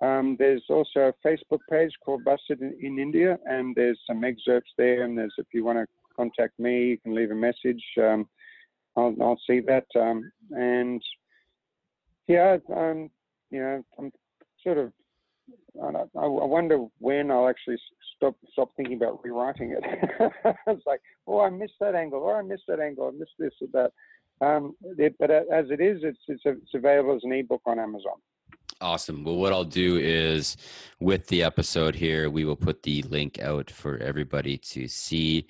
[0.01, 4.71] Um, there's also a Facebook page called Busted in, in, India, and there's some excerpts
[4.77, 5.03] there.
[5.03, 7.83] And there's if you want to contact me, you can leave a message.
[7.99, 8.27] Um,
[8.97, 9.85] I'll, I'll, see that.
[9.95, 11.01] Um, and
[12.27, 13.09] yeah, um,
[13.51, 14.11] you know, I'm
[14.63, 14.91] sort of
[15.81, 17.77] I, I wonder when I'll actually
[18.15, 19.83] stop stop thinking about rewriting it.
[20.67, 23.53] it's like, oh, I missed that angle, or I missed that angle, I missed this
[23.61, 23.91] or that.
[24.45, 28.17] Um, it, but as it is, it's, it's it's available as an ebook on Amazon.
[28.81, 29.23] Awesome.
[29.23, 30.57] Well, what I'll do is
[30.99, 35.47] with the episode here, we will put the link out for everybody to see,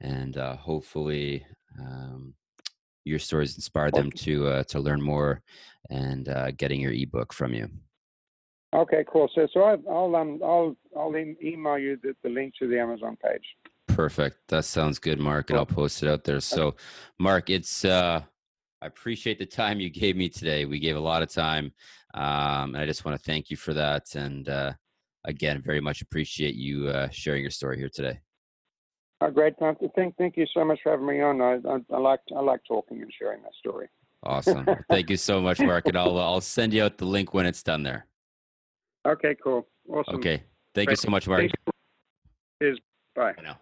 [0.00, 1.46] and uh, hopefully,
[1.80, 2.34] um,
[3.04, 5.42] your stories inspire them to uh, to learn more
[5.90, 7.68] and uh, getting your ebook from you.
[8.74, 9.30] Okay, cool.
[9.34, 13.16] So, so I, will um, I'll, I'll email you the, the link to the Amazon
[13.22, 13.44] page.
[13.86, 14.38] Perfect.
[14.48, 16.40] That sounds good, Mark, and I'll post it out there.
[16.40, 16.74] So,
[17.18, 18.22] Mark, it's uh,
[18.84, 20.66] I appreciate the time you gave me today.
[20.66, 21.72] We gave a lot of time,
[22.12, 24.14] um, and I just want to thank you for that.
[24.14, 24.74] And uh,
[25.24, 28.20] again, very much appreciate you uh, sharing your story here today.
[29.22, 29.54] Oh, great.
[29.58, 29.78] Thank,
[30.18, 31.40] thank you so much for having me on.
[31.40, 33.88] I, I, I like, I like talking and sharing that story.
[34.22, 34.66] Awesome.
[34.90, 37.62] thank you so much, Mark, and I'll, I'll send you out the link when it's
[37.62, 38.06] done there.
[39.06, 39.66] Okay, cool.
[39.88, 40.16] Awesome.
[40.16, 40.42] Okay.
[40.74, 40.90] Thank Great.
[40.90, 41.50] you so much, Mark.
[42.60, 42.78] Cheers.
[43.16, 43.32] Bye.
[43.32, 43.58] Bye now.